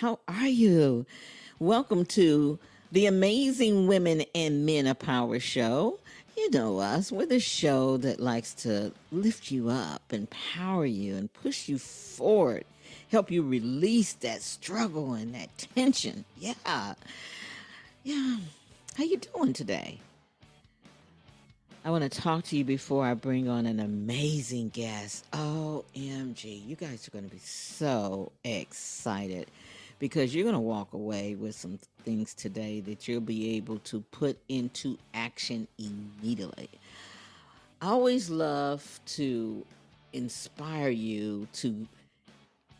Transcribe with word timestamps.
How 0.00 0.18
are 0.28 0.48
you? 0.48 1.04
Welcome 1.58 2.06
to 2.06 2.58
the 2.90 3.04
Amazing 3.04 3.86
Women 3.86 4.24
and 4.34 4.64
Men 4.64 4.86
of 4.86 4.98
Power 4.98 5.38
show. 5.38 5.98
You 6.38 6.50
know 6.52 6.78
us. 6.78 7.12
We're 7.12 7.26
the 7.26 7.38
show 7.38 7.98
that 7.98 8.18
likes 8.18 8.54
to 8.62 8.92
lift 9.12 9.50
you 9.50 9.68
up, 9.68 10.00
empower 10.10 10.86
you, 10.86 11.16
and 11.16 11.30
push 11.30 11.68
you 11.68 11.78
forward, 11.78 12.64
help 13.10 13.30
you 13.30 13.42
release 13.42 14.14
that 14.14 14.40
struggle 14.40 15.12
and 15.12 15.34
that 15.34 15.50
tension. 15.74 16.24
Yeah. 16.38 16.94
Yeah. 18.02 18.38
How 18.96 19.04
you 19.04 19.18
doing 19.18 19.52
today? 19.52 19.98
I 21.84 21.90
want 21.90 22.10
to 22.10 22.20
talk 22.20 22.44
to 22.44 22.56
you 22.56 22.64
before 22.64 23.04
I 23.04 23.12
bring 23.12 23.50
on 23.50 23.66
an 23.66 23.78
amazing 23.78 24.70
guest. 24.70 25.30
OMG, 25.32 26.66
you 26.66 26.74
guys 26.74 27.06
are 27.06 27.10
going 27.10 27.28
to 27.28 27.30
be 27.30 27.42
so 27.44 28.32
excited 28.42 29.46
because 30.00 30.34
you're 30.34 30.44
going 30.44 30.54
to 30.54 30.60
walk 30.60 30.92
away 30.94 31.36
with 31.36 31.54
some 31.54 31.78
things 32.04 32.34
today 32.34 32.80
that 32.80 33.06
you'll 33.06 33.20
be 33.20 33.56
able 33.56 33.78
to 33.80 34.00
put 34.10 34.36
into 34.48 34.98
action 35.14 35.68
immediately. 35.78 36.70
I 37.80 37.88
always 37.88 38.28
love 38.28 38.98
to 39.06 39.64
inspire 40.12 40.88
you 40.88 41.46
to 41.52 41.86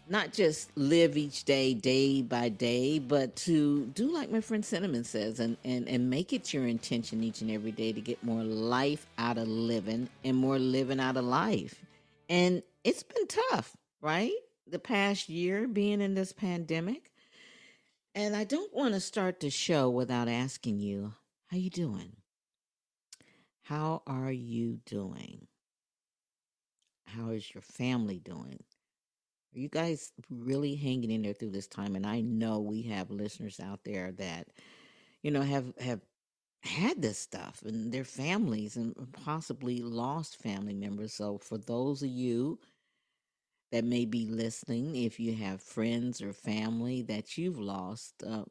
not 0.08 0.32
just 0.32 0.76
live 0.76 1.16
each 1.16 1.44
day 1.44 1.72
day 1.72 2.20
by 2.20 2.48
day 2.48 2.98
but 2.98 3.36
to 3.36 3.86
do 3.94 4.12
like 4.12 4.28
my 4.28 4.40
friend 4.40 4.64
cinnamon 4.64 5.04
says 5.04 5.38
and, 5.38 5.56
and 5.64 5.88
and 5.88 6.10
make 6.10 6.32
it 6.32 6.52
your 6.52 6.66
intention 6.66 7.22
each 7.22 7.40
and 7.40 7.50
every 7.52 7.70
day 7.70 7.92
to 7.92 8.00
get 8.00 8.20
more 8.24 8.42
life 8.42 9.06
out 9.18 9.38
of 9.38 9.46
living 9.46 10.08
and 10.24 10.36
more 10.36 10.58
living 10.58 10.98
out 10.98 11.16
of 11.16 11.24
life 11.24 11.84
and 12.28 12.60
it's 12.82 13.04
been 13.04 13.26
tough 13.28 13.76
right 14.00 14.32
the 14.66 14.80
past 14.80 15.28
year 15.28 15.68
being 15.68 16.00
in 16.00 16.14
this 16.14 16.32
pandemic 16.32 17.09
and 18.14 18.34
I 18.34 18.44
don't 18.44 18.74
want 18.74 18.94
to 18.94 19.00
start 19.00 19.40
the 19.40 19.50
show 19.50 19.88
without 19.90 20.28
asking 20.28 20.80
you, 20.80 21.14
how 21.48 21.56
you 21.56 21.70
doing? 21.70 22.16
How 23.62 24.02
are 24.06 24.32
you 24.32 24.80
doing? 24.86 25.46
How 27.06 27.30
is 27.30 27.54
your 27.54 27.62
family 27.62 28.18
doing? 28.18 28.62
Are 29.54 29.58
you 29.58 29.68
guys 29.68 30.12
really 30.28 30.76
hanging 30.76 31.10
in 31.10 31.22
there 31.22 31.32
through 31.32 31.50
this 31.50 31.66
time? 31.66 31.96
And 31.96 32.06
I 32.06 32.20
know 32.20 32.60
we 32.60 32.82
have 32.82 33.10
listeners 33.10 33.58
out 33.60 33.80
there 33.84 34.12
that, 34.12 34.48
you 35.22 35.30
know, 35.30 35.42
have 35.42 35.72
have 35.80 36.00
had 36.62 37.00
this 37.00 37.18
stuff 37.18 37.62
and 37.64 37.90
their 37.90 38.04
families 38.04 38.76
and 38.76 38.94
possibly 39.12 39.80
lost 39.82 40.42
family 40.42 40.74
members. 40.74 41.12
So 41.14 41.38
for 41.38 41.58
those 41.58 42.02
of 42.02 42.08
you 42.10 42.58
that 43.72 43.84
may 43.84 44.04
be 44.04 44.26
listening, 44.26 44.96
if 44.96 45.20
you 45.20 45.34
have 45.34 45.62
friends 45.62 46.20
or 46.20 46.32
family 46.32 47.02
that 47.02 47.38
you've 47.38 47.58
lost, 47.58 48.14
uh, 48.26 48.44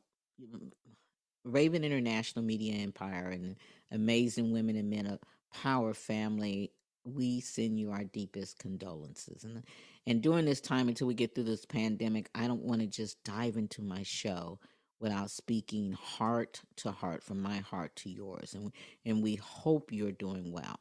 Raven 1.44 1.84
International 1.84 2.44
Media 2.44 2.76
Empire 2.76 3.30
and 3.30 3.56
Amazing 3.92 4.52
Women 4.52 4.76
and 4.76 4.90
Men 4.90 5.08
of 5.08 5.20
Power 5.54 5.94
family, 5.94 6.72
we 7.04 7.40
send 7.40 7.80
you 7.80 7.92
our 7.92 8.04
deepest 8.04 8.60
condolences. 8.60 9.44
And 9.44 9.64
and 10.06 10.22
during 10.22 10.46
this 10.46 10.62
time 10.62 10.88
until 10.88 11.08
we 11.08 11.14
get 11.14 11.36
through 11.36 11.46
this 11.46 11.66
pandemic, 11.66 12.30
I 12.34 12.48
don't 12.48 12.64
want 12.64 12.82
to 12.82 12.88
just 12.88 13.24
dive 13.24 13.58
into 13.58 13.82
my 13.82 14.04
show 14.04 14.60
without 15.00 15.32
speaking 15.32 15.94
heart 15.94 16.62
to 16.78 16.92
heart 16.92 17.24
from 17.24 17.42
my 17.42 17.58
heart 17.58 17.96
to 17.98 18.10
yours. 18.10 18.54
And 18.54 18.72
and 19.06 19.24
we 19.24 19.36
hope 19.36 19.92
you're 19.92 20.12
doing 20.12 20.52
well. 20.52 20.78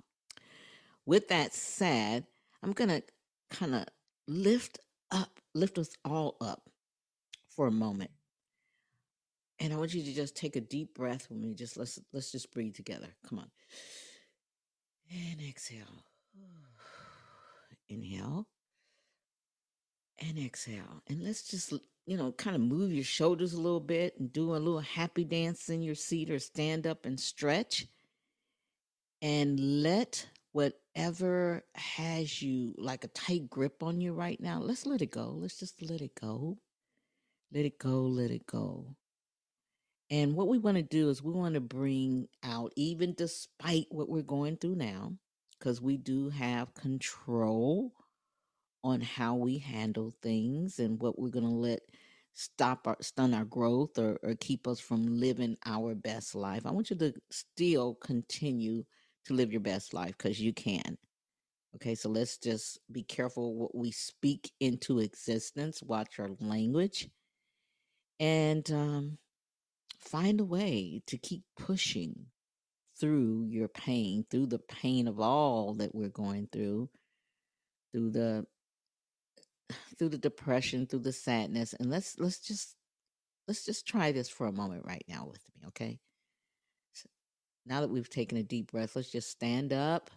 With 1.06 1.28
that 1.28 1.54
said, 1.54 2.26
I'm 2.62 2.72
going 2.72 2.90
to 2.90 3.02
kind 3.50 3.74
of 3.74 3.86
lift 4.28 4.78
up, 5.10 5.40
lift 5.54 5.78
us 5.78 5.90
all 6.04 6.36
up 6.40 6.62
for 7.48 7.66
a 7.66 7.72
moment. 7.72 8.10
And 9.58 9.72
I 9.72 9.76
want 9.76 9.92
you 9.92 10.02
to 10.04 10.14
just 10.14 10.36
take 10.36 10.54
a 10.54 10.60
deep 10.60 10.94
breath 10.94 11.28
with 11.28 11.38
me. 11.38 11.54
Just 11.54 11.76
let's 11.76 11.98
let's 12.12 12.30
just 12.30 12.52
breathe 12.52 12.76
together. 12.76 13.08
Come 13.28 13.40
on. 13.40 13.50
And 15.10 15.40
exhale. 15.40 16.04
Inhale. 17.88 18.46
And 20.20 20.38
exhale. 20.38 21.02
And 21.08 21.22
let's 21.22 21.48
just, 21.48 21.72
you 22.06 22.16
know, 22.16 22.32
kind 22.32 22.54
of 22.54 22.62
move 22.62 22.92
your 22.92 23.04
shoulders 23.04 23.54
a 23.54 23.60
little 23.60 23.80
bit 23.80 24.14
and 24.18 24.32
do 24.32 24.54
a 24.54 24.58
little 24.58 24.80
happy 24.80 25.24
dance 25.24 25.68
in 25.68 25.82
your 25.82 25.94
seat 25.94 26.30
or 26.30 26.38
stand 26.38 26.86
up 26.86 27.06
and 27.06 27.18
stretch. 27.18 27.86
And 29.22 29.82
let 29.82 30.28
whatever 30.58 31.62
has 31.76 32.42
you 32.42 32.74
like 32.76 33.04
a 33.04 33.08
tight 33.08 33.48
grip 33.48 33.80
on 33.80 34.00
you 34.00 34.12
right 34.12 34.40
now, 34.40 34.58
let's 34.58 34.86
let 34.86 35.00
it 35.00 35.12
go. 35.12 35.36
Let's 35.38 35.60
just 35.60 35.80
let 35.80 36.00
it 36.00 36.16
go. 36.20 36.58
Let 37.52 37.64
it 37.64 37.78
go, 37.78 38.02
let 38.02 38.32
it 38.32 38.44
go. 38.44 38.96
And 40.10 40.34
what 40.34 40.48
we 40.48 40.58
want 40.58 40.76
to 40.76 40.82
do 40.82 41.10
is 41.10 41.22
we 41.22 41.32
want 41.32 41.54
to 41.54 41.60
bring 41.60 42.26
out, 42.42 42.72
even 42.74 43.14
despite 43.14 43.86
what 43.90 44.08
we're 44.08 44.22
going 44.22 44.56
through 44.56 44.74
now, 44.74 45.12
because 45.56 45.80
we 45.80 45.96
do 45.96 46.28
have 46.30 46.74
control 46.74 47.92
on 48.82 49.00
how 49.00 49.36
we 49.36 49.58
handle 49.58 50.12
things 50.22 50.80
and 50.80 51.00
what 51.00 51.20
we're 51.20 51.28
going 51.28 51.44
to 51.44 51.50
let 51.52 51.82
stop 52.32 52.88
our 52.88 52.96
stun 53.00 53.32
our 53.32 53.44
growth 53.44 53.96
or, 53.96 54.18
or 54.24 54.34
keep 54.34 54.66
us 54.66 54.80
from 54.80 55.20
living 55.20 55.56
our 55.66 55.94
best 55.94 56.34
life. 56.34 56.66
I 56.66 56.72
want 56.72 56.90
you 56.90 56.96
to 56.96 57.14
still 57.30 57.94
continue 57.94 58.82
to 59.28 59.34
live 59.34 59.52
your 59.52 59.60
best 59.60 59.94
life 59.94 60.16
because 60.18 60.40
you 60.40 60.52
can. 60.52 60.98
Okay, 61.76 61.94
so 61.94 62.08
let's 62.08 62.38
just 62.38 62.80
be 62.90 63.02
careful 63.02 63.54
what 63.54 63.74
we 63.74 63.90
speak 63.90 64.50
into 64.58 64.98
existence, 64.98 65.82
watch 65.82 66.18
our 66.18 66.30
language, 66.40 67.08
and 68.18 68.70
um, 68.72 69.18
find 70.00 70.40
a 70.40 70.44
way 70.44 71.02
to 71.06 71.18
keep 71.18 71.42
pushing 71.58 72.26
through 72.98 73.46
your 73.50 73.68
pain, 73.68 74.24
through 74.30 74.46
the 74.46 74.58
pain 74.58 75.06
of 75.06 75.20
all 75.20 75.74
that 75.74 75.94
we're 75.94 76.08
going 76.08 76.48
through, 76.50 76.88
through 77.92 78.10
the 78.10 78.46
through 79.98 80.08
the 80.08 80.18
depression, 80.18 80.86
through 80.86 81.00
the 81.00 81.12
sadness, 81.12 81.74
and 81.78 81.90
let's 81.90 82.18
let's 82.18 82.40
just 82.40 82.76
let's 83.46 83.64
just 83.64 83.86
try 83.86 84.10
this 84.10 84.28
for 84.28 84.46
a 84.46 84.52
moment 84.52 84.84
right 84.84 85.04
now 85.08 85.26
with 85.26 85.42
me, 85.54 85.68
okay? 85.68 85.98
Now 87.66 87.80
that 87.80 87.90
we've 87.90 88.08
taken 88.08 88.38
a 88.38 88.42
deep 88.42 88.72
breath, 88.72 88.96
let's 88.96 89.10
just 89.10 89.30
stand 89.30 89.72
up. 89.72 90.10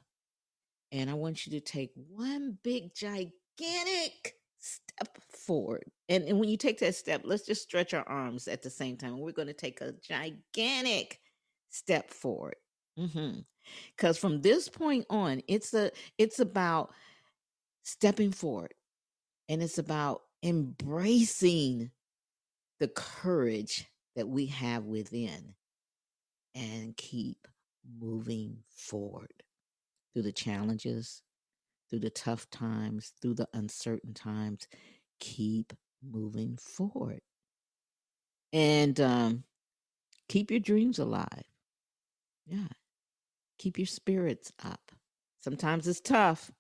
And 0.92 1.10
I 1.10 1.14
want 1.14 1.46
you 1.46 1.52
to 1.54 1.60
take 1.60 1.92
one 2.10 2.58
big, 2.64 2.94
gigantic 2.94 4.36
step 4.60 5.18
forward. 5.30 5.86
And, 6.10 6.24
and 6.26 6.40
when 6.40 6.50
you 6.50 6.58
take 6.58 6.80
that 6.80 6.96
step, 6.96 7.22
let's 7.24 7.46
just 7.46 7.64
stretch 7.64 7.94
our 7.94 8.08
arms 8.08 8.48
at 8.48 8.62
the 8.62 8.70
same 8.70 8.98
time. 8.98 9.20
We're 9.20 9.32
going 9.32 9.48
to 9.48 9.54
take 9.54 9.82
a 9.82 9.94
gigantic 9.94 11.20
step 11.70 12.10
forward. 12.10 12.56
Because 12.96 13.16
mm-hmm. 13.16 14.14
from 14.16 14.42
this 14.42 14.70
point 14.70 15.06
on, 15.10 15.42
it's 15.48 15.74
a 15.74 15.92
it's 16.18 16.40
about 16.40 16.94
stepping 17.84 18.32
forward, 18.32 18.74
and 19.50 19.64
it's 19.64 19.78
about 19.78 20.24
embracing 20.44 21.92
the 22.80 22.90
courage 22.90 23.88
that 24.16 24.28
we 24.28 24.48
have 24.48 24.86
within 24.86 25.54
and 26.56 26.96
keep 26.98 27.48
moving 28.00 28.58
forward 28.70 29.32
through 30.14 30.24
the 30.24 30.32
challenges, 30.32 31.22
through 31.90 32.00
the 32.00 32.10
tough 32.10 32.50
times, 32.50 33.14
through 33.22 33.36
the 33.36 33.48
uncertain 33.54 34.14
times. 34.14 34.68
Keep 35.20 35.74
moving 36.04 36.58
forward. 36.58 37.22
And 38.54 39.00
um, 39.00 39.44
keep 40.28 40.52
your 40.52 40.60
dreams 40.60 41.00
alive. 41.00 41.44
Yeah. 42.46 42.68
Keep 43.60 43.78
your 43.78 43.88
spirits 43.88 44.52
up. 44.64 44.92
Sometimes 45.40 45.88
it's 45.88 46.02
tough. 46.02 46.52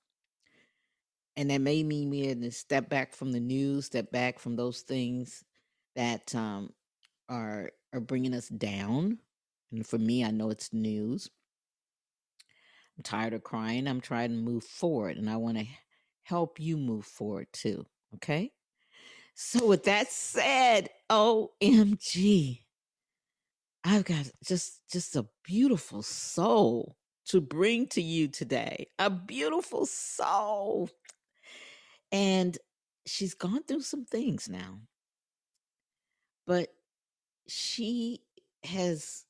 And 1.35 1.49
that 1.49 1.61
may 1.61 1.83
mean 1.83 2.09
we 2.09 2.27
had 2.27 2.41
to 2.41 2.51
step 2.51 2.89
back 2.89 3.13
from 3.13 3.31
the 3.31 3.39
news, 3.39 3.85
step 3.85 4.11
back 4.11 4.37
from 4.39 4.55
those 4.55 4.81
things 4.81 5.43
that 5.95 6.33
um, 6.35 6.71
are 7.29 7.71
are 7.93 7.99
bringing 7.99 8.33
us 8.33 8.47
down. 8.47 9.17
And 9.71 9.85
for 9.85 9.97
me, 9.97 10.23
I 10.23 10.31
know 10.31 10.49
it's 10.49 10.73
news. 10.73 11.29
I'm 12.97 13.03
tired 13.03 13.33
of 13.33 13.43
crying. 13.43 13.87
I'm 13.87 14.01
trying 14.01 14.29
to 14.31 14.35
move 14.35 14.63
forward, 14.63 15.17
and 15.17 15.29
I 15.29 15.37
want 15.37 15.57
to 15.57 15.65
help 16.23 16.59
you 16.59 16.77
move 16.77 17.05
forward 17.05 17.47
too. 17.53 17.85
Okay. 18.15 18.51
So, 19.33 19.65
with 19.67 19.85
that 19.85 20.11
said, 20.11 20.89
OMG, 21.09 22.61
I've 23.83 24.05
got 24.05 24.29
just 24.43 24.81
just 24.91 25.15
a 25.15 25.25
beautiful 25.43 26.03
soul 26.03 26.97
to 27.27 27.41
bring 27.41 27.87
to 27.87 28.01
you 28.01 28.27
today. 28.27 28.87
A 28.99 29.09
beautiful 29.09 29.85
soul. 29.85 30.89
And 32.11 32.57
she's 33.05 33.33
gone 33.33 33.63
through 33.63 33.81
some 33.81 34.05
things 34.05 34.49
now. 34.49 34.79
But 36.45 36.69
she 37.47 38.21
has 38.63 39.25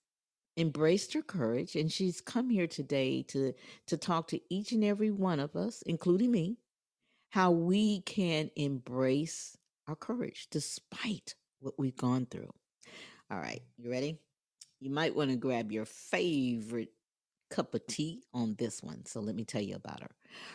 embraced 0.58 1.14
her 1.14 1.22
courage 1.22 1.76
and 1.76 1.92
she's 1.92 2.22
come 2.22 2.50
here 2.50 2.68
today 2.68 3.24
to 3.24 3.54
to 3.88 3.98
talk 3.98 4.28
to 4.28 4.40
each 4.50 4.72
and 4.72 4.84
every 4.84 5.12
one 5.12 5.40
of 5.40 5.56
us 5.56 5.82
including 5.86 6.32
me 6.32 6.58
how 7.30 7.52
we 7.52 8.02
can 8.02 8.52
embrace 8.56 9.58
our 9.88 9.96
courage 9.96 10.48
despite 10.52 11.36
what 11.60 11.76
we've 11.78 11.96
gone 11.96 12.26
through. 12.26 12.52
All 13.32 13.40
right 13.40 13.62
you 13.78 13.90
ready? 13.90 14.18
You 14.80 14.90
might 14.90 15.16
want 15.16 15.30
to 15.30 15.38
grab 15.38 15.72
your 15.72 15.86
favorite 15.86 16.90
cup 17.50 17.74
of 17.76 17.86
tea 17.88 18.24
on 18.34 18.56
this 18.58 18.82
one 18.84 19.06
so 19.06 19.20
let 19.22 19.36
me 19.36 19.46
tell 19.46 19.62
you 19.62 19.76
about 19.76 20.02
her. 20.02 20.12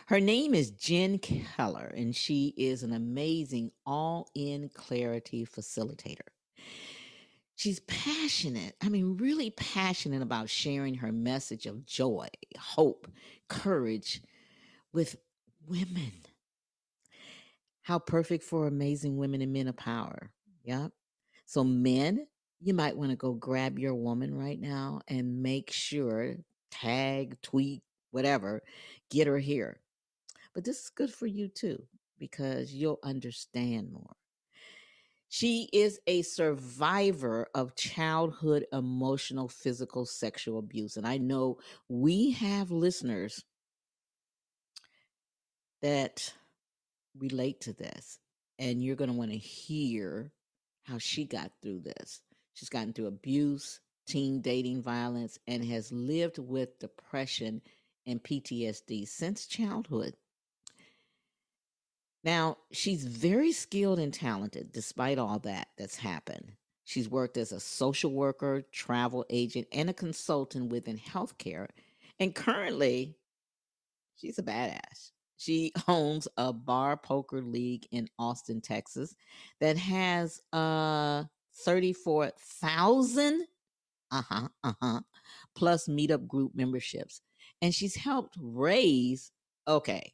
Her 0.07 0.19
name 0.19 0.53
is 0.53 0.71
jen 0.71 1.17
keller 1.19 1.91
and 1.95 2.15
she 2.15 2.53
is 2.55 2.83
an 2.83 2.93
amazing 2.93 3.71
all-in 3.85 4.69
clarity 4.73 5.45
facilitator 5.45 6.27
She's 7.57 7.79
passionate, 7.81 8.75
I 8.83 8.89
mean, 8.89 9.17
really 9.17 9.49
passionate 9.49 10.21
about 10.21 10.47
sharing 10.47 10.93
her 10.93 11.11
message 11.11 11.65
of 11.65 11.87
joy, 11.87 12.27
hope, 12.55 13.07
courage 13.49 14.21
with 14.93 15.15
women. 15.67 16.11
How 17.81 17.97
perfect 17.97 18.43
for 18.43 18.67
amazing 18.67 19.17
women 19.17 19.41
and 19.41 19.51
men 19.51 19.67
of 19.67 19.75
power. 19.75 20.31
Yep. 20.65 20.91
So, 21.47 21.63
men, 21.63 22.27
you 22.59 22.75
might 22.75 22.95
want 22.95 23.09
to 23.09 23.15
go 23.15 23.33
grab 23.33 23.79
your 23.79 23.95
woman 23.95 24.35
right 24.35 24.61
now 24.61 25.01
and 25.07 25.41
make 25.41 25.71
sure, 25.71 26.35
tag, 26.69 27.41
tweet, 27.41 27.81
whatever, 28.11 28.61
get 29.09 29.25
her 29.25 29.39
here. 29.39 29.81
But 30.53 30.63
this 30.63 30.83
is 30.83 30.89
good 30.89 31.11
for 31.11 31.25
you 31.25 31.47
too, 31.47 31.81
because 32.19 32.71
you'll 32.71 32.99
understand 33.03 33.91
more. 33.91 34.16
She 35.29 35.69
is 35.73 35.99
a 36.07 36.21
survivor 36.21 37.47
of 37.53 37.75
childhood 37.75 38.65
emotional, 38.71 39.49
physical, 39.49 40.05
sexual 40.05 40.59
abuse. 40.59 40.95
And 40.95 41.05
I 41.05 41.17
know 41.17 41.57
we 41.89 42.31
have 42.31 42.71
listeners 42.71 43.43
that 45.81 46.33
relate 47.17 47.61
to 47.61 47.73
this. 47.73 48.19
And 48.59 48.81
you're 48.81 48.95
going 48.95 49.11
to 49.11 49.17
want 49.17 49.31
to 49.31 49.37
hear 49.37 50.31
how 50.83 50.97
she 50.97 51.25
got 51.25 51.51
through 51.61 51.81
this. 51.81 52.21
She's 52.53 52.69
gotten 52.69 52.93
through 52.93 53.07
abuse, 53.07 53.79
teen 54.07 54.41
dating 54.41 54.81
violence, 54.81 55.37
and 55.45 55.63
has 55.65 55.91
lived 55.91 56.39
with 56.39 56.79
depression 56.79 57.61
and 58.07 58.23
PTSD 58.23 59.07
since 59.07 59.45
childhood. 59.45 60.15
Now, 62.23 62.57
she's 62.71 63.05
very 63.05 63.51
skilled 63.51 63.99
and 63.99 64.13
talented 64.13 64.71
despite 64.71 65.17
all 65.17 65.39
that 65.39 65.69
that's 65.77 65.97
happened. 65.97 66.53
She's 66.83 67.09
worked 67.09 67.37
as 67.37 67.51
a 67.51 67.59
social 67.59 68.11
worker, 68.11 68.63
travel 68.71 69.25
agent, 69.29 69.67
and 69.73 69.89
a 69.89 69.93
consultant 69.93 70.71
within 70.71 70.97
healthcare. 70.97 71.67
And 72.19 72.33
currently, 72.33 73.15
she's 74.15 74.39
a 74.39 74.43
badass. 74.43 75.11
She 75.37 75.73
owns 75.87 76.27
a 76.37 76.53
bar 76.53 76.97
poker 76.97 77.41
league 77.41 77.87
in 77.91 78.07
Austin, 78.17 78.61
Texas 78.61 79.15
that 79.59 79.77
has 79.77 80.41
uh 80.53 81.25
34,000 81.65 83.45
uh-huh, 84.11 84.47
uh-huh, 84.63 85.01
plus 85.55 85.87
meetup 85.87 86.27
group 86.27 86.53
memberships. 86.55 87.21
And 87.61 87.73
she's 87.73 87.95
helped 87.95 88.37
raise 88.39 89.31
okay, 89.67 90.13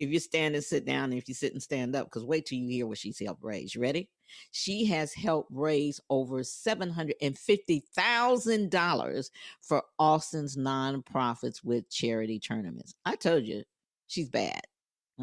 if 0.00 0.10
you 0.10 0.18
stand 0.18 0.54
and 0.54 0.64
sit 0.64 0.84
down, 0.84 1.04
and 1.04 1.14
if 1.14 1.28
you 1.28 1.34
sit 1.34 1.52
and 1.52 1.62
stand 1.62 1.96
up, 1.96 2.06
because 2.06 2.24
wait 2.24 2.46
till 2.46 2.58
you 2.58 2.68
hear 2.68 2.86
what 2.86 2.98
she's 2.98 3.18
helped 3.18 3.42
raise. 3.42 3.74
You 3.74 3.82
ready? 3.82 4.08
She 4.50 4.84
has 4.86 5.14
helped 5.14 5.50
raise 5.52 6.00
over 6.10 6.40
$750,000 6.40 9.30
for 9.60 9.82
Austin's 9.98 10.56
nonprofits 10.56 11.64
with 11.64 11.90
charity 11.90 12.38
tournaments. 12.38 12.94
I 13.04 13.16
told 13.16 13.46
you, 13.46 13.64
she's 14.06 14.28
bad. 14.28 14.60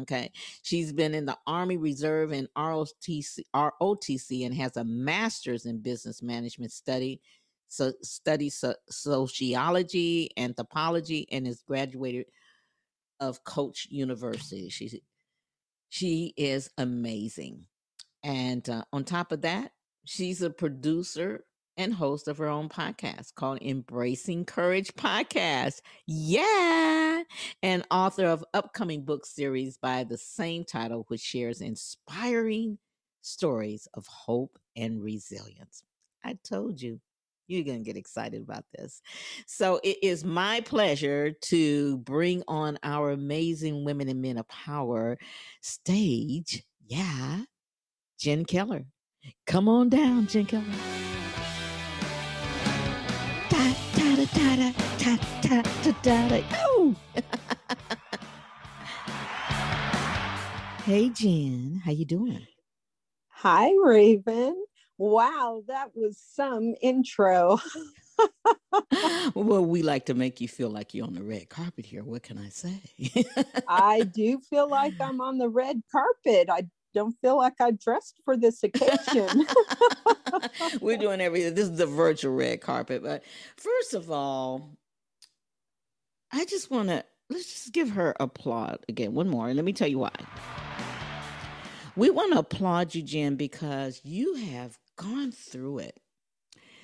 Okay. 0.00 0.30
She's 0.62 0.92
been 0.92 1.14
in 1.14 1.24
the 1.24 1.38
Army 1.46 1.78
Reserve 1.78 2.32
and 2.32 2.48
ROTC, 2.56 3.38
ROTC 3.54 4.44
and 4.44 4.54
has 4.54 4.76
a 4.76 4.84
master's 4.84 5.64
in 5.64 5.78
business 5.78 6.22
management 6.22 6.72
study, 6.72 7.22
so 7.68 7.94
studies 8.02 8.56
so, 8.56 8.74
sociology, 8.90 10.28
anthropology, 10.36 11.26
and 11.32 11.46
is 11.46 11.62
graduated 11.66 12.26
of 13.20 13.44
Coach 13.44 13.88
University. 13.90 14.68
She 14.68 15.02
she 15.88 16.34
is 16.36 16.70
amazing, 16.78 17.66
and 18.22 18.68
uh, 18.68 18.84
on 18.92 19.04
top 19.04 19.32
of 19.32 19.42
that, 19.42 19.72
she's 20.04 20.42
a 20.42 20.50
producer 20.50 21.44
and 21.76 21.92
host 21.92 22.28
of 22.28 22.38
her 22.38 22.48
own 22.48 22.68
podcast 22.68 23.34
called 23.34 23.60
Embracing 23.60 24.44
Courage 24.44 24.92
Podcast. 24.94 25.80
Yeah. 26.06 27.22
And 27.62 27.84
author 27.90 28.26
of 28.26 28.44
upcoming 28.54 29.04
book 29.04 29.26
series 29.26 29.76
by 29.76 30.04
the 30.04 30.18
same 30.18 30.64
title, 30.64 31.04
which 31.08 31.20
shares 31.20 31.60
inspiring 31.60 32.78
stories 33.20 33.88
of 33.94 34.06
hope 34.06 34.58
and 34.76 35.02
resilience. 35.02 35.82
I 36.24 36.38
told 36.42 36.80
you 36.80 37.00
you're 37.46 37.64
going 37.64 37.78
to 37.78 37.84
get 37.84 37.96
excited 37.96 38.42
about 38.42 38.64
this. 38.76 39.00
So 39.46 39.80
it 39.82 39.98
is 40.02 40.24
my 40.24 40.60
pleasure 40.60 41.32
to 41.42 41.98
bring 41.98 42.42
on 42.48 42.78
our 42.82 43.10
amazing 43.10 43.84
women 43.84 44.08
and 44.08 44.22
men 44.22 44.38
of 44.38 44.48
power 44.48 45.18
stage. 45.60 46.64
Yeah, 46.86 47.42
Jen 48.18 48.44
Keller. 48.44 48.84
Come 49.46 49.68
on 49.68 49.88
down, 49.88 50.26
Jen 50.26 50.46
Keller. 50.46 50.64
Ta 53.48 53.76
ta 53.94 54.16
ta 54.16 54.56
ta 54.56 54.72
ta 54.98 55.16
ta 55.42 55.62
ta 55.62 55.92
ta 56.02 56.28
ta. 56.28 56.44
Oh. 56.54 56.94
hey 60.84 61.08
Jen, 61.10 61.82
how 61.84 61.90
you 61.90 62.04
doing? 62.04 62.46
Hi 63.28 63.70
Raven. 63.82 64.56
Wow, 64.98 65.62
that 65.68 65.90
was 65.94 66.18
some 66.18 66.74
intro. 66.80 67.58
well, 69.34 69.64
we 69.64 69.82
like 69.82 70.06
to 70.06 70.14
make 70.14 70.40
you 70.40 70.48
feel 70.48 70.70
like 70.70 70.94
you're 70.94 71.06
on 71.06 71.14
the 71.14 71.22
red 71.22 71.48
carpet 71.48 71.84
here. 71.84 72.02
What 72.02 72.22
can 72.22 72.38
I 72.38 72.48
say? 72.48 72.80
I 73.68 74.02
do 74.14 74.40
feel 74.48 74.68
like 74.68 74.94
I'm 75.00 75.20
on 75.20 75.38
the 75.38 75.48
red 75.48 75.82
carpet. 75.92 76.48
I 76.50 76.68
don't 76.94 77.14
feel 77.20 77.36
like 77.36 77.60
I 77.60 77.72
dressed 77.72 78.20
for 78.24 78.38
this 78.38 78.62
occasion. 78.62 79.46
We're 80.80 80.96
doing 80.96 81.20
everything. 81.20 81.54
This 81.54 81.68
is 81.68 81.76
the 81.76 81.86
virtual 81.86 82.34
red 82.34 82.62
carpet. 82.62 83.02
But 83.02 83.22
first 83.56 83.92
of 83.92 84.10
all, 84.10 84.78
I 86.32 86.46
just 86.46 86.70
want 86.70 86.88
to 86.88 87.04
let's 87.28 87.52
just 87.52 87.72
give 87.72 87.90
her 87.90 88.14
applaud 88.18 88.78
again. 88.88 89.12
One 89.12 89.28
more, 89.28 89.48
and 89.48 89.56
let 89.56 89.64
me 89.64 89.74
tell 89.74 89.88
you 89.88 89.98
why. 89.98 90.12
We 91.96 92.10
want 92.10 92.32
to 92.34 92.40
applaud 92.40 92.94
you, 92.94 93.02
Jen, 93.02 93.36
because 93.36 94.00
you 94.04 94.34
have 94.34 94.78
gone 94.96 95.32
through 95.32 95.78
it 95.80 96.00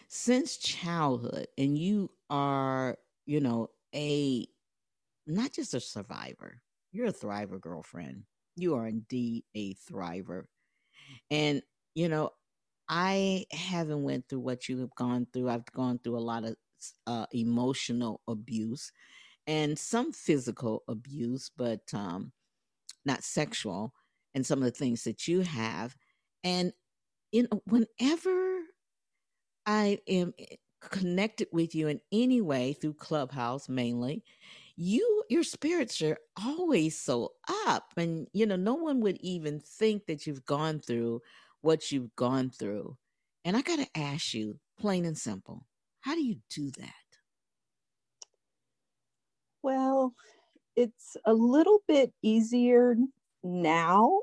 since 0.09 0.57
childhood 0.57 1.47
and 1.59 1.79
you 1.79 2.11
are, 2.31 2.99
you 3.27 3.41
know, 3.41 3.69
a 3.95 4.47
not 5.27 5.53
just 5.53 5.75
a 5.75 5.81
survivor, 5.81 6.63
you're 6.93 7.09
a 7.09 7.13
thriver, 7.13 7.61
girlfriend. 7.61 8.25
You 8.57 8.75
are 8.77 8.87
indeed 8.87 9.45
a 9.55 9.75
thriver. 9.75 10.45
And, 11.31 11.63
you 11.95 12.09
know, 12.09 12.31
I 12.89 13.47
haven't 13.53 14.03
went 14.03 14.29
through 14.29 14.41
what 14.41 14.69
you 14.69 14.81
have 14.81 14.95
gone 14.95 15.27
through. 15.33 15.49
I've 15.49 15.71
gone 15.73 15.99
through 15.99 16.19
a 16.19 16.21
lot 16.21 16.45
of 16.45 16.57
uh, 17.07 17.27
emotional 17.33 18.21
abuse 18.29 18.93
and 19.47 19.79
some 19.79 20.13
physical 20.13 20.83
abuse, 20.89 21.51
but 21.57 21.83
um, 21.95 22.33
not 23.05 23.25
sexual, 23.25 23.95
and 24.35 24.47
some 24.47 24.61
of 24.61 24.65
the 24.65 24.71
things 24.73 25.05
that 25.05 25.29
you 25.29 25.43
have. 25.43 25.97
And 26.45 26.73
know, 27.33 27.63
whenever 27.67 28.61
I 29.67 29.99
am 30.09 30.35
connected 30.81 31.49
with 31.53 31.75
you 31.75 31.89
in 31.89 32.01
any 32.13 32.41
way 32.41 32.73
through 32.75 32.95
Clubhouse 32.95 33.69
mainly, 33.69 34.25
you 34.77 35.25
your 35.29 35.45
spirits 35.45 36.03
are 36.03 36.19
always 36.45 36.99
so 36.99 37.33
up 37.67 37.85
and 37.97 38.27
you 38.33 38.47
know 38.47 38.57
no 38.57 38.75
one 38.75 39.01
would 39.01 39.19
even 39.21 39.61
think 39.61 40.07
that 40.07 40.27
you've 40.27 40.45
gone 40.47 40.81
through 40.81 41.21
what 41.61 41.91
you've 41.93 42.15
gone 42.17 42.51
through. 42.51 42.97
And 43.45 43.57
i 43.57 43.63
got 43.63 43.79
to 43.79 43.89
ask 43.97 44.35
you 44.35 44.59
plain 44.79 45.05
and 45.05 45.17
simple 45.19 45.67
how 46.01 46.15
do 46.15 46.23
you 46.25 46.37
do 46.51 46.71
that? 46.79 46.93
Well 49.63 50.15
it's 50.77 51.17
a 51.27 51.35
little 51.35 51.81
bit 51.87 52.13
easier 52.23 52.97
now 53.43 54.21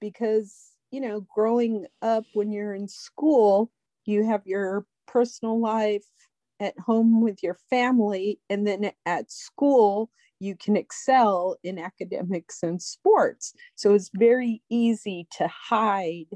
because 0.00 0.69
you 0.90 1.00
know 1.00 1.26
growing 1.34 1.86
up 2.02 2.24
when 2.34 2.50
you're 2.50 2.74
in 2.74 2.88
school 2.88 3.70
you 4.04 4.24
have 4.24 4.42
your 4.46 4.86
personal 5.06 5.60
life 5.60 6.04
at 6.60 6.78
home 6.78 7.20
with 7.20 7.42
your 7.42 7.56
family 7.70 8.38
and 8.48 8.66
then 8.66 8.90
at 9.06 9.30
school 9.30 10.10
you 10.40 10.56
can 10.56 10.76
excel 10.76 11.58
in 11.62 11.78
academics 11.78 12.62
and 12.62 12.80
sports. 12.80 13.52
So 13.74 13.92
it's 13.92 14.10
very 14.14 14.62
easy 14.70 15.28
to 15.36 15.46
hide 15.48 16.28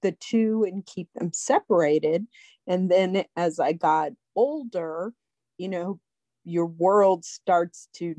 the 0.00 0.12
two 0.12 0.64
and 0.64 0.84
keep 0.86 1.08
them 1.14 1.30
separated. 1.32 2.26
And 2.66 2.90
then 2.90 3.24
as 3.36 3.60
i 3.60 3.72
got 3.72 4.12
older 4.36 5.12
you 5.58 5.68
know 5.68 5.98
your 6.44 6.66
world 6.66 7.24
starts 7.24 7.88
to 7.94 8.14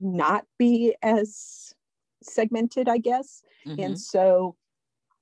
not 0.00 0.44
be 0.58 0.94
as 1.02 1.72
segmented 2.26 2.88
i 2.88 2.98
guess 2.98 3.42
mm-hmm. 3.66 3.80
and 3.80 4.00
so 4.00 4.56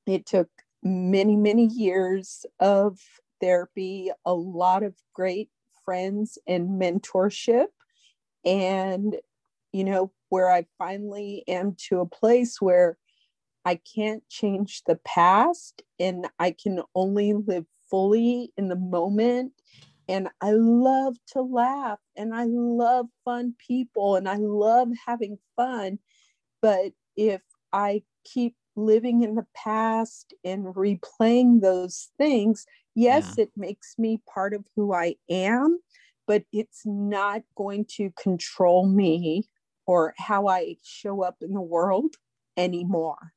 it 0.06 0.26
took 0.26 0.48
many 0.82 1.36
many 1.36 1.66
years 1.66 2.44
of 2.60 2.98
therapy, 3.42 4.10
a 4.24 4.32
lot 4.32 4.82
of 4.82 4.94
great 5.12 5.50
friends 5.84 6.38
and 6.46 6.80
mentorship. 6.80 7.66
And, 8.44 9.16
you 9.72 9.84
know, 9.84 10.12
where 10.30 10.50
I 10.50 10.64
finally 10.78 11.44
am 11.46 11.76
to 11.88 12.00
a 12.00 12.06
place 12.06 12.60
where 12.60 12.96
I 13.64 13.80
can't 13.94 14.26
change 14.28 14.82
the 14.86 14.98
past 15.04 15.82
and 16.00 16.26
I 16.38 16.52
can 16.52 16.82
only 16.94 17.34
live 17.34 17.66
fully 17.90 18.52
in 18.56 18.68
the 18.68 18.76
moment. 18.76 19.52
And 20.08 20.28
I 20.40 20.52
love 20.52 21.16
to 21.28 21.42
laugh 21.42 22.00
and 22.16 22.34
I 22.34 22.44
love 22.46 23.06
fun 23.24 23.54
people 23.66 24.16
and 24.16 24.28
I 24.28 24.36
love 24.36 24.88
having 25.06 25.38
fun. 25.56 25.98
But 26.62 26.92
if 27.16 27.42
I 27.72 28.02
keep 28.24 28.54
living 28.76 29.22
in 29.22 29.34
the 29.34 29.46
past 29.54 30.32
and 30.44 30.66
replaying 30.66 31.60
those 31.60 32.10
things, 32.16 32.64
yes, 32.94 33.34
yeah. 33.36 33.44
it 33.44 33.50
makes 33.56 33.96
me 33.98 34.22
part 34.32 34.54
of 34.54 34.64
who 34.76 34.94
I 34.94 35.16
am, 35.28 35.80
but 36.26 36.44
it's 36.52 36.82
not 36.86 37.42
going 37.56 37.84
to 37.96 38.10
control 38.18 38.86
me 38.86 39.48
or 39.86 40.14
how 40.16 40.46
I 40.46 40.76
show 40.82 41.22
up 41.22 41.36
in 41.42 41.52
the 41.52 41.60
world 41.60 42.14
anymore. 42.56 43.32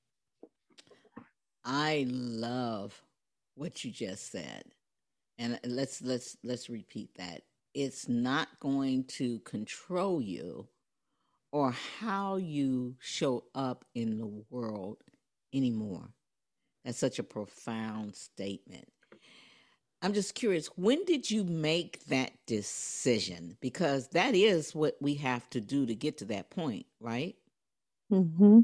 I 1.64 2.06
love 2.08 3.02
what 3.56 3.84
you 3.84 3.92
just 3.92 4.32
said. 4.32 4.64
And 5.38 5.60
let's 5.66 6.02
let's 6.02 6.38
let's 6.44 6.70
repeat 6.70 7.10
that. 7.18 7.42
It's 7.74 8.08
not 8.08 8.48
going 8.62 9.04
to 9.06 9.40
control 9.40 10.22
you 10.22 10.70
or 11.56 11.74
how 12.02 12.36
you 12.36 12.94
show 13.00 13.42
up 13.56 13.86
in 13.96 14.18
the 14.18 14.44
world 14.50 14.98
anymore. 15.54 16.10
That's 16.84 16.98
such 16.98 17.18
a 17.18 17.24
profound 17.24 18.14
statement. 18.14 18.90
I'm 20.02 20.12
just 20.12 20.36
curious, 20.36 20.68
when 20.76 21.06
did 21.06 21.32
you 21.32 21.46
make 21.46 22.04
that 22.08 22.34
decision? 22.46 23.56
Because 23.62 24.10
that 24.10 24.36
is 24.36 24.76
what 24.76 24.98
we 25.00 25.14
have 25.16 25.50
to 25.52 25.62
do 25.62 25.86
to 25.86 25.96
get 25.96 26.18
to 26.18 26.26
that 26.26 26.50
point, 26.50 26.88
right? 27.00 27.38
Mm-hmm. 28.12 28.60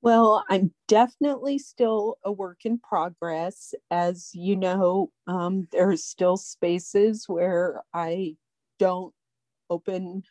Well, 0.00 0.44
I'm 0.48 0.72
definitely 0.86 1.58
still 1.58 2.18
a 2.22 2.30
work 2.30 2.60
in 2.64 2.78
progress. 2.78 3.74
As 3.90 4.30
you 4.32 4.54
know, 4.54 5.10
um, 5.26 5.66
there 5.72 5.90
are 5.90 5.96
still 5.96 6.36
spaces 6.36 7.24
where 7.26 7.82
I 7.92 8.36
don't 8.78 9.12
open 9.68 10.22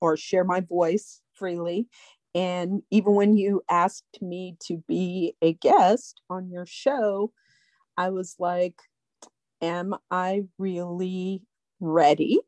or 0.00 0.16
share 0.16 0.44
my 0.44 0.60
voice 0.60 1.20
freely. 1.34 1.86
And 2.34 2.82
even 2.90 3.14
when 3.14 3.36
you 3.36 3.62
asked 3.68 4.18
me 4.20 4.56
to 4.66 4.82
be 4.86 5.34
a 5.42 5.54
guest 5.54 6.20
on 6.30 6.48
your 6.50 6.66
show, 6.66 7.32
I 7.96 8.10
was 8.10 8.36
like, 8.38 8.76
am 9.60 9.94
I 10.10 10.42
really 10.58 11.42
ready? 11.80 12.40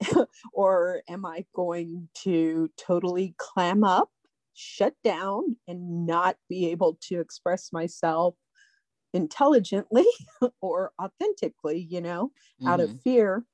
or 0.52 1.02
am 1.08 1.24
I 1.24 1.44
going 1.54 2.08
to 2.22 2.68
totally 2.76 3.34
clam 3.38 3.84
up, 3.84 4.10
shut 4.54 4.94
down, 5.04 5.56
and 5.68 6.06
not 6.06 6.36
be 6.48 6.70
able 6.70 6.98
to 7.02 7.20
express 7.20 7.72
myself 7.72 8.34
intelligently 9.12 10.06
or 10.60 10.92
authentically, 11.00 11.86
you 11.88 12.00
know, 12.00 12.32
mm-hmm. 12.60 12.68
out 12.68 12.80
of 12.80 12.90
mm-hmm. 12.90 12.98
fear? 12.98 13.44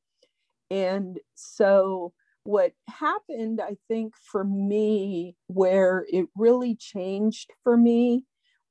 And 0.70 1.18
so, 1.34 2.12
what 2.44 2.72
happened, 2.88 3.60
I 3.60 3.76
think, 3.88 4.14
for 4.16 4.44
me, 4.44 5.36
where 5.46 6.06
it 6.10 6.26
really 6.36 6.74
changed 6.74 7.50
for 7.62 7.76
me 7.76 8.24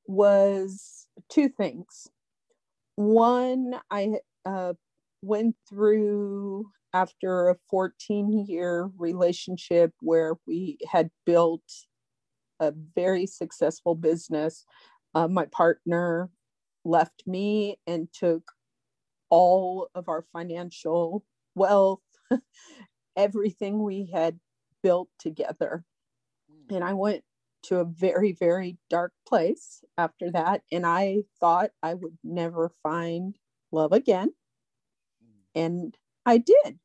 was 0.05 1.07
two 1.29 1.49
things 1.49 2.09
one 2.99 3.79
I 3.89 4.15
uh, 4.45 4.73
went 5.21 5.55
through 5.69 6.69
after 6.93 7.47
a 7.47 7.55
14 7.69 8.45
year 8.45 8.89
relationship 8.97 9.93
where 10.01 10.35
we 10.45 10.77
had 10.91 11.09
built 11.25 11.63
a 12.59 12.73
very 12.95 13.25
successful 13.25 13.95
business. 13.95 14.65
Uh, 15.15 15.29
my 15.29 15.45
partner 15.45 16.29
left 16.83 17.23
me 17.25 17.77
and 17.87 18.09
took 18.11 18.51
all 19.29 19.87
of 19.95 20.09
our 20.09 20.25
financial 20.33 21.23
wealth, 21.55 22.01
everything 23.19 23.83
we 23.83 24.09
had 24.13 24.39
built 24.81 25.09
together. 25.19 25.83
And 26.69 26.83
I 26.83 26.93
went 26.93 27.23
to 27.63 27.77
a 27.77 27.85
very, 27.85 28.31
very 28.31 28.77
dark 28.89 29.11
place 29.27 29.83
after 29.97 30.31
that. 30.31 30.61
And 30.71 30.85
I 30.85 31.23
thought 31.39 31.71
I 31.83 31.93
would 31.95 32.17
never 32.23 32.71
find 32.81 33.35
love 33.71 33.91
again. 33.91 34.33
And 35.53 35.97
I 36.25 36.37
did 36.37 36.79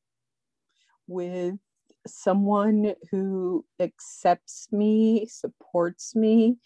with 1.06 1.54
someone 2.06 2.94
who 3.10 3.64
accepts 3.78 4.68
me, 4.72 5.26
supports 5.26 6.16
me, 6.16 6.56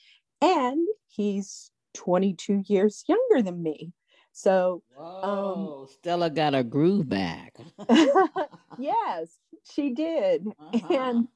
and 0.40 0.86
he's 1.08 1.70
22 1.94 2.62
years 2.66 3.04
younger 3.08 3.42
than 3.42 3.62
me. 3.62 3.92
So, 4.32 4.82
um, 4.96 5.30
Whoa, 5.30 5.80
um, 5.82 5.88
Stella 5.88 6.30
got 6.30 6.54
her 6.54 6.62
groove 6.62 7.08
back. 7.08 7.56
yes, 8.78 9.38
she 9.70 9.90
did. 9.90 10.46
Uh-huh. 10.58 10.94
And, 10.94 11.28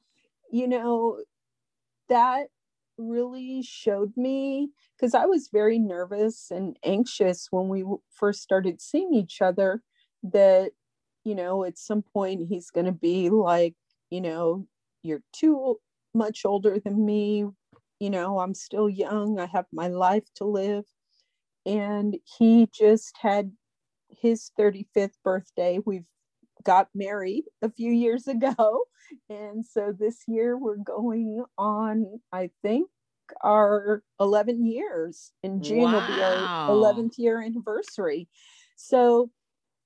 you 0.51 0.67
know, 0.67 1.19
that 2.09 2.47
really 2.97 3.63
showed 3.63 4.15
me 4.15 4.69
because 4.95 5.13
I 5.13 5.25
was 5.25 5.49
very 5.51 5.79
nervous 5.79 6.51
and 6.51 6.77
anxious 6.85 7.47
when 7.49 7.67
we 7.67 7.83
first 8.11 8.41
started 8.41 8.81
seeing 8.81 9.13
each 9.13 9.41
other 9.41 9.81
that, 10.23 10.71
you 11.23 11.35
know, 11.35 11.63
at 11.63 11.77
some 11.77 12.03
point 12.03 12.47
he's 12.47 12.69
going 12.69 12.85
to 12.85 12.91
be 12.91 13.29
like, 13.29 13.75
you 14.09 14.21
know, 14.21 14.67
you're 15.01 15.23
too 15.33 15.77
much 16.13 16.45
older 16.45 16.79
than 16.79 17.05
me. 17.05 17.45
You 17.99 18.09
know, 18.09 18.39
I'm 18.39 18.53
still 18.53 18.89
young. 18.89 19.39
I 19.39 19.45
have 19.47 19.65
my 19.71 19.87
life 19.87 20.25
to 20.35 20.45
live. 20.45 20.85
And 21.65 22.17
he 22.37 22.67
just 22.73 23.15
had 23.21 23.51
his 24.09 24.51
35th 24.59 25.15
birthday. 25.23 25.79
We've 25.83 26.05
got 26.63 26.87
married 26.93 27.43
a 27.61 27.69
few 27.69 27.91
years 27.91 28.27
ago. 28.27 28.85
And 29.29 29.63
so 29.63 29.93
this 29.97 30.23
year 30.27 30.57
we're 30.57 30.77
going 30.77 31.43
on, 31.57 32.21
I 32.31 32.49
think, 32.63 32.89
our 33.41 34.01
11 34.19 34.65
years. 34.65 35.31
In 35.43 35.61
June 35.61 35.83
wow. 35.83 35.91
will 35.91 36.15
be 36.15 36.21
our 36.21 36.69
11th 36.69 37.17
year 37.17 37.41
anniversary. 37.41 38.27
So 38.75 39.29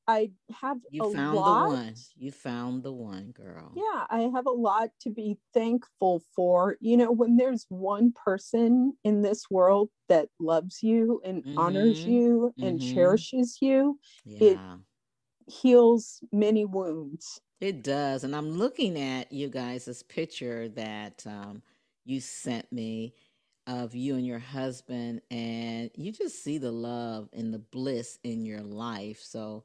I 0.07 0.31
have 0.61 0.77
you 0.89 1.13
found 1.13 1.35
lot, 1.35 1.63
the 1.69 1.75
one. 1.75 1.95
You 2.15 2.31
found 2.31 2.83
the 2.83 2.93
one, 2.93 3.31
girl. 3.31 3.73
Yeah, 3.75 4.05
I 4.09 4.29
have 4.33 4.45
a 4.45 4.51
lot 4.51 4.89
to 5.01 5.09
be 5.09 5.37
thankful 5.53 6.23
for. 6.33 6.77
You 6.79 6.95
know, 6.95 7.11
when 7.11 7.35
there's 7.35 7.65
one 7.67 8.13
person 8.13 8.93
in 9.03 9.21
this 9.21 9.49
world 9.51 9.89
that 10.07 10.29
loves 10.39 10.81
you 10.81 11.21
and 11.25 11.43
mm-hmm. 11.43 11.57
honors 11.57 12.05
you 12.05 12.53
and 12.57 12.79
mm-hmm. 12.79 12.93
cherishes 12.93 13.57
you, 13.61 13.99
yeah. 14.23 14.47
it 14.47 14.59
heals 15.47 16.21
many 16.31 16.65
wounds. 16.65 17.41
It 17.59 17.83
does. 17.83 18.23
And 18.23 18.35
I'm 18.35 18.51
looking 18.51 18.99
at 18.99 19.31
you 19.31 19.49
guys 19.49 19.85
this 19.85 20.03
picture 20.03 20.69
that 20.69 21.23
um, 21.25 21.61
you 22.05 22.19
sent 22.19 22.71
me 22.71 23.15
of 23.65 23.95
you 23.95 24.15
and 24.15 24.25
your 24.25 24.39
husband, 24.39 25.21
and 25.29 25.91
you 25.95 26.11
just 26.11 26.41
see 26.43 26.57
the 26.57 26.71
love 26.71 27.27
and 27.33 27.53
the 27.53 27.59
bliss 27.59 28.17
in 28.23 28.45
your 28.45 28.61
life. 28.61 29.19
So 29.21 29.63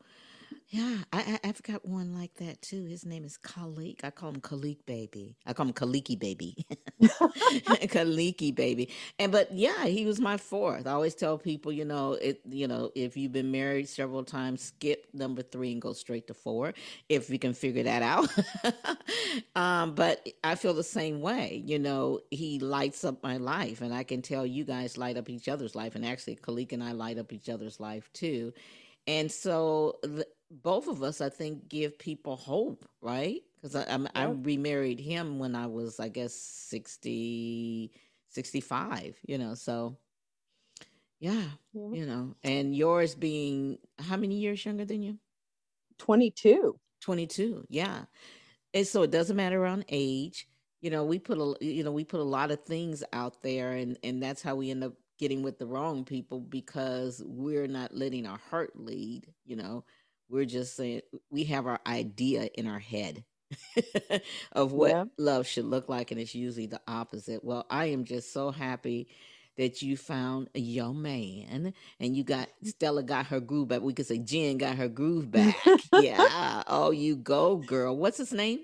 yeah, 0.73 1.01
I, 1.13 1.39
I 1.45 1.47
have 1.49 1.63
got 1.63 1.87
one 1.87 2.15
like 2.15 2.35
that 2.37 2.63
too. 2.63 2.87
His 2.87 3.05
name 3.05 3.27
is 3.27 3.39
Khalik. 3.39 4.05
I 4.05 4.11
call 4.11 4.31
him 4.31 4.41
Khalik 4.41 4.79
baby. 4.87 5.37
I 5.47 5.53
call 5.53 5.67
him 5.67 5.75
Khaliki 5.75 6.19
baby. 6.19 6.67
Khaliki 7.03 8.55
baby. 8.55 8.89
And 9.19 9.31
but 9.33 9.53
yeah, 9.53 9.85
he 9.85 10.07
was 10.07 10.19
my 10.19 10.39
fourth. 10.39 10.87
I 10.87 10.93
always 10.93 11.15
tell 11.15 11.37
people, 11.37 11.73
you 11.73 11.85
know, 11.85 12.15
it 12.15 12.41
you 12.49 12.69
know, 12.69 12.91
if 12.95 13.19
you've 13.19 13.33
been 13.33 13.51
married 13.51 13.87
several 13.87 14.25
times, 14.25 14.63
skip 14.63 15.09
number 15.13 15.43
three 15.43 15.73
and 15.73 15.83
go 15.83 15.93
straight 15.93 16.27
to 16.29 16.35
four 16.35 16.73
if 17.11 17.29
you 17.29 17.39
can 17.39 17.53
figure 17.53 17.83
that 17.83 18.03
out. 18.03 18.29
um, 19.55 19.95
but 19.95 20.27
I 20.43 20.55
feel 20.55 20.73
the 20.73 20.83
same 20.85 21.21
way. 21.21 21.63
You 21.67 21.81
know, 21.81 22.21
he 22.31 22.61
lights 22.61 23.05
up 23.05 23.23
my 23.23 23.37
life, 23.37 23.83
and 23.83 23.93
I 23.95 24.05
can 24.05 24.23
tell 24.23 24.47
you 24.47 24.65
guys 24.65 24.97
light 24.97 25.19
up 25.19 25.29
each 25.29 25.49
other's 25.51 25.75
life. 25.75 25.97
And 25.97 26.07
actually, 26.07 26.37
Khalik 26.37 26.73
and 26.73 26.83
I 26.83 26.93
light 26.93 27.19
up 27.19 27.31
each 27.31 27.51
other's 27.51 27.79
life 27.79 28.11
too. 28.15 28.55
And 29.07 29.31
so 29.31 29.99
both 30.53 30.87
of 30.89 31.03
us, 31.03 31.21
I 31.21 31.29
think, 31.29 31.69
give 31.69 31.99
people 31.99 32.37
hope, 32.37 32.87
right? 33.01 33.41
Because 33.57 33.77
I, 33.77 33.85
I, 33.85 34.07
I 34.15 34.25
remarried 34.27 35.01
him 35.01 35.39
when 35.39 35.55
I 35.55 35.67
was, 35.67 35.99
I 35.99 36.09
guess, 36.09 36.35
60, 36.35 37.91
65, 38.29 39.17
you 39.27 39.39
know, 39.39 39.55
so 39.55 39.97
yeah, 41.21 41.45
yeah, 41.73 41.89
you 41.93 42.07
know, 42.07 42.35
and 42.43 42.75
yours 42.75 43.15
being 43.15 43.79
how 43.99 44.17
many 44.17 44.35
years 44.35 44.65
younger 44.65 44.85
than 44.85 45.03
you? 45.03 45.19
22. 45.99 46.79
22, 47.01 47.65
yeah. 47.69 48.03
And 48.75 48.87
so 48.87 49.03
it 49.03 49.11
doesn't 49.11 49.37
matter 49.37 49.65
on 49.65 49.85
age. 49.89 50.49
You 50.81 50.91
know, 50.91 51.05
we 51.05 51.21
put 51.21 51.39
a 51.39 51.55
you 51.65 51.85
know, 51.85 51.93
we 51.93 52.05
put 52.05 52.21
a 52.21 52.25
lot 52.25 52.51
of 52.51 52.65
things 52.65 53.05
out 53.13 53.41
there 53.43 53.73
and 53.73 53.97
and 54.03 54.21
that's 54.21 54.43
how 54.43 54.57
we 54.57 54.71
end 54.71 54.83
up 54.83 54.95
getting 55.19 55.43
with 55.43 55.59
the 55.59 55.67
wrong 55.67 56.05
people 56.05 56.41
because 56.41 57.23
we're 57.25 57.69
not 57.69 57.95
letting 57.95 58.27
our 58.27 58.39
heart 58.51 58.73
lead, 58.75 59.27
you 59.45 59.55
know 59.55 59.85
we're 60.33 60.47
just 60.47 60.75
saying 60.75 61.03
we 61.31 61.45
have 61.45 61.67
our 61.67 61.79
idea 61.87 62.49
in 62.55 62.67
our 62.67 62.79
head 62.79 63.23
of 64.53 64.73
what 64.73 64.91
yeah. 64.91 65.05
love 65.19 65.47
should 65.47 65.67
look 65.67 65.89
like, 65.89 66.11
and 66.11 66.19
it's 66.19 66.35
usually 66.35 66.67
the 66.67 66.81
opposite. 66.89 67.45
Well, 67.45 67.67
I 67.71 67.87
am 67.87 68.05
just 68.05 68.33
so 68.33 68.51
happy 68.51 69.09
that 69.59 69.83
you 69.83 69.99
found 69.99 70.49
a 70.55 70.61
young 70.61 71.03
man 71.03 71.75
and 72.01 72.17
you 72.17 72.25
got 72.25 72.49
Stella 72.65 73.03
got 73.03 73.27
her 73.27 73.41
groove 73.41 73.69
back. 73.69 73.83
We 73.83 73.93
could 73.93 74.07
say 74.07 74.17
Jen 74.17 74.57
got 74.57 74.77
her 74.77 74.89
groove 74.89 75.31
back. 75.31 75.55
yeah. 75.93 76.63
Oh, 76.67 76.91
you 76.91 77.17
go, 77.17 77.57
girl. 77.57 77.95
What's 77.95 78.17
his 78.17 78.33
name? 78.33 78.61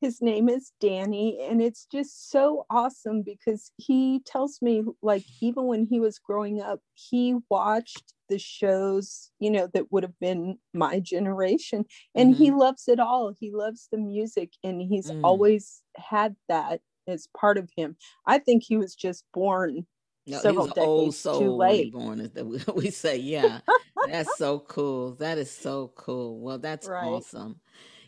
His 0.00 0.22
name 0.22 0.48
is 0.48 0.72
Danny, 0.80 1.40
and 1.42 1.60
it's 1.60 1.86
just 1.90 2.30
so 2.30 2.66
awesome 2.70 3.22
because 3.22 3.72
he 3.76 4.20
tells 4.24 4.62
me, 4.62 4.84
like, 5.02 5.24
even 5.40 5.64
when 5.64 5.84
he 5.84 5.98
was 5.98 6.18
growing 6.18 6.60
up, 6.60 6.80
he 6.94 7.36
watched 7.50 8.14
the 8.28 8.38
shows, 8.38 9.30
you 9.40 9.50
know, 9.50 9.68
that 9.74 9.90
would 9.90 10.04
have 10.04 10.18
been 10.20 10.58
my 10.72 11.00
generation, 11.00 11.84
and 12.14 12.34
mm-hmm. 12.34 12.44
he 12.44 12.50
loves 12.52 12.86
it 12.86 13.00
all. 13.00 13.32
He 13.38 13.50
loves 13.52 13.88
the 13.90 13.98
music, 13.98 14.52
and 14.62 14.80
he's 14.80 15.10
mm. 15.10 15.20
always 15.24 15.82
had 15.96 16.36
that 16.48 16.80
as 17.08 17.28
part 17.36 17.58
of 17.58 17.68
him. 17.76 17.96
I 18.26 18.38
think 18.38 18.62
he 18.62 18.76
was 18.76 18.94
just 18.94 19.24
born 19.34 19.86
no, 20.28 20.38
several 20.38 20.66
decades 20.66 20.86
old 20.86 21.14
soul 21.14 21.40
too 21.40 21.52
late. 21.52 21.92
Born, 21.92 22.30
we, 22.34 22.60
we 22.74 22.90
say, 22.90 23.16
yeah, 23.16 23.60
that's 24.06 24.36
so 24.36 24.60
cool. 24.60 25.14
That 25.14 25.38
is 25.38 25.50
so 25.50 25.92
cool. 25.96 26.38
Well, 26.38 26.58
that's 26.58 26.86
right. 26.88 27.04
awesome. 27.04 27.60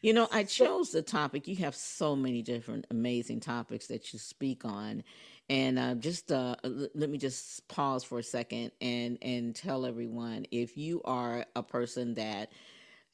You 0.02 0.14
know, 0.14 0.28
I 0.32 0.44
chose 0.44 0.92
the 0.92 1.02
topic. 1.02 1.48
You 1.48 1.56
have 1.56 1.74
so 1.74 2.16
many 2.16 2.42
different 2.42 2.86
amazing 2.90 3.40
topics 3.40 3.88
that 3.88 4.12
you 4.12 4.18
speak 4.18 4.64
on. 4.64 5.02
And 5.50 5.78
uh, 5.78 5.94
just 5.96 6.32
uh, 6.32 6.56
let 6.64 7.10
me 7.10 7.18
just 7.18 7.66
pause 7.68 8.04
for 8.04 8.18
a 8.20 8.22
second 8.22 8.72
and 8.80 9.18
and 9.20 9.54
tell 9.54 9.84
everyone 9.84 10.46
if 10.52 10.78
you 10.78 11.02
are 11.04 11.44
a 11.56 11.62
person 11.62 12.14
that 12.14 12.52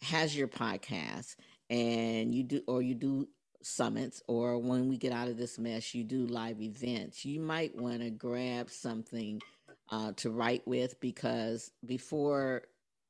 has 0.02 0.36
your 0.36 0.48
podcast 0.48 1.36
and 1.70 2.34
you 2.34 2.42
do 2.44 2.62
or 2.66 2.82
you 2.82 2.94
do 2.94 3.28
summits 3.62 4.22
or 4.28 4.58
when 4.58 4.88
we 4.88 4.96
get 4.96 5.12
out 5.12 5.28
of 5.28 5.36
this 5.36 5.58
mess 5.58 5.94
you 5.94 6.04
do 6.04 6.26
live 6.26 6.60
events 6.60 7.24
you 7.24 7.40
might 7.40 7.74
want 7.76 8.00
to 8.00 8.10
grab 8.10 8.70
something 8.70 9.42
uh, 9.90 10.12
to 10.16 10.30
write 10.30 10.66
with 10.68 11.00
because 11.00 11.72
before 11.84 12.62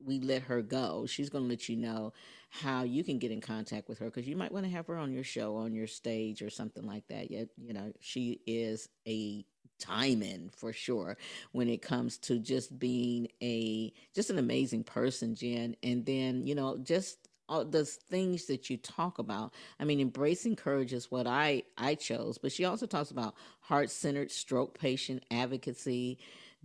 we 0.05 0.21
let 0.21 0.43
her 0.43 0.63
go 0.63 1.07
she's 1.07 1.31
going 1.31 1.45
to 1.45 1.49
let 1.51 1.69
you 1.69 1.77
know 1.77 2.13
how 2.51 2.83
you 2.85 3.05
can 3.05 3.19
get 3.19 3.31
in 3.31 3.41
contact 3.41 3.89
with 3.89 3.99
her 3.99 4.07
because 4.07 4.27
you 4.29 4.37
might 4.37 4.53
want 4.53 4.65
to 4.65 4.71
have 4.71 4.87
her 4.87 4.97
on 4.97 5.13
your 5.13 5.25
show, 5.25 5.57
on 5.57 5.75
your 5.75 5.87
stage, 5.87 6.41
or 6.43 6.49
something 6.49 6.87
like 6.87 7.07
that. 7.09 7.31
Yet, 7.31 7.49
you 7.61 7.75
know, 7.75 7.93
she 8.01 8.41
is 8.47 8.89
a 9.07 9.45
diamond 9.79 10.53
for 10.55 10.73
sure 10.73 11.19
when 11.53 11.69
it 11.69 11.83
comes 11.83 12.17
to 12.17 12.39
just 12.39 12.79
being 12.79 13.29
a 13.43 13.93
just 14.15 14.31
an 14.31 14.39
amazing 14.39 14.85
person, 14.85 15.35
Jen. 15.35 15.77
And 15.83 16.07
then, 16.07 16.47
you 16.47 16.55
know, 16.55 16.79
just 16.79 17.29
all 17.49 17.65
the 17.65 17.85
things 17.85 18.47
that 18.47 18.71
you 18.71 18.77
talk 18.77 19.19
about. 19.19 19.53
I 19.79 19.85
mean, 19.85 20.01
embracing 20.01 20.57
courage 20.57 20.93
is 20.93 21.11
what 21.11 21.27
I 21.27 21.63
I 21.77 21.95
chose, 21.95 22.39
but 22.39 22.53
she 22.53 22.65
also 22.65 22.87
talks 22.87 23.11
about 23.11 23.35
heart 23.61 23.91
centered 23.91 24.31
stroke 24.31 24.79
patient 24.79 25.25
advocacy 25.31 26.19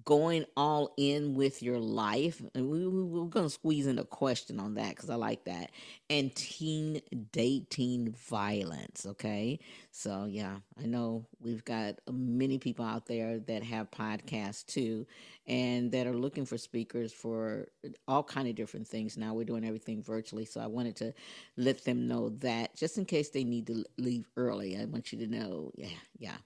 going 0.05 0.45
all 0.55 0.93
in 0.97 1.35
with 1.35 1.61
your 1.61 1.79
life. 1.79 2.41
And 2.55 2.69
we, 2.69 2.87
we, 2.87 3.19
are 3.21 3.25
going 3.25 3.45
to 3.45 3.49
squeeze 3.49 3.87
in 3.87 3.99
a 3.99 4.03
question 4.03 4.59
on 4.59 4.75
that 4.75 4.89
because 4.89 5.09
I 5.09 5.15
like 5.15 5.45
that. 5.45 5.71
And 6.09 6.33
teen 6.35 7.01
dating 7.31 8.11
violence. 8.11 9.05
Okay. 9.05 9.59
So, 9.91 10.25
yeah, 10.29 10.57
I 10.81 10.85
know 10.85 11.25
we've 11.39 11.65
got 11.65 11.95
many 12.11 12.57
people 12.57 12.85
out 12.85 13.05
there 13.05 13.39
that 13.39 13.63
have 13.63 13.91
podcasts 13.91 14.65
too 14.65 15.05
and 15.47 15.91
that 15.91 16.07
are 16.07 16.13
looking 16.13 16.45
for 16.45 16.57
speakers 16.57 17.11
for 17.11 17.67
all 18.07 18.23
kind 18.23 18.47
of 18.47 18.55
different 18.55 18.87
things. 18.87 19.17
Now 19.17 19.33
we're 19.33 19.45
doing 19.45 19.65
everything 19.65 20.01
virtually. 20.01 20.45
So 20.45 20.61
I 20.61 20.67
wanted 20.67 20.95
to 20.97 21.13
let 21.57 21.83
them 21.83 22.07
know 22.07 22.29
that 22.39 22.75
just 22.75 22.97
in 22.97 23.05
case 23.05 23.29
they 23.29 23.43
need 23.43 23.67
to 23.67 23.83
leave 23.97 24.27
early, 24.37 24.77
I 24.77 24.85
want 24.85 25.11
you 25.11 25.19
to 25.19 25.27
know, 25.27 25.71
yeah, 25.75 25.87
yeah, 26.17 26.37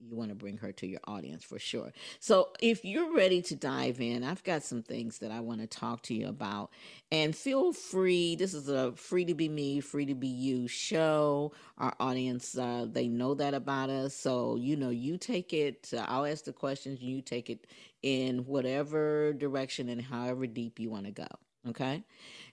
you 0.00 0.16
want 0.16 0.30
to 0.30 0.34
bring 0.34 0.56
her 0.58 0.72
to 0.72 0.86
your 0.86 1.00
audience 1.06 1.44
for 1.44 1.58
sure. 1.58 1.92
So, 2.20 2.50
if 2.60 2.84
you're 2.84 3.14
ready 3.14 3.42
to 3.42 3.56
dive 3.56 4.00
in, 4.00 4.24
I've 4.24 4.42
got 4.44 4.62
some 4.62 4.82
things 4.82 5.18
that 5.18 5.30
I 5.30 5.40
want 5.40 5.60
to 5.60 5.66
talk 5.66 6.02
to 6.04 6.14
you 6.14 6.28
about. 6.28 6.70
And 7.12 7.34
feel 7.34 7.72
free, 7.72 8.36
this 8.36 8.54
is 8.54 8.68
a 8.68 8.92
free 8.92 9.24
to 9.26 9.34
be 9.34 9.48
me, 9.48 9.80
free 9.80 10.06
to 10.06 10.14
be 10.14 10.28
you 10.28 10.68
show. 10.68 11.52
Our 11.78 11.94
audience, 12.00 12.56
uh, 12.56 12.86
they 12.90 13.08
know 13.08 13.34
that 13.34 13.54
about 13.54 13.90
us. 13.90 14.14
So, 14.14 14.56
you 14.56 14.76
know, 14.76 14.90
you 14.90 15.16
take 15.18 15.52
it, 15.52 15.90
uh, 15.96 16.04
I'll 16.08 16.26
ask 16.26 16.44
the 16.44 16.52
questions, 16.52 17.02
you 17.02 17.20
take 17.20 17.50
it 17.50 17.66
in 18.02 18.40
whatever 18.46 19.32
direction 19.32 19.88
and 19.88 20.00
however 20.00 20.46
deep 20.46 20.78
you 20.78 20.90
want 20.90 21.06
to 21.06 21.12
go. 21.12 21.28
Okay, 21.66 22.04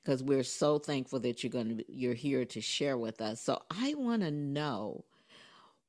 because 0.02 0.24
we're 0.24 0.44
so 0.44 0.80
thankful 0.80 1.20
that 1.20 1.44
you're 1.44 1.52
going 1.52 1.80
to 1.80 1.86
you're 1.92 2.14
here 2.14 2.46
to 2.46 2.62
share 2.62 2.98
with 2.98 3.20
us. 3.20 3.42
So 3.42 3.62
I 3.70 3.94
want 3.96 4.22
to 4.22 4.32
know 4.32 5.04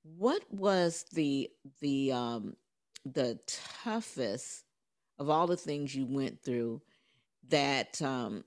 what 0.02 0.42
was 0.50 1.04
the 1.12 1.50
the 1.80 2.12
um 2.12 2.56
the 3.04 3.38
toughest 3.46 4.64
of 5.18 5.28
all 5.30 5.46
the 5.46 5.56
things 5.56 5.94
you 5.94 6.06
went 6.06 6.42
through 6.42 6.80
that 7.48 8.00
um 8.02 8.44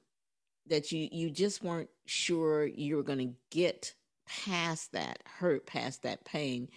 that 0.68 0.92
you 0.92 1.08
you 1.12 1.30
just 1.30 1.64
weren't 1.64 1.90
sure 2.06 2.66
you 2.66 2.96
were 2.98 3.04
going 3.04 3.20
to 3.20 3.36
get 3.52 3.94
past 4.28 4.92
that 4.94 5.24
hurt 5.40 5.66
past 5.66 6.04
that 6.04 6.26
pain? 6.26 6.70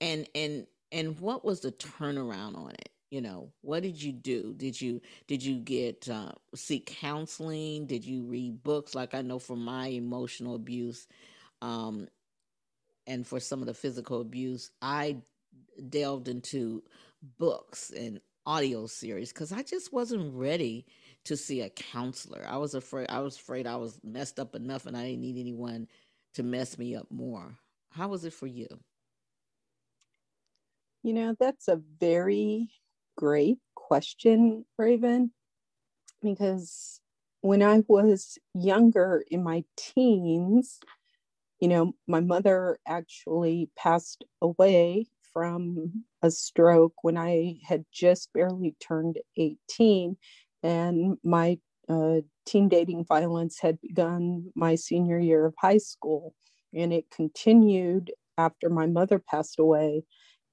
And 0.00 0.28
and 0.34 0.66
and 0.92 1.18
what 1.20 1.44
was 1.44 1.60
the 1.60 1.72
turnaround 1.72 2.56
on 2.56 2.70
it? 2.72 2.90
You 3.10 3.20
know 3.22 3.52
what 3.62 3.82
did 3.82 4.02
you 4.02 4.12
do? 4.12 4.54
Did 4.56 4.80
you 4.80 5.00
did 5.28 5.42
you 5.44 5.58
get 5.60 6.08
uh, 6.08 6.32
seek 6.54 6.86
counseling? 6.86 7.86
Did 7.86 8.04
you 8.04 8.24
read 8.24 8.62
books? 8.62 8.94
Like 8.94 9.14
i 9.14 9.22
know 9.22 9.38
from 9.38 9.64
my 9.64 9.88
emotional 9.88 10.54
abuse 10.56 11.06
um 11.62 12.08
and 13.06 13.26
for 13.26 13.40
some 13.40 13.60
of 13.60 13.66
the 13.66 13.74
physical 13.74 14.20
abuse, 14.20 14.70
I 14.80 15.18
delved 15.88 16.28
into 16.28 16.82
books 17.38 17.90
and 17.90 18.20
audio 18.46 18.86
series 18.86 19.32
because 19.32 19.52
I 19.52 19.62
just 19.62 19.92
wasn't 19.92 20.34
ready 20.34 20.86
to 21.24 21.36
see 21.36 21.62
a 21.62 21.70
counselor. 21.70 22.44
I 22.48 22.58
was 22.58 22.74
afraid 22.74 23.08
I 23.08 23.20
was 23.20 23.36
afraid 23.36 23.66
I 23.66 23.76
was 23.76 23.98
messed 24.04 24.38
up 24.38 24.54
enough 24.54 24.86
and 24.86 24.96
I 24.96 25.04
didn't 25.06 25.22
need 25.22 25.38
anyone 25.38 25.88
to 26.34 26.42
mess 26.42 26.78
me 26.78 26.94
up 26.94 27.10
more. 27.10 27.56
How 27.90 28.08
was 28.08 28.24
it 28.24 28.32
for 28.32 28.46
you? 28.46 28.68
You 31.02 31.14
know, 31.14 31.36
that's 31.38 31.68
a 31.68 31.80
very 32.00 32.68
great 33.16 33.58
question, 33.74 34.64
Raven, 34.78 35.32
because 36.22 37.00
when 37.40 37.62
I 37.62 37.82
was 37.86 38.38
younger 38.54 39.22
in 39.30 39.42
my 39.42 39.64
teens, 39.76 40.80
you 41.64 41.68
know, 41.68 41.94
my 42.06 42.20
mother 42.20 42.76
actually 42.86 43.70
passed 43.74 44.22
away 44.42 45.06
from 45.32 46.04
a 46.20 46.30
stroke 46.30 46.92
when 47.00 47.16
I 47.16 47.54
had 47.66 47.86
just 47.90 48.30
barely 48.34 48.76
turned 48.86 49.16
18. 49.38 50.18
And 50.62 51.16
my 51.24 51.58
uh, 51.88 52.20
teen 52.44 52.68
dating 52.68 53.06
violence 53.06 53.60
had 53.62 53.80
begun 53.80 54.52
my 54.54 54.74
senior 54.74 55.18
year 55.18 55.46
of 55.46 55.54
high 55.58 55.78
school. 55.78 56.34
And 56.74 56.92
it 56.92 57.06
continued 57.10 58.12
after 58.36 58.68
my 58.68 58.84
mother 58.84 59.18
passed 59.18 59.58
away. 59.58 60.02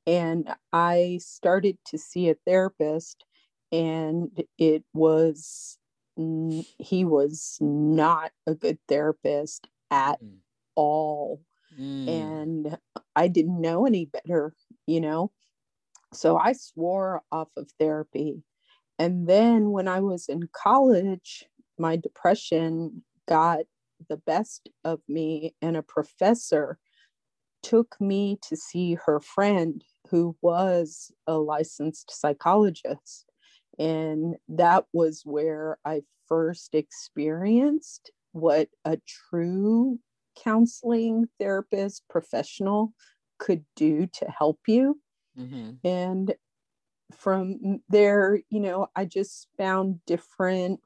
And 0.08 0.48
I 0.72 1.20
started 1.22 1.78
to 1.88 1.98
see 1.98 2.30
a 2.30 2.36
therapist, 2.48 3.26
and 3.70 4.30
it 4.58 4.86
was, 4.94 5.78
he 6.16 7.04
was 7.04 7.58
not 7.60 8.32
a 8.48 8.56
good 8.56 8.80
therapist 8.88 9.68
at 9.92 10.24
mm. 10.24 10.38
All. 10.76 11.42
Mm. 11.80 12.08
And 12.08 12.78
I 13.16 13.28
didn't 13.28 13.62
know 13.62 13.86
any 13.86 14.06
better, 14.06 14.54
you 14.88 15.02
know? 15.02 15.32
So 16.14 16.38
I 16.38 16.54
swore 16.54 17.22
off 17.32 17.50
of 17.56 17.70
therapy. 17.80 18.44
And 19.00 19.28
then 19.28 19.72
when 19.72 19.88
I 19.88 20.02
was 20.02 20.28
in 20.28 20.50
college, 20.54 21.46
my 21.78 21.96
depression 21.96 23.04
got 23.28 23.62
the 24.10 24.18
best 24.18 24.70
of 24.84 25.00
me, 25.08 25.56
and 25.62 25.78
a 25.78 25.84
professor 25.84 26.78
took 27.64 27.96
me 28.00 28.38
to 28.48 28.56
see 28.56 28.96
her 29.06 29.20
friend 29.20 29.84
who 30.10 30.36
was 30.42 31.12
a 31.28 31.38
licensed 31.38 32.12
psychologist. 32.12 33.26
And 33.80 34.36
that 34.50 34.86
was 34.94 35.22
where 35.24 35.78
I 35.86 36.02
first 36.28 36.76
experienced 36.76 38.12
what 38.34 38.70
a 38.86 38.98
true 39.30 40.00
counseling 40.36 41.28
therapist 41.40 42.04
professional 42.10 42.94
could 43.40 43.66
do 43.76 44.08
to 44.08 44.26
help 44.26 44.60
you. 44.68 45.00
Mm-hmm. 45.38 45.88
And 45.88 46.36
from 47.16 47.82
there, 47.90 48.40
you 48.50 48.60
know, 48.60 48.88
I 48.96 49.06
just 49.06 49.48
found 49.58 50.00
different 50.06 50.80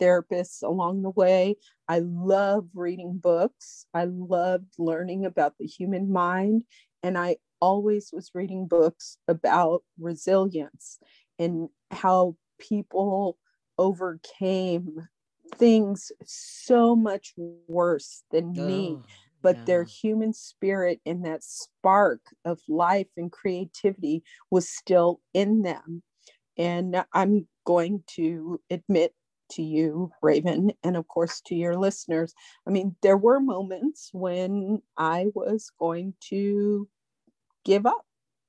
therapists 0.00 0.62
along 0.62 1.02
the 1.02 1.10
way. 1.10 1.56
I 1.88 2.00
love 2.00 2.66
reading 2.74 3.18
books. 3.18 3.84
I 3.92 4.04
loved 4.04 4.74
learning 4.78 5.26
about 5.26 5.54
the 5.58 5.66
human 5.66 6.10
mind. 6.10 6.64
And 7.02 7.18
I 7.18 7.36
always 7.60 8.10
was 8.12 8.30
reading 8.34 8.66
books 8.66 9.18
about 9.28 9.82
resilience 9.98 10.98
and 11.38 11.68
how 11.90 12.36
people 12.58 13.38
overcame 13.78 15.08
things 15.56 16.12
so 16.24 16.94
much 16.94 17.34
worse 17.68 18.22
than 18.30 18.54
oh, 18.58 18.66
me 18.66 18.98
but 19.42 19.56
yeah. 19.56 19.64
their 19.64 19.84
human 19.84 20.32
spirit 20.32 21.00
and 21.06 21.24
that 21.24 21.42
spark 21.42 22.20
of 22.44 22.60
life 22.68 23.06
and 23.16 23.32
creativity 23.32 24.22
was 24.50 24.68
still 24.68 25.20
in 25.34 25.62
them 25.62 26.02
and 26.58 27.04
i'm 27.12 27.46
going 27.64 28.02
to 28.06 28.60
admit 28.70 29.14
to 29.50 29.62
you 29.62 30.10
raven 30.22 30.72
and 30.84 30.96
of 30.96 31.06
course 31.08 31.40
to 31.40 31.54
your 31.54 31.76
listeners 31.76 32.34
i 32.66 32.70
mean 32.70 32.94
there 33.02 33.16
were 33.16 33.40
moments 33.40 34.10
when 34.12 34.80
i 34.96 35.26
was 35.34 35.70
going 35.78 36.14
to 36.20 36.88
give 37.64 37.86
up 37.86 38.06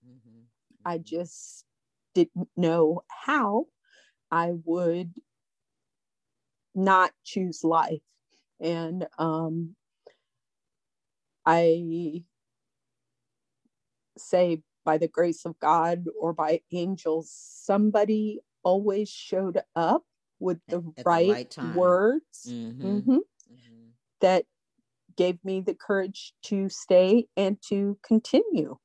mm-hmm. 0.07 0.41
i 0.85 0.97
mm-hmm. 0.97 1.03
just 1.03 1.65
didn't 2.13 2.47
know 2.55 3.01
how 3.07 3.65
i 4.29 4.51
would 4.65 5.11
not 6.75 7.11
choose 7.23 7.63
life. 7.63 8.01
And 8.59 9.07
um, 9.17 9.75
I 11.45 12.23
say, 14.17 14.61
by 14.83 14.97
the 14.97 15.07
grace 15.07 15.45
of 15.45 15.59
God 15.59 16.05
or 16.19 16.33
by 16.33 16.61
angels, 16.71 17.31
somebody 17.31 18.39
always 18.63 19.09
showed 19.09 19.61
up 19.75 20.03
with 20.39 20.59
the, 20.67 20.79
right, 21.05 21.51
the 21.51 21.61
right, 21.61 21.75
words 21.75 22.47
mm-hmm. 22.47 22.85
Mm-hmm, 22.85 23.11
mm-hmm. 23.11 23.87
that 24.21 24.45
gave 25.15 25.37
me 25.43 25.61
the 25.61 25.75
courage 25.75 26.33
to 26.43 26.67
stay 26.69 27.27
and 27.37 27.57
to 27.69 27.97
continue, 28.03 28.77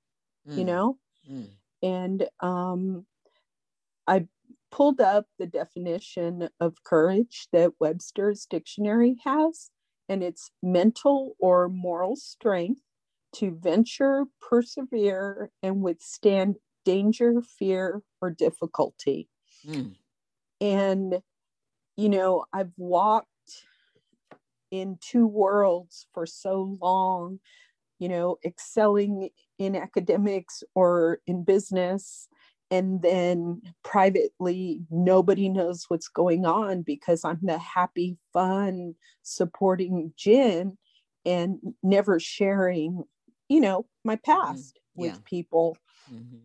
mm. 0.48 0.58
you 0.58 0.64
know? 0.64 0.98
Mm. 1.30 1.48
And 1.82 2.28
um, 2.40 3.06
I 4.06 4.26
pulled 4.76 5.00
up 5.00 5.24
the 5.38 5.46
definition 5.46 6.50
of 6.60 6.84
courage 6.84 7.48
that 7.50 7.72
Webster's 7.80 8.44
dictionary 8.44 9.16
has, 9.24 9.70
and 10.06 10.22
it's 10.22 10.50
mental 10.62 11.34
or 11.38 11.66
moral 11.70 12.14
strength 12.14 12.82
to 13.34 13.58
venture, 13.58 14.24
persevere, 14.38 15.50
and 15.62 15.80
withstand 15.80 16.56
danger, 16.84 17.40
fear, 17.58 18.02
or 18.20 18.30
difficulty. 18.30 19.30
Mm. 19.66 19.94
And, 20.60 21.20
you 21.96 22.10
know, 22.10 22.44
I've 22.52 22.72
walked 22.76 23.28
in 24.70 24.98
two 25.00 25.26
worlds 25.26 26.06
for 26.12 26.26
so 26.26 26.76
long, 26.82 27.40
you 27.98 28.10
know, 28.10 28.36
excelling 28.44 29.30
in 29.58 29.74
academics 29.74 30.62
or 30.74 31.20
in 31.26 31.44
business 31.44 32.28
and 32.70 33.02
then 33.02 33.62
privately 33.84 34.80
nobody 34.90 35.48
knows 35.48 35.84
what's 35.88 36.08
going 36.08 36.44
on 36.44 36.82
because 36.82 37.24
i'm 37.24 37.38
the 37.42 37.58
happy 37.58 38.16
fun 38.32 38.94
supporting 39.22 40.12
jen 40.16 40.76
and 41.24 41.58
never 41.82 42.18
sharing 42.18 43.04
you 43.48 43.60
know 43.60 43.86
my 44.04 44.16
mm-hmm. 44.16 44.32
past 44.32 44.78
yeah. 44.96 45.12
with 45.12 45.24
people 45.24 45.76
mm-hmm. 46.12 46.36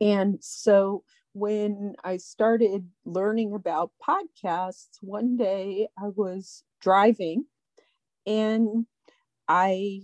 and 0.00 0.38
so 0.42 1.02
when 1.32 1.94
i 2.04 2.16
started 2.16 2.88
learning 3.04 3.52
about 3.52 3.90
podcasts 4.06 4.96
one 5.00 5.36
day 5.36 5.88
i 5.98 6.08
was 6.16 6.62
driving 6.80 7.44
and 8.26 8.86
i 9.48 10.00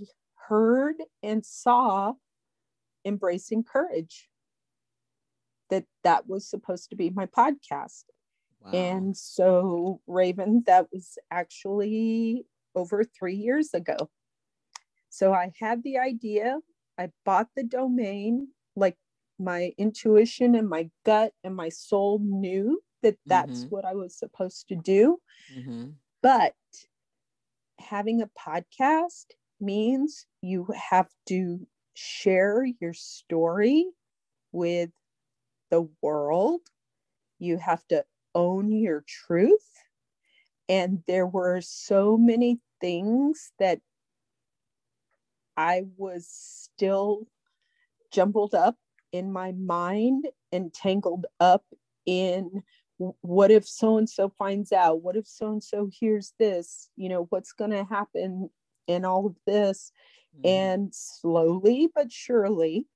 heard 0.48 0.96
and 1.22 1.44
saw 1.46 2.12
embracing 3.04 3.64
courage 3.64 4.28
that 5.72 5.84
that 6.04 6.28
was 6.28 6.46
supposed 6.46 6.90
to 6.90 6.96
be 6.96 7.08
my 7.08 7.24
podcast. 7.24 8.04
Wow. 8.60 8.72
And 8.72 9.16
so, 9.16 10.02
Raven, 10.06 10.64
that 10.66 10.88
was 10.92 11.16
actually 11.30 12.44
over 12.74 13.04
three 13.04 13.36
years 13.36 13.72
ago. 13.72 14.10
So 15.08 15.32
I 15.32 15.50
had 15.58 15.82
the 15.82 15.98
idea, 15.98 16.58
I 16.98 17.08
bought 17.24 17.48
the 17.56 17.64
domain, 17.64 18.48
like 18.76 18.98
my 19.38 19.72
intuition 19.78 20.54
and 20.54 20.68
my 20.68 20.90
gut 21.06 21.32
and 21.42 21.56
my 21.56 21.70
soul 21.70 22.20
knew 22.22 22.82
that 23.02 23.16
that's 23.24 23.60
mm-hmm. 23.60 23.70
what 23.70 23.86
I 23.86 23.94
was 23.94 24.14
supposed 24.14 24.68
to 24.68 24.76
do. 24.76 25.18
Mm-hmm. 25.56 25.86
But 26.22 26.54
having 27.80 28.20
a 28.20 28.30
podcast 28.38 29.24
means 29.58 30.26
you 30.42 30.68
have 30.90 31.08
to 31.28 31.66
share 31.94 32.66
your 32.78 32.92
story 32.92 33.86
with 34.52 34.90
the 35.72 35.88
world. 36.02 36.60
You 37.40 37.56
have 37.56 37.84
to 37.88 38.04
own 38.34 38.70
your 38.70 39.02
truth. 39.08 39.66
And 40.68 41.02
there 41.08 41.26
were 41.26 41.60
so 41.62 42.16
many 42.16 42.60
things 42.80 43.52
that 43.58 43.80
I 45.56 45.84
was 45.96 46.28
still 46.28 47.26
jumbled 48.12 48.54
up 48.54 48.76
in 49.12 49.32
my 49.32 49.52
mind 49.52 50.26
and 50.52 50.72
tangled 50.72 51.26
up 51.40 51.64
in 52.06 52.62
what 53.22 53.50
if 53.50 53.66
so 53.66 53.96
and 53.96 54.08
so 54.08 54.32
finds 54.38 54.72
out? 54.72 55.02
What 55.02 55.16
if 55.16 55.26
so 55.26 55.52
and 55.52 55.64
so 55.64 55.88
hears 55.90 56.34
this? 56.38 56.90
You 56.96 57.08
know, 57.08 57.26
what's 57.30 57.52
going 57.52 57.70
to 57.70 57.84
happen 57.84 58.50
in 58.86 59.04
all 59.04 59.26
of 59.26 59.36
this? 59.46 59.90
Mm-hmm. 60.36 60.48
And 60.48 60.94
slowly 60.94 61.88
but 61.94 62.12
surely, 62.12 62.86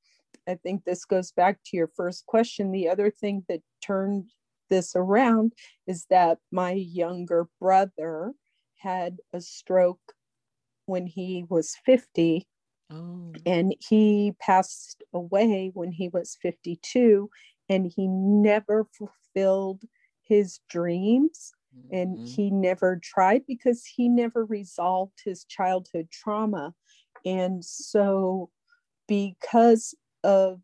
I 0.49 0.55
think 0.55 0.85
this 0.85 1.05
goes 1.05 1.33
back 1.33 1.59
to 1.67 1.77
your 1.77 1.91
first 1.97 2.27
question. 2.27 2.71
The 2.71 2.89
other 2.89 3.11
thing 3.11 3.45
that 3.49 3.61
turned 3.83 4.31
this 4.71 4.95
around 4.95 5.53
is 5.87 6.07
that 6.11 6.39
my 6.51 6.73
younger 6.73 7.49
brother 7.61 8.33
had 8.79 9.19
a 9.33 9.41
stroke 9.41 10.01
when 10.87 11.07
he 11.07 11.45
was 11.49 11.77
50 11.85 12.47
oh. 12.93 13.33
and 13.45 13.75
he 13.89 14.35
passed 14.41 15.03
away 15.13 15.71
when 15.75 15.93
he 15.93 16.09
was 16.09 16.37
52 16.41 17.29
and 17.69 17.91
he 17.95 18.07
never 18.07 18.87
fulfilled 18.97 19.83
his 20.23 20.61
dreams 20.71 21.53
mm-hmm. 21.77 21.95
and 21.95 22.29
he 22.29 22.51
never 22.51 23.01
tried 23.03 23.43
because 23.47 23.85
he 23.85 24.09
never 24.09 24.45
resolved 24.45 25.21
his 25.25 25.45
childhood 25.45 26.09
trauma 26.13 26.73
and 27.25 27.65
so 27.65 28.51
because 29.09 29.95
of 30.27 30.61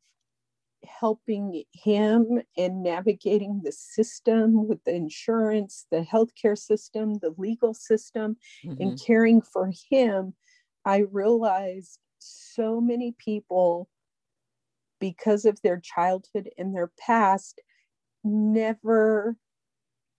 helping 0.85 1.62
him 1.72 2.42
and 2.59 2.83
navigating 2.83 3.61
the 3.62 3.70
system 3.70 4.66
with 4.66 4.83
the 4.85 4.92
insurance, 4.92 5.87
the 5.92 6.01
healthcare 6.01 6.59
system, 6.59 7.14
the 7.22 7.33
legal 7.38 7.72
system, 7.72 8.37
mm-hmm. 8.66 8.83
and 8.83 9.01
caring 9.01 9.40
for 9.40 9.70
him, 9.88 10.35
I 10.85 11.05
realized 11.12 12.01
so 12.18 12.81
many 12.81 13.14
people, 13.18 13.88
because 14.98 15.44
of 15.44 15.61
their 15.62 15.81
childhood 15.81 16.51
and 16.59 16.75
their 16.75 16.90
past, 16.98 17.61
never 18.25 19.37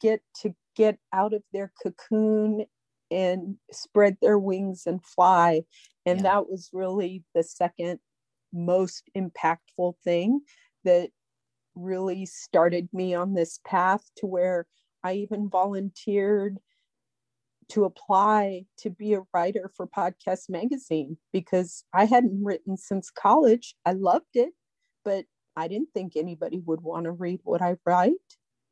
get 0.01 0.21
to 0.41 0.55
get 0.75 0.97
out 1.11 1.33
of 1.33 1.43
their 1.51 1.73
cocoon 1.81 2.65
and 3.11 3.57
spread 3.71 4.17
their 4.21 4.39
wings 4.39 4.83
and 4.85 5.03
fly. 5.05 5.63
And 6.05 6.19
yeah. 6.19 6.23
that 6.23 6.49
was 6.49 6.69
really 6.73 7.23
the 7.35 7.43
second 7.43 7.99
most 8.53 9.09
impactful 9.17 9.95
thing 10.03 10.41
that 10.83 11.09
really 11.75 12.25
started 12.25 12.87
me 12.93 13.13
on 13.13 13.33
this 13.33 13.59
path 13.65 14.03
to 14.17 14.25
where 14.25 14.67
I 15.03 15.13
even 15.13 15.49
volunteered 15.49 16.57
to 17.69 17.85
apply 17.85 18.65
to 18.77 18.89
be 18.89 19.13
a 19.13 19.23
writer 19.33 19.71
for 19.75 19.87
Podcast 19.87 20.49
Magazine 20.49 21.17
because 21.31 21.83
I 21.93 22.05
hadn't 22.05 22.43
written 22.43 22.77
since 22.77 23.09
college. 23.09 23.75
I 23.85 23.93
loved 23.93 24.35
it, 24.35 24.53
but 25.03 25.25
I 25.55 25.67
didn't 25.67 25.89
think 25.93 26.15
anybody 26.15 26.59
would 26.65 26.81
want 26.81 27.05
to 27.05 27.11
read 27.11 27.39
what 27.43 27.61
I 27.61 27.77
write. 27.85 28.13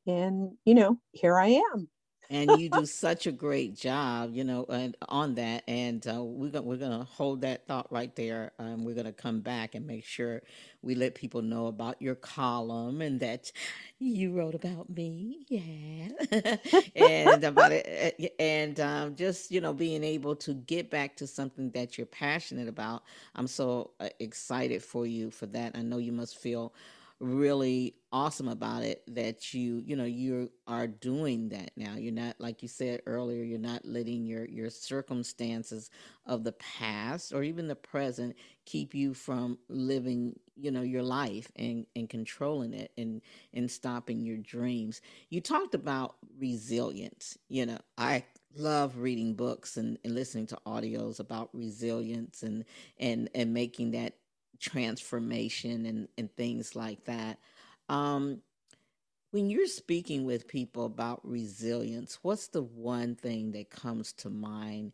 And, 0.07 0.53
you 0.65 0.75
know, 0.75 0.99
here 1.13 1.37
I 1.37 1.61
am 1.73 1.89
and 2.31 2.59
you 2.59 2.69
do 2.69 2.87
such 2.87 3.27
a 3.27 3.31
great 3.33 3.75
job, 3.75 4.31
you 4.33 4.43
know, 4.45 4.65
and 4.69 4.97
on 5.09 5.35
that. 5.35 5.63
And 5.67 6.05
uh, 6.07 6.23
we're 6.23 6.49
gonna 6.49 6.63
we're 6.65 6.77
gonna 6.77 7.03
hold 7.05 7.41
that 7.41 7.67
thought 7.67 7.91
right 7.91 8.15
there. 8.15 8.53
Um, 8.59 8.85
we're 8.85 8.95
gonna 8.95 9.13
come 9.13 9.41
back 9.41 9.75
and 9.75 9.85
make 9.87 10.05
sure 10.05 10.41
we 10.81 10.95
let 10.95 11.15
people 11.15 11.43
know 11.43 11.67
about 11.67 12.01
your 12.01 12.15
column 12.15 13.01
and 13.01 13.19
that 13.21 13.51
you 13.99 14.31
wrote 14.33 14.55
about 14.55 14.89
me, 14.89 15.45
yeah, 15.49 16.55
and 16.95 17.43
about 17.43 17.71
it, 17.71 17.85
eh, 17.87 18.11
eh, 18.19 18.29
and 18.39 18.79
um, 18.79 19.15
just 19.15 19.51
you 19.51 19.61
know 19.61 19.73
being 19.73 20.03
able 20.03 20.35
to 20.37 20.53
get 20.53 20.89
back 20.89 21.15
to 21.17 21.27
something 21.27 21.71
that 21.71 21.97
you're 21.97 22.07
passionate 22.07 22.67
about. 22.67 23.03
I'm 23.35 23.47
so 23.47 23.91
uh, 23.99 24.09
excited 24.19 24.83
for 24.83 25.05
you 25.05 25.31
for 25.31 25.47
that. 25.47 25.75
I 25.77 25.81
know 25.83 25.97
you 25.97 26.13
must 26.13 26.37
feel 26.37 26.73
really 27.19 27.95
awesome 28.11 28.47
about 28.49 28.83
it 28.83 29.03
that 29.07 29.53
you 29.53 29.81
you 29.85 29.95
know 29.95 30.03
you 30.05 30.51
are 30.67 30.87
doing 30.87 31.49
that 31.49 31.71
now. 31.77 31.95
You're 31.95 32.13
not 32.13 32.35
like 32.39 32.61
you 32.61 32.67
said 32.67 33.01
earlier 33.05 33.43
you're 33.43 33.59
not 33.59 33.85
letting 33.85 34.25
your 34.25 34.45
your 34.45 34.69
circumstances 34.69 35.89
of 36.25 36.43
the 36.43 36.51
past 36.53 37.33
or 37.33 37.43
even 37.43 37.67
the 37.67 37.75
present 37.75 38.35
keep 38.65 38.93
you 38.93 39.13
from 39.13 39.57
living 39.69 40.37
you 40.55 40.71
know 40.71 40.81
your 40.81 41.03
life 41.03 41.51
and 41.55 41.85
and 41.95 42.09
controlling 42.09 42.73
it 42.73 42.91
and 42.97 43.21
and 43.53 43.69
stopping 43.69 44.21
your 44.21 44.37
dreams. 44.37 45.01
You 45.29 45.41
talked 45.41 45.73
about 45.75 46.15
resilience. 46.39 47.37
You 47.49 47.65
know 47.65 47.77
i 47.97 48.23
love 48.57 48.97
reading 48.97 49.33
books 49.33 49.77
and, 49.77 49.97
and 50.03 50.13
listening 50.13 50.45
to 50.47 50.57
audios 50.65 51.19
about 51.19 51.49
resilience 51.53 52.43
and 52.43 52.65
and 52.99 53.29
and 53.33 53.53
making 53.53 53.91
that 53.91 54.15
transformation 54.59 55.85
and, 55.85 56.07
and 56.17 56.35
things 56.35 56.75
like 56.75 57.03
that. 57.05 57.39
Um, 57.91 58.41
when 59.31 59.49
you're 59.49 59.67
speaking 59.67 60.25
with 60.25 60.47
people 60.47 60.85
about 60.85 61.21
resilience, 61.23 62.19
what's 62.23 62.47
the 62.49 62.63
one 62.63 63.15
thing 63.15 63.51
that 63.53 63.69
comes 63.69 64.13
to 64.13 64.29
mind 64.29 64.93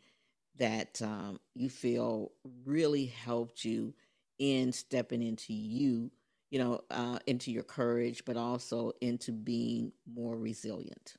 that 0.58 1.02
um, 1.04 1.40
you 1.56 1.70
feel 1.70 2.32
really 2.66 3.08
helped 3.08 3.66
you 3.66 3.94
in 4.40 4.72
stepping 4.74 5.24
into 5.24 5.54
you, 5.54 6.12
you 6.52 6.60
know, 6.60 6.82
uh, 6.92 7.20
into 7.28 7.52
your 7.52 7.64
courage, 7.64 8.24
but 8.26 8.38
also 8.38 8.94
into 9.02 9.32
being 9.32 9.92
more 10.12 10.38
resilient? 10.38 11.16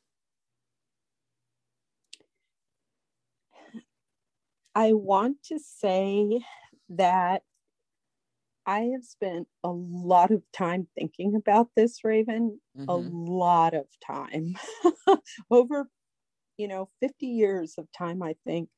I 4.75 4.93
want 4.95 5.43
to 5.45 5.59
say 5.59 6.41
that 6.91 7.43
I 8.69 8.91
have 8.93 9.03
spent 9.03 9.49
a 9.65 9.71
lot 9.71 10.31
of 10.31 10.43
time 10.53 10.89
thinking 10.95 11.35
about 11.35 11.69
this, 11.75 12.05
Raven, 12.05 12.61
mm-hmm. 12.79 12.87
a 12.87 12.97
lot 12.97 13.73
of 13.73 13.87
time 14.07 14.57
over, 15.51 15.89
you 16.59 16.69
know, 16.69 16.91
50 17.01 17.27
years 17.27 17.77
of 17.79 17.89
time, 17.97 18.23
I 18.23 18.35
think. 18.47 18.69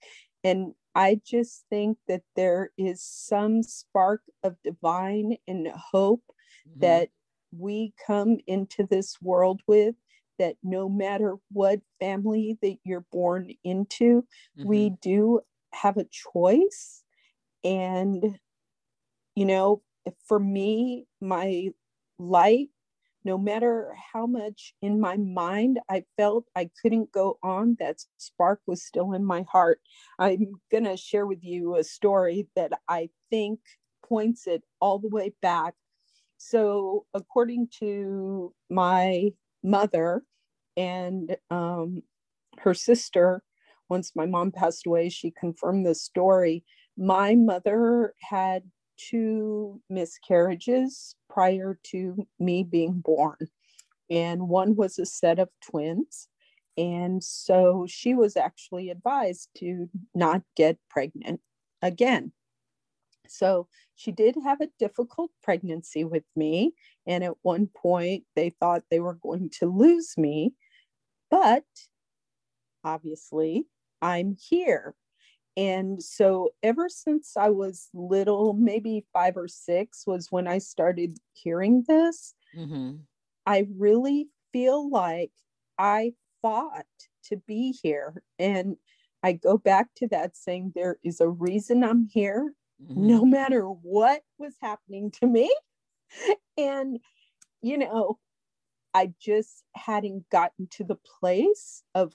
And 0.45 0.75
I 0.95 1.21
just 1.27 1.65
think 1.71 1.99
that 2.07 2.23
there 2.37 2.71
is 2.79 3.03
some 3.03 3.65
spark 3.65 4.23
of 4.45 4.55
divine 4.63 5.37
and 5.49 5.67
hope 5.75 6.23
mm-hmm. 6.69 6.81
that 6.83 7.09
we 7.51 7.93
come 8.07 8.39
into 8.47 8.87
this 8.89 9.17
world 9.21 9.61
with 9.67 9.97
that 10.39 10.55
no 10.63 10.89
matter 10.89 11.35
what 11.51 11.81
family 11.99 12.59
that 12.63 12.77
you're 12.85 13.07
born 13.11 13.51
into, 13.65 14.25
mm-hmm. 14.57 14.69
we 14.69 14.91
do 15.03 15.41
have 15.73 15.97
a 15.97 16.07
choice. 16.33 17.03
And 17.65 18.39
you 19.41 19.47
know, 19.47 19.81
for 20.27 20.39
me, 20.39 21.07
my 21.23 21.71
light, 22.19 22.69
no 23.25 23.39
matter 23.39 23.95
how 24.13 24.27
much 24.27 24.75
in 24.83 25.01
my 25.01 25.17
mind 25.17 25.81
I 25.89 26.05
felt 26.19 26.45
I 26.55 26.69
couldn't 26.83 27.11
go 27.11 27.39
on, 27.43 27.79
that 27.81 28.01
spark 28.19 28.61
was 28.67 28.85
still 28.85 29.15
in 29.15 29.25
my 29.25 29.47
heart. 29.51 29.81
I'm 30.19 30.53
going 30.71 30.85
to 30.85 30.95
share 30.95 31.27
with 31.27 31.43
you 31.43 31.77
a 31.77 31.85
story 31.85 32.49
that 32.55 32.73
I 32.87 33.09
think 33.31 33.61
points 34.07 34.47
it 34.47 34.63
all 34.79 34.99
the 34.99 35.09
way 35.09 35.33
back. 35.41 35.73
So, 36.37 37.07
according 37.15 37.69
to 37.79 38.53
my 38.69 39.31
mother 39.63 40.23
and 40.77 41.35
um, 41.49 42.03
her 42.59 42.75
sister, 42.75 43.43
once 43.89 44.13
my 44.15 44.27
mom 44.27 44.53
passed 44.53 44.87
away, 44.87 45.09
she 45.09 45.31
confirmed 45.31 45.87
the 45.87 45.95
story. 45.95 46.63
My 46.99 47.37
mother 47.37 48.13
had 48.21 48.65
two 49.09 49.81
miscarriages 49.89 51.15
prior 51.29 51.79
to 51.85 52.27
me 52.39 52.65
being 52.65 53.01
born, 53.01 53.37
and 54.11 54.49
one 54.49 54.77
was 54.77 54.99
a 54.99 55.07
set 55.07 55.39
of 55.39 55.49
twins. 55.63 56.29
And 56.77 57.23
so 57.23 57.87
she 57.89 58.15
was 58.15 58.37
actually 58.37 58.91
advised 58.91 59.49
to 59.59 59.91
not 60.15 60.43
get 60.57 60.79
pregnant 60.89 61.41
again. 61.83 62.33
So 63.29 63.69
she 63.95 64.13
did 64.13 64.37
have 64.45 64.61
a 64.61 64.71
difficult 64.79 65.31
pregnancy 65.43 66.05
with 66.05 66.25
me. 66.35 66.73
And 67.07 67.23
at 67.23 67.35
one 67.43 67.67
point, 67.67 68.25
they 68.35 68.51
thought 68.51 68.85
they 68.91 69.01
were 69.01 69.15
going 69.15 69.51
to 69.61 69.67
lose 69.67 70.17
me. 70.17 70.55
But 71.31 71.65
obviously, 72.83 73.67
I'm 74.03 74.37
here. 74.41 74.95
And 75.57 76.03
so, 76.03 76.51
ever 76.63 76.89
since 76.89 77.37
I 77.37 77.51
was 77.51 77.89
little, 77.93 78.53
maybe 78.55 79.05
five 79.13 79.37
or 79.37 79.49
six, 79.49 80.05
was 80.07 80.29
when 80.31 80.47
I 80.47 80.59
started 80.59 81.19
hearing 81.33 81.85
this. 81.87 82.35
Mm-hmm. 82.57 82.97
I 83.47 83.67
really 83.77 84.29
feel 84.53 84.89
like 84.89 85.33
I 85.79 86.13
fought 86.43 86.87
to 87.25 87.37
be 87.37 87.75
here. 87.83 88.23
And 88.39 88.77
I 89.23 89.33
go 89.33 89.59
back 89.59 89.89
to 89.97 90.09
that 90.09 90.37
saying, 90.37 90.73
there 90.75 90.97
is 91.05 91.21
a 91.21 91.29
reason 91.29 91.85
I'm 91.85 92.09
here, 92.11 92.55
mm-hmm. 92.83 93.07
no 93.07 93.25
matter 93.25 93.65
what 93.65 94.23
was 94.39 94.55
happening 94.61 95.11
to 95.21 95.27
me. 95.27 95.53
And, 96.59 96.99
you 97.63 97.79
know, 97.79 98.19
I 98.93 99.13
just 99.19 99.63
hadn't 99.75 100.29
gotten 100.29 100.67
to 100.73 100.85
the 100.85 100.99
place 101.21 101.83
of 101.95 102.13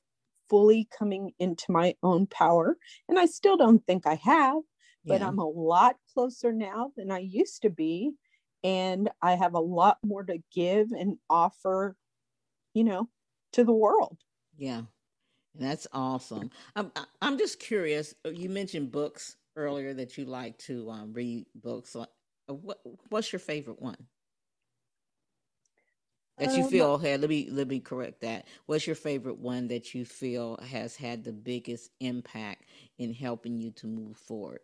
fully 0.50 0.88
coming 0.98 1.32
into 1.40 1.72
my 1.72 1.96
own 2.04 2.28
power. 2.28 2.78
And 3.08 3.20
I 3.20 3.26
still 3.26 3.58
don't 3.58 3.86
think 3.86 4.08
I 4.08 4.16
have, 4.16 4.58
but 5.06 5.22
yeah. 5.22 5.28
I'm 5.28 5.40
a 5.40 5.48
lot 5.48 5.96
closer 6.14 6.52
now 6.52 6.92
than 6.98 7.12
I 7.12 7.20
used 7.20 7.62
to 7.64 7.70
be. 7.70 8.12
And 8.64 9.10
I 9.22 9.36
have 9.36 9.54
a 9.54 9.60
lot 9.60 9.98
more 10.04 10.24
to 10.24 10.40
give 10.54 10.92
and 10.92 11.18
offer, 11.30 11.96
you 12.74 12.84
know, 12.84 13.10
to 13.54 13.64
the 13.64 13.74
world. 13.74 14.18
Yeah. 14.58 14.82
That's 15.58 15.88
awesome. 15.94 16.52
I'm, 16.76 16.92
I'm 17.22 17.38
just 17.38 17.60
curious. 17.60 18.14
Uh, 18.26 18.30
you 18.30 18.50
mentioned 18.50 18.92
books 18.92 19.38
earlier 19.56 19.94
that 19.94 20.18
you 20.18 20.26
like 20.26 20.58
to 20.60 20.90
um, 20.90 21.14
read 21.14 21.46
books. 21.56 21.96
Uh, 21.96 22.06
what, 22.48 22.80
what's 23.10 23.32
your 23.32 23.40
favorite 23.40 23.82
one? 23.82 23.96
That 26.38 26.56
you 26.58 26.64
um, 26.64 26.70
feel 26.70 26.98
had 26.98 27.22
let 27.22 27.30
me 27.30 27.50
let 27.50 27.68
me 27.68 27.80
correct 27.80 28.22
that. 28.22 28.48
What's 28.66 28.88
your 28.88 28.96
favorite 28.96 29.40
one 29.40 29.68
that 29.70 29.94
you 29.94 30.06
feel 30.06 30.58
has 30.58 30.96
had 30.96 31.24
the 31.24 31.34
biggest 31.34 31.92
impact 32.00 32.66
in 32.98 33.14
helping 33.14 33.60
you 33.60 33.72
to 33.72 33.88
move 33.88 34.18
forward? 34.18 34.60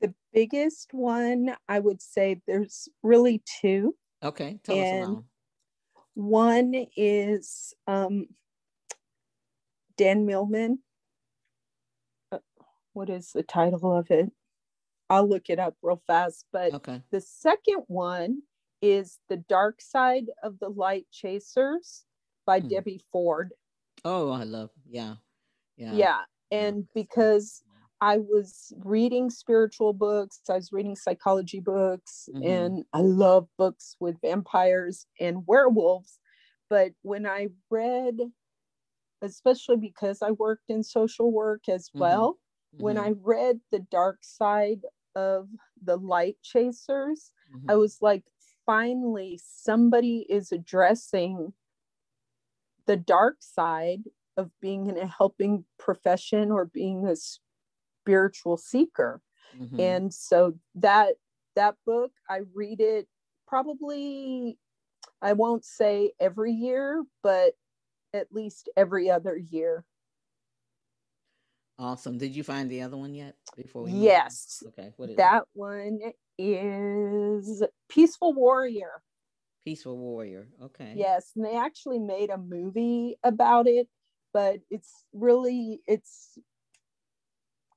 The 0.00 0.14
biggest 0.32 0.92
one 0.92 1.56
i 1.68 1.78
would 1.78 2.00
say 2.02 2.40
there's 2.46 2.88
really 3.02 3.42
two. 3.60 3.96
Okay 4.22 4.60
tell 4.62 4.76
and 4.76 5.02
us 5.02 5.08
about 5.08 5.24
one 6.14 6.86
is 6.96 7.74
um, 7.86 8.26
dan 9.96 10.26
millman. 10.26 10.80
Uh, 12.32 12.38
what 12.92 13.08
is 13.08 13.32
the 13.32 13.42
title 13.42 13.96
of 13.96 14.10
it? 14.10 14.30
I'll 15.08 15.28
look 15.28 15.48
it 15.48 15.58
up 15.58 15.74
real 15.80 16.02
fast 16.06 16.44
but 16.52 16.74
okay. 16.74 17.02
the 17.10 17.20
second 17.20 17.84
one 17.86 18.42
is 18.82 19.18
The 19.28 19.36
Dark 19.36 19.80
Side 19.80 20.26
of 20.42 20.58
the 20.58 20.68
Light 20.68 21.06
Chasers 21.12 22.04
by 22.46 22.60
mm. 22.60 22.70
Debbie 22.70 23.00
Ford. 23.12 23.52
Oh, 24.04 24.30
I 24.30 24.44
love, 24.44 24.70
yeah. 24.88 25.14
Yeah. 25.76 25.92
Yeah. 25.92 26.20
And 26.50 26.86
because 26.94 27.62
I 28.00 28.18
was 28.18 28.72
reading 28.84 29.28
spiritual 29.28 29.92
books, 29.92 30.40
I 30.48 30.54
was 30.54 30.72
reading 30.72 30.94
psychology 30.94 31.60
books, 31.60 32.28
mm-hmm. 32.32 32.46
and 32.46 32.84
I 32.92 33.00
love 33.00 33.48
books 33.58 33.96
with 33.98 34.20
vampires 34.20 35.06
and 35.20 35.44
werewolves. 35.46 36.18
But 36.70 36.92
when 37.02 37.26
I 37.26 37.48
read, 37.70 38.18
especially 39.20 39.76
because 39.76 40.22
I 40.22 40.30
worked 40.32 40.68
in 40.68 40.82
social 40.84 41.32
work 41.32 41.68
as 41.68 41.88
mm-hmm. 41.88 42.00
well, 42.00 42.38
mm-hmm. 42.74 42.84
when 42.84 42.98
I 42.98 43.14
read 43.20 43.60
The 43.72 43.80
Dark 43.80 44.18
Side 44.22 44.82
of 45.16 45.48
the 45.82 45.96
Light 45.96 46.36
Chasers, 46.42 47.32
I 47.52 47.72
mm-hmm. 47.72 47.80
was 47.80 47.98
like, 48.00 48.22
finally, 48.68 49.40
somebody 49.42 50.26
is 50.28 50.52
addressing 50.52 51.54
the 52.86 52.96
dark 52.96 53.36
side 53.40 54.02
of 54.36 54.50
being 54.60 54.86
in 54.86 54.98
a 54.98 55.06
helping 55.06 55.64
profession 55.78 56.52
or 56.52 56.66
being 56.66 57.06
a 57.06 57.16
spiritual 57.16 58.56
seeker. 58.56 59.20
Mm-hmm. 59.58 59.80
and 59.80 60.12
so 60.12 60.52
that 60.74 61.14
that 61.56 61.74
book 61.86 62.12
i 62.28 62.40
read 62.54 62.82
it 62.82 63.08
probably 63.46 64.58
i 65.22 65.32
won't 65.32 65.64
say 65.64 66.12
every 66.20 66.52
year 66.52 67.02
but 67.22 67.54
at 68.14 68.32
least 68.32 68.68
every 68.76 69.10
other 69.10 69.36
year. 69.36 69.84
Awesome. 71.78 72.18
Did 72.18 72.34
you 72.34 72.42
find 72.42 72.68
the 72.68 72.82
other 72.82 72.96
one 72.96 73.14
yet 73.14 73.36
before 73.56 73.84
we 73.84 73.92
yes. 73.92 74.62
Okay. 74.68 74.92
What 74.96 75.10
is 75.10 75.16
that 75.16 75.42
it? 75.42 75.48
one 75.52 76.00
is 76.38 77.62
peaceful 77.88 78.32
warrior. 78.32 79.02
Peaceful 79.64 79.98
warrior 79.98 80.48
okay. 80.62 80.94
Yes 80.96 81.32
and 81.36 81.44
they 81.44 81.56
actually 81.56 81.98
made 81.98 82.30
a 82.30 82.38
movie 82.38 83.16
about 83.22 83.66
it 83.66 83.88
but 84.32 84.60
it's 84.70 85.04
really 85.12 85.80
it's 85.86 86.38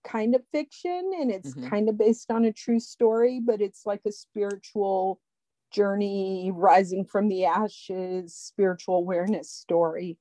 kind 0.04 0.36
of 0.36 0.42
fiction 0.52 1.12
and 1.20 1.32
it's 1.32 1.54
mm-hmm. 1.54 1.70
kind 1.70 1.90
of 1.90 1.98
based 1.98 2.32
on 2.32 2.46
a 2.46 2.54
true 2.54 2.80
story 2.80 3.40
but 3.44 3.62
it's 3.62 3.86
like 3.86 4.02
a 4.08 4.12
spiritual 4.12 5.20
journey 5.72 6.52
rising 6.54 7.06
from 7.06 7.30
the 7.30 7.46
ashes 7.46 8.36
spiritual 8.36 8.96
awareness 8.96 9.52
story 9.52 10.18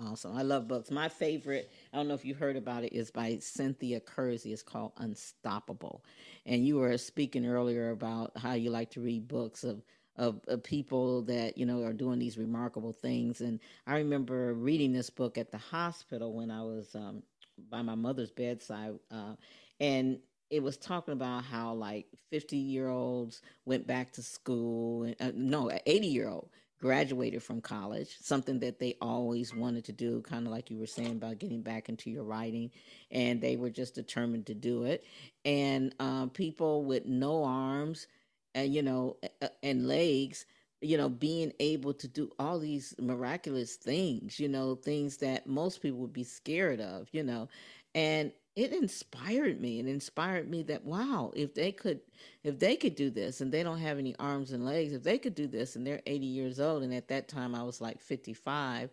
awesome. 0.00 0.36
I 0.36 0.42
love 0.42 0.68
books. 0.68 0.90
My 0.90 1.08
favorite 1.08 1.70
i 1.92 1.96
don't 1.96 2.08
know 2.08 2.14
if 2.14 2.24
you 2.24 2.34
heard 2.34 2.56
about 2.56 2.84
it 2.84 2.92
is 2.92 3.10
by 3.10 3.38
cynthia 3.40 4.00
kersey. 4.00 4.52
It's 4.52 4.62
called 4.62 4.92
unstoppable. 4.98 6.04
And 6.46 6.66
you 6.66 6.76
were 6.76 6.96
speaking 6.98 7.46
earlier 7.46 7.90
about 7.90 8.36
how 8.36 8.54
you 8.54 8.70
like 8.70 8.90
to 8.92 9.00
read 9.00 9.28
books 9.28 9.64
of 9.64 9.82
of, 10.16 10.40
of, 10.48 10.62
people 10.62 11.22
that 11.22 11.56
you 11.56 11.64
know 11.64 11.82
are 11.82 11.92
doing 11.92 12.18
these 12.18 12.36
remarkable 12.36 12.92
things. 12.92 13.40
And 13.40 13.60
I 13.86 13.96
remember 13.98 14.52
reading 14.54 14.92
this 14.92 15.08
book 15.08 15.38
at 15.38 15.50
the 15.50 15.58
hospital 15.58 16.34
when 16.34 16.50
I 16.50 16.62
was 16.62 16.94
um, 16.94 17.22
by 17.70 17.82
my 17.82 17.94
mother's 17.94 18.30
bedside, 18.30 18.98
uh, 19.10 19.34
and 19.78 20.18
it 20.50 20.62
was 20.62 20.76
talking 20.76 21.14
about 21.14 21.44
how 21.44 21.72
like 21.72 22.06
50 22.30 22.56
year 22.56 22.88
olds 22.88 23.40
went 23.64 23.86
back 23.86 24.12
to 24.14 24.22
school, 24.22 25.04
and 25.04 25.16
uh, 25.20 25.32
no, 25.34 25.70
80 25.86 26.06
year 26.08 26.28
old 26.28 26.50
graduated 26.80 27.42
from 27.42 27.60
college, 27.60 28.16
something 28.20 28.58
that 28.60 28.78
they 28.78 28.96
always 29.00 29.54
wanted 29.54 29.84
to 29.86 29.92
do, 29.92 30.20
kind 30.22 30.46
of 30.46 30.52
like 30.52 30.70
you 30.70 30.78
were 30.78 30.86
saying 30.86 31.12
about 31.12 31.38
getting 31.38 31.62
back 31.62 31.88
into 31.88 32.10
your 32.10 32.24
writing, 32.24 32.70
and 33.10 33.40
they 33.40 33.56
were 33.56 33.70
just 33.70 33.94
determined 33.94 34.46
to 34.46 34.54
do 34.54 34.84
it. 34.84 35.04
And 35.44 35.94
uh, 36.00 36.26
people 36.26 36.84
with 36.84 37.06
no 37.06 37.44
arms 37.44 38.06
and 38.54 38.74
you 38.74 38.82
know 38.82 39.16
and 39.62 39.86
legs 39.86 40.46
you 40.80 40.96
know 40.96 41.08
being 41.08 41.52
able 41.60 41.92
to 41.94 42.08
do 42.08 42.30
all 42.38 42.58
these 42.58 42.94
miraculous 43.00 43.76
things 43.76 44.40
you 44.40 44.48
know 44.48 44.74
things 44.74 45.18
that 45.18 45.46
most 45.46 45.82
people 45.82 45.98
would 45.98 46.12
be 46.12 46.24
scared 46.24 46.80
of 46.80 47.08
you 47.12 47.22
know 47.22 47.48
and 47.94 48.32
it 48.56 48.72
inspired 48.72 49.60
me 49.60 49.78
it 49.78 49.86
inspired 49.86 50.48
me 50.48 50.62
that 50.62 50.84
wow 50.84 51.30
if 51.34 51.54
they 51.54 51.70
could 51.70 52.00
if 52.42 52.58
they 52.58 52.76
could 52.76 52.94
do 52.94 53.10
this 53.10 53.40
and 53.40 53.52
they 53.52 53.62
don't 53.62 53.78
have 53.78 53.98
any 53.98 54.14
arms 54.18 54.52
and 54.52 54.64
legs 54.64 54.92
if 54.92 55.02
they 55.02 55.18
could 55.18 55.34
do 55.34 55.46
this 55.46 55.76
and 55.76 55.86
they're 55.86 56.02
80 56.06 56.26
years 56.26 56.60
old 56.60 56.82
and 56.82 56.92
at 56.92 57.08
that 57.08 57.28
time 57.28 57.54
i 57.54 57.62
was 57.62 57.80
like 57.80 58.00
55 58.00 58.90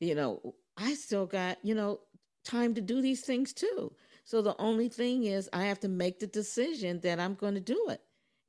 you 0.00 0.14
know 0.14 0.54
i 0.76 0.94
still 0.94 1.26
got 1.26 1.58
you 1.62 1.74
know 1.74 2.00
time 2.44 2.74
to 2.74 2.80
do 2.80 3.00
these 3.02 3.22
things 3.22 3.52
too 3.52 3.92
so 4.24 4.42
the 4.42 4.56
only 4.58 4.88
thing 4.88 5.24
is 5.24 5.48
i 5.52 5.64
have 5.64 5.80
to 5.80 5.88
make 5.88 6.18
the 6.18 6.26
decision 6.26 7.00
that 7.00 7.20
i'm 7.20 7.34
going 7.34 7.54
to 7.54 7.60
do 7.60 7.88
it 7.88 8.00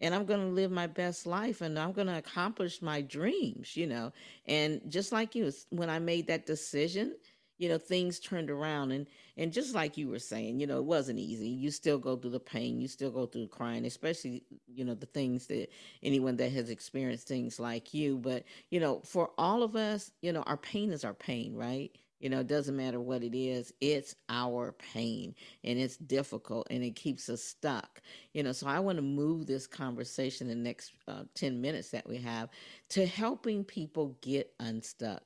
and 0.02 0.13
I'm 0.13 0.26
going 0.26 0.41
to 0.41 0.48
live 0.48 0.72
my 0.72 0.88
best 0.88 1.26
life 1.26 1.62
and 1.62 1.80
I'm 1.80 1.94
going 1.94 2.08
to 2.08 2.18
accomplish 2.18 2.82
my 2.82 3.02
dreams, 3.02 3.78
you 3.78 3.88
know. 3.88 4.12
And 4.46 4.82
just 4.89 5.12
like 5.12 5.36
you, 5.36 5.52
when 5.70 5.89
I 5.89 6.00
made 6.00 6.28
that 6.28 6.46
decision, 6.46 7.15
you 7.58 7.70
know, 7.70 7.78
things 7.78 8.20
turned 8.20 8.50
around. 8.50 8.91
And, 8.91 9.08
and 9.38 9.54
just 9.54 9.74
like 9.76 9.98
you 9.98 10.10
were 10.10 10.20
saying, 10.20 10.60
you 10.60 10.68
know, 10.68 10.78
it 10.78 10.86
wasn't 10.86 11.20
easy. 11.20 11.48
You 11.48 11.72
still 11.72 11.98
go 11.98 12.15
through 12.15 12.32
the 12.32 12.39
pain, 12.39 12.80
you 12.80 12.88
still 12.88 13.12
go 13.12 13.26
through 13.26 13.48
crying, 13.48 13.86
especially, 13.86 14.44
you 14.68 14.84
know, 14.86 14.96
the 14.96 15.06
things 15.08 15.48
that 15.48 15.70
anyone 16.04 16.38
that 16.38 16.52
has 16.52 16.70
experienced 16.70 17.28
things 17.28 17.60
like 17.60 17.94
you. 17.94 18.18
But, 18.18 18.44
you 18.70 18.80
know, 18.80 19.02
for 19.06 19.32
all 19.38 19.63
of 19.63 19.76
us, 19.76 20.12
you 20.22 20.32
know, 20.34 20.44
our 20.44 20.58
pain 20.58 20.91
is 20.91 21.06
our 21.06 21.13
pain, 21.13 21.56
right? 21.56 21.91
You 22.20 22.30
know, 22.30 22.39
it 22.39 22.48
doesn't 22.48 22.76
matter 22.76 23.00
what 23.00 23.24
it 23.24 23.38
is, 23.38 23.74
it's 23.82 24.15
our 24.30 24.72
pain 24.72 25.36
and 25.63 25.78
it's 25.78 25.98
difficult 25.98 26.68
and 26.70 26.84
it 26.84 26.96
keeps 26.96 27.30
us 27.30 27.44
stuck. 27.44 28.02
You 28.34 28.44
know, 28.44 28.52
so 28.52 28.68
I 28.68 28.80
want 28.80 28.98
to 28.98 29.02
move 29.04 29.46
this 29.46 29.68
conversation 29.68 30.48
the 30.48 30.56
next 30.56 30.94
uh, 31.08 31.24
10 31.36 31.60
minutes 31.62 31.89
that 31.91 32.08
we 32.08 32.18
have 32.18 32.50
to 32.89 33.06
helping 33.06 33.63
people 33.63 34.18
get 34.22 34.54
unstuck. 34.60 35.24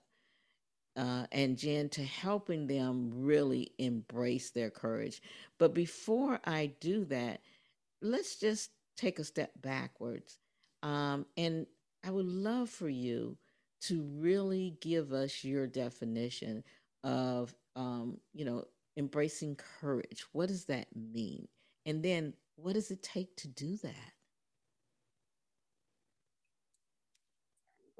Uh, 1.00 1.26
and 1.32 1.58
Jen, 1.58 1.90
to 1.92 2.04
helping 2.04 2.68
them 2.68 3.12
really 3.16 3.72
embrace 3.80 4.52
their 4.52 4.70
courage. 4.70 5.22
But 5.58 5.74
before 5.74 6.42
I 6.46 6.74
do 6.82 7.06
that, 7.06 7.42
let's 8.02 8.38
just 8.38 8.72
take 8.98 9.20
a 9.20 9.26
step 9.26 9.52
backwards. 9.62 10.38
Um, 10.84 11.26
and 11.38 11.68
I 12.06 12.12
would 12.12 12.28
love 12.28 12.70
for 12.70 12.90
you 12.90 13.38
to 13.84 14.04
really 14.20 14.78
give 14.82 15.14
us 15.14 15.44
your 15.44 15.68
definition 15.68 16.64
of 17.04 17.56
um, 17.78 18.20
you 18.34 18.46
know 18.46 18.66
embracing 18.98 19.58
courage 19.82 20.26
what 20.34 20.50
does 20.50 20.66
that 20.66 20.88
mean 20.96 21.48
and 21.86 22.04
then 22.04 22.34
what 22.58 22.74
does 22.74 22.92
it 22.92 23.02
take 23.02 23.36
to 23.38 23.48
do 23.48 23.78
that 23.78 24.14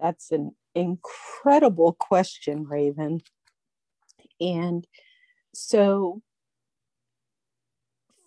that's 0.02 0.32
an 0.32 0.56
incredible 0.76 1.94
question 1.94 2.66
raven 2.66 3.20
and 4.40 4.86
so 5.54 6.22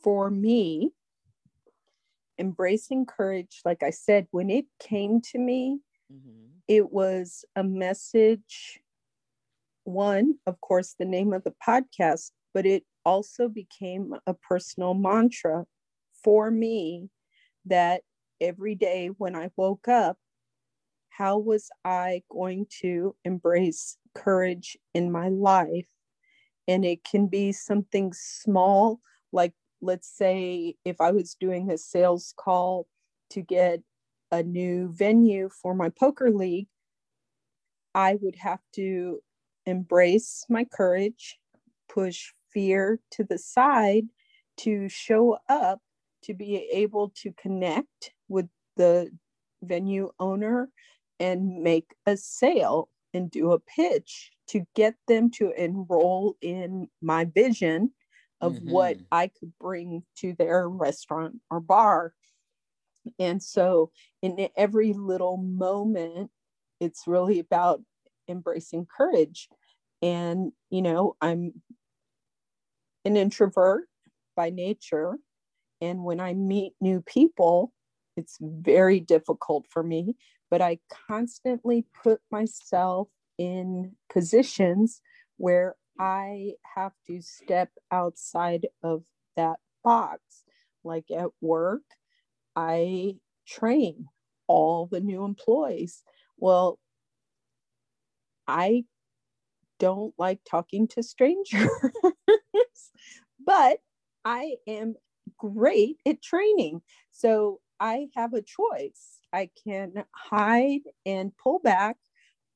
for 0.02 0.30
me 0.30 0.90
embracing 2.38 3.06
courage 3.06 3.60
like 3.64 3.82
i 3.82 3.90
said 3.90 4.26
when 4.30 4.50
it 4.50 4.66
came 4.80 5.20
to 5.20 5.38
me 5.38 5.78
mm-hmm. 6.12 6.46
it 6.66 6.90
was 6.90 7.44
a 7.54 7.62
message 7.62 8.82
one, 9.84 10.36
of 10.46 10.60
course, 10.60 10.94
the 10.98 11.04
name 11.04 11.32
of 11.32 11.44
the 11.44 11.54
podcast, 11.66 12.30
but 12.54 12.66
it 12.66 12.84
also 13.04 13.48
became 13.48 14.14
a 14.26 14.34
personal 14.34 14.94
mantra 14.94 15.64
for 16.22 16.50
me 16.50 17.08
that 17.66 18.02
every 18.40 18.74
day 18.74 19.08
when 19.18 19.34
I 19.34 19.50
woke 19.56 19.88
up, 19.88 20.16
how 21.16 21.38
was 21.38 21.68
I 21.84 22.22
going 22.30 22.66
to 22.80 23.14
embrace 23.24 23.98
courage 24.14 24.76
in 24.94 25.12
my 25.12 25.28
life? 25.28 25.86
And 26.66 26.84
it 26.84 27.04
can 27.04 27.26
be 27.26 27.52
something 27.52 28.12
small, 28.14 29.00
like 29.32 29.52
let's 29.80 30.08
say 30.08 30.76
if 30.84 31.00
I 31.00 31.10
was 31.10 31.36
doing 31.38 31.70
a 31.70 31.76
sales 31.76 32.32
call 32.36 32.86
to 33.30 33.42
get 33.42 33.80
a 34.30 34.42
new 34.42 34.88
venue 34.92 35.50
for 35.50 35.74
my 35.74 35.90
poker 35.90 36.30
league, 36.30 36.68
I 37.94 38.16
would 38.20 38.36
have 38.36 38.60
to 38.74 39.20
embrace 39.66 40.46
my 40.48 40.64
courage, 40.64 41.38
push 41.88 42.32
fear 42.50 43.00
to 43.10 43.24
the 43.24 43.38
side 43.38 44.04
to 44.58 44.88
show 44.88 45.38
up 45.48 45.80
to 46.22 46.34
be 46.34 46.68
able 46.72 47.12
to 47.16 47.32
connect 47.32 48.12
with 48.28 48.46
the 48.76 49.10
venue 49.62 50.10
owner 50.18 50.68
and 51.22 51.62
make 51.62 51.94
a 52.04 52.16
sale 52.16 52.88
and 53.14 53.30
do 53.30 53.52
a 53.52 53.60
pitch 53.60 54.32
to 54.48 54.66
get 54.74 54.94
them 55.06 55.30
to 55.30 55.52
enroll 55.56 56.36
in 56.42 56.88
my 57.00 57.24
vision 57.24 57.92
of 58.40 58.54
mm-hmm. 58.54 58.72
what 58.72 58.96
I 59.12 59.28
could 59.28 59.52
bring 59.60 60.02
to 60.18 60.34
their 60.34 60.68
restaurant 60.68 61.36
or 61.48 61.60
bar. 61.60 62.12
And 63.20 63.40
so, 63.40 63.92
in 64.20 64.48
every 64.56 64.92
little 64.92 65.36
moment, 65.36 66.30
it's 66.80 67.04
really 67.06 67.38
about 67.38 67.80
embracing 68.28 68.86
courage. 68.94 69.48
And, 70.02 70.50
you 70.70 70.82
know, 70.82 71.14
I'm 71.20 71.52
an 73.04 73.16
introvert 73.16 73.84
by 74.34 74.50
nature. 74.50 75.18
And 75.80 76.02
when 76.02 76.18
I 76.18 76.34
meet 76.34 76.72
new 76.80 77.00
people, 77.00 77.72
It's 78.16 78.38
very 78.40 79.00
difficult 79.00 79.66
for 79.70 79.82
me, 79.82 80.16
but 80.50 80.60
I 80.60 80.78
constantly 81.08 81.86
put 82.02 82.20
myself 82.30 83.08
in 83.38 83.92
positions 84.12 85.00
where 85.38 85.76
I 85.98 86.52
have 86.74 86.92
to 87.06 87.20
step 87.20 87.70
outside 87.90 88.66
of 88.82 89.02
that 89.36 89.58
box. 89.82 90.20
Like 90.84 91.10
at 91.10 91.30
work, 91.40 91.82
I 92.54 93.16
train 93.46 94.06
all 94.46 94.86
the 94.86 95.00
new 95.00 95.24
employees. 95.24 96.02
Well, 96.36 96.78
I 98.46 98.84
don't 99.78 100.14
like 100.18 100.40
talking 100.48 100.86
to 100.88 101.02
strangers, 101.02 101.68
but 103.44 103.78
I 104.24 104.56
am 104.66 104.94
great 105.38 105.98
at 106.06 106.22
training. 106.22 106.82
So 107.10 107.60
I 107.82 108.06
have 108.14 108.32
a 108.32 108.40
choice. 108.40 109.18
I 109.32 109.50
can 109.66 110.04
hide 110.14 110.82
and 111.04 111.32
pull 111.36 111.58
back, 111.58 111.96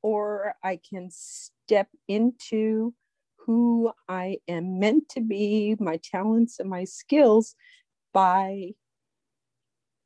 or 0.00 0.54
I 0.62 0.78
can 0.88 1.08
step 1.10 1.88
into 2.06 2.94
who 3.34 3.90
I 4.08 4.38
am 4.46 4.78
meant 4.78 5.08
to 5.10 5.20
be, 5.20 5.74
my 5.80 5.96
talents 5.96 6.60
and 6.60 6.70
my 6.70 6.84
skills 6.84 7.56
by 8.14 8.74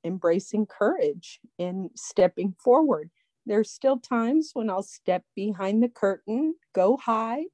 embracing 0.04 0.64
courage 0.64 1.38
and 1.58 1.90
stepping 1.94 2.54
forward. 2.58 3.10
There's 3.44 3.70
still 3.70 3.98
times 3.98 4.50
when 4.54 4.70
I'll 4.70 4.82
step 4.82 5.24
behind 5.36 5.82
the 5.82 5.90
curtain, 5.90 6.54
go 6.74 6.96
hide. 6.96 7.46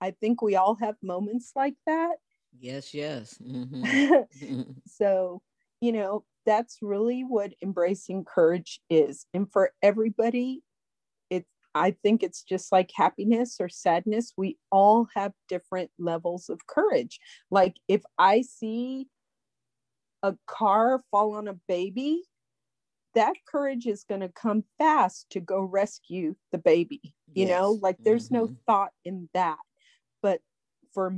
I 0.00 0.12
think 0.12 0.40
we 0.40 0.56
all 0.56 0.76
have 0.76 0.96
moments 1.02 1.52
like 1.54 1.76
that. 1.86 2.16
Yes, 2.58 2.94
yes. 2.94 3.38
Mm-hmm. 3.46 4.62
so, 4.86 5.42
you 5.82 5.92
know, 5.92 6.24
that's 6.46 6.78
really 6.82 7.22
what 7.22 7.54
embracing 7.62 8.24
courage 8.24 8.80
is. 8.90 9.26
And 9.34 9.50
for 9.50 9.72
everybody, 9.82 10.62
it 11.30 11.46
I 11.74 11.92
think 12.02 12.22
it's 12.22 12.42
just 12.42 12.72
like 12.72 12.90
happiness 12.94 13.56
or 13.60 13.68
sadness. 13.68 14.32
We 14.36 14.58
all 14.70 15.08
have 15.14 15.32
different 15.48 15.90
levels 15.98 16.48
of 16.48 16.66
courage. 16.66 17.18
Like 17.50 17.76
if 17.88 18.02
I 18.18 18.42
see 18.42 19.08
a 20.22 20.34
car 20.46 21.02
fall 21.10 21.34
on 21.34 21.48
a 21.48 21.58
baby, 21.68 22.22
that 23.14 23.34
courage 23.46 23.86
is 23.86 24.04
going 24.04 24.22
to 24.22 24.28
come 24.28 24.64
fast 24.78 25.26
to 25.30 25.40
go 25.40 25.60
rescue 25.60 26.34
the 26.52 26.58
baby. 26.58 27.00
You 27.32 27.46
yes. 27.46 27.50
know, 27.50 27.78
like 27.80 27.96
there's 28.02 28.26
mm-hmm. 28.26 28.46
no 28.46 28.56
thought 28.66 28.92
in 29.04 29.28
that. 29.34 29.58
But 30.22 30.40
for 30.92 31.14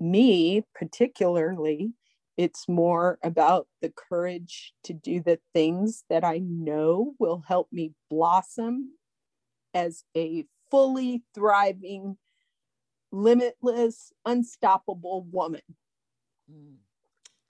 me, 0.00 0.64
particularly, 0.74 1.92
it's 2.40 2.66
more 2.66 3.18
about 3.22 3.68
the 3.82 3.92
courage 3.94 4.72
to 4.82 4.94
do 4.94 5.20
the 5.20 5.38
things 5.52 6.04
that 6.08 6.24
I 6.24 6.38
know 6.38 7.12
will 7.18 7.44
help 7.46 7.68
me 7.70 7.92
blossom 8.08 8.92
as 9.74 10.04
a 10.16 10.46
fully 10.70 11.22
thriving, 11.34 12.16
limitless, 13.12 14.14
unstoppable 14.24 15.26
woman. 15.30 15.60
Mm. 16.50 16.76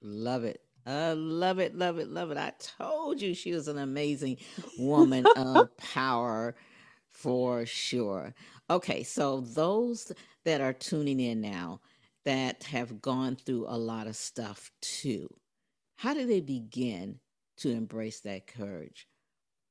Love 0.03 0.43
it. 0.43 0.61
I 0.85 1.13
love 1.13 1.61
it, 1.61 1.77
love 1.77 2.01
it, 2.01 2.09
love 2.09 2.33
it. 2.33 2.37
I 2.37 2.53
told 2.59 3.23
you 3.23 3.33
she 3.33 3.53
was 3.53 3.69
an 3.69 3.79
amazing 3.79 4.39
woman 4.77 5.25
of 5.37 5.77
power 5.77 6.57
for 7.13 7.65
sure. 7.65 8.35
Okay, 8.69 9.05
so 9.05 9.41
those 9.41 10.11
that 10.45 10.61
are 10.61 10.73
tuning 10.73 11.21
in 11.21 11.41
now 11.41 11.81
that 12.25 12.65
have 12.65 13.01
gone 13.01 13.37
through 13.37 13.67
a 13.69 13.79
lot 13.79 14.07
of 14.07 14.17
stuff 14.17 14.71
too, 14.83 15.29
how 15.97 16.15
do 16.15 16.27
they 16.27 16.41
begin 16.41 17.21
to 17.59 17.71
embrace 17.71 18.21
that 18.21 18.47
courage? 18.47 19.07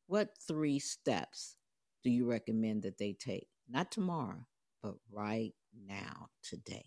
What 0.08 0.38
three 0.48 0.80
steps 0.80 1.56
do 2.04 2.10
you 2.10 2.26
recommend 2.26 2.84
that 2.84 2.98
they 2.98 3.14
take? 3.14 3.48
Not 3.70 3.92
tomorrow, 3.92 4.46
but 4.82 4.96
right 5.12 5.54
now, 5.86 6.30
today. 6.44 6.86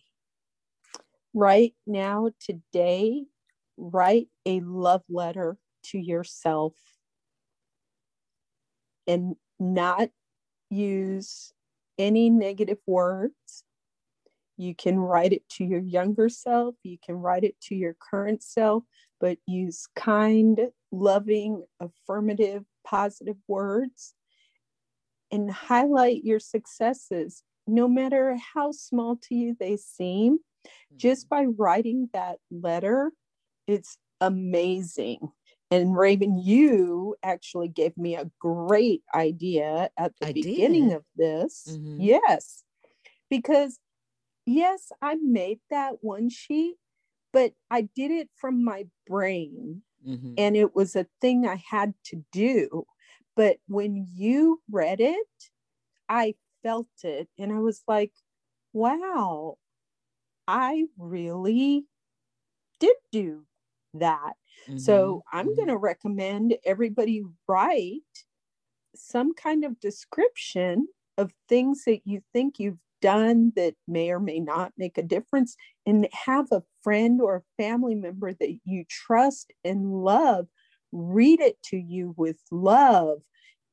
Right 1.35 1.75
now, 1.87 2.31
today, 2.41 3.27
write 3.77 4.29
a 4.45 4.61
love 4.61 5.03
letter 5.09 5.57
to 5.85 5.99
yourself 5.99 6.75
and 9.07 9.37
not 9.59 10.11
use 10.71 11.53
any 11.99 12.31
negative 12.31 12.79
words. 12.87 13.65
You 14.63 14.75
can 14.75 14.99
write 14.99 15.33
it 15.33 15.49
to 15.51 15.65
your 15.65 15.81
younger 15.81 16.29
self, 16.29 16.75
you 16.83 16.99
can 17.05 17.17
write 17.17 17.45
it 17.45 17.61
to 17.63 17.75
your 17.75 17.97
current 18.11 18.43
self, 18.43 18.85
but 19.21 19.39
use 19.47 19.87
kind, 19.97 20.59
loving, 20.91 21.65
affirmative, 21.81 22.65
positive 22.85 23.37
words 23.49 24.15
and 25.33 25.51
highlight 25.51 26.23
your 26.25 26.39
successes, 26.39 27.43
no 27.67 27.89
matter 27.89 28.37
how 28.55 28.71
small 28.71 29.17
to 29.23 29.35
you 29.35 29.57
they 29.59 29.77
seem. 29.77 30.39
Just 30.97 31.29
mm-hmm. 31.29 31.47
by 31.47 31.53
writing 31.57 32.11
that 32.13 32.37
letter, 32.51 33.11
it's 33.67 33.97
amazing. 34.21 35.19
And 35.71 35.97
Raven, 35.97 36.39
you 36.39 37.17
actually 37.23 37.69
gave 37.69 37.97
me 37.97 38.15
a 38.15 38.31
great 38.39 39.03
idea 39.15 39.89
at 39.97 40.13
the 40.21 40.29
I 40.29 40.33
beginning 40.33 40.91
did. 40.91 40.97
of 40.99 41.05
this. 41.17 41.67
Mm-hmm. 41.71 42.01
Yes. 42.01 42.63
Because, 43.31 43.79
yes, 44.47 44.91
I 45.01 45.17
made 45.17 45.61
that 45.71 45.97
one 46.01 46.29
sheet, 46.29 46.77
but 47.33 47.53
I 47.71 47.83
did 47.83 48.11
it 48.11 48.29
from 48.37 48.65
my 48.65 48.87
brain. 49.07 49.83
Mm-hmm. 50.07 50.35
And 50.37 50.57
it 50.57 50.75
was 50.75 50.97
a 50.97 51.07
thing 51.21 51.47
I 51.47 51.63
had 51.71 51.95
to 52.07 52.25
do. 52.33 52.85
But 53.37 53.59
when 53.69 54.09
you 54.15 54.61
read 54.71 55.01
it, 55.01 55.27
I 56.09 56.35
felt 56.63 56.89
it 57.03 57.29
and 57.39 57.53
I 57.53 57.61
was 57.61 57.83
like, 57.87 58.13
wow, 58.73 59.57
I 60.47 60.87
really 60.99 61.87
did 62.81 62.97
do 63.11 63.45
that. 63.95 64.35
Mm-hmm. 64.69 64.79
So 64.79 65.23
I'm 65.33 65.47
mm-hmm. 65.47 65.55
going 65.57 65.69
to 65.69 65.77
recommend 65.77 66.57
everybody 66.65 67.23
write 67.49 68.01
some 68.95 69.35
kind 69.35 69.65
of 69.65 69.81
description 69.81 70.89
of 71.17 71.33
things 71.49 71.85
that 71.85 72.01
you 72.05 72.23
think 72.33 72.59
you've 72.59 72.79
done 73.03 73.53
that 73.57 73.75
may 73.87 74.11
or 74.11 74.21
may 74.21 74.41
not 74.41 74.73
make 74.79 74.97
a 74.97 75.03
difference 75.03 75.57
and 75.85 76.09
have 76.13 76.47
a 76.51 76.63
friend 76.83 77.21
or 77.21 77.37
a 77.37 77.63
family 77.63 77.95
member 77.95 78.33
that 78.33 78.59
you 78.65 78.85
trust 78.89 79.53
and 79.65 79.93
love 79.93 80.47
read 80.93 81.41
it 81.41 81.61
to 81.63 81.77
you 81.77 82.15
with 82.17 82.39
love 82.51 83.23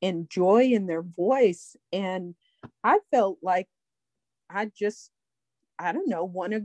and 0.01 0.29
joy 0.29 0.63
in 0.63 0.87
their 0.87 1.03
voice 1.03 1.75
and 1.93 2.35
i 2.83 2.97
felt 3.11 3.37
like 3.41 3.67
i 4.49 4.69
just 4.77 5.11
i 5.77 5.91
don't 5.91 6.09
know 6.09 6.23
won 6.25 6.53
a 6.53 6.61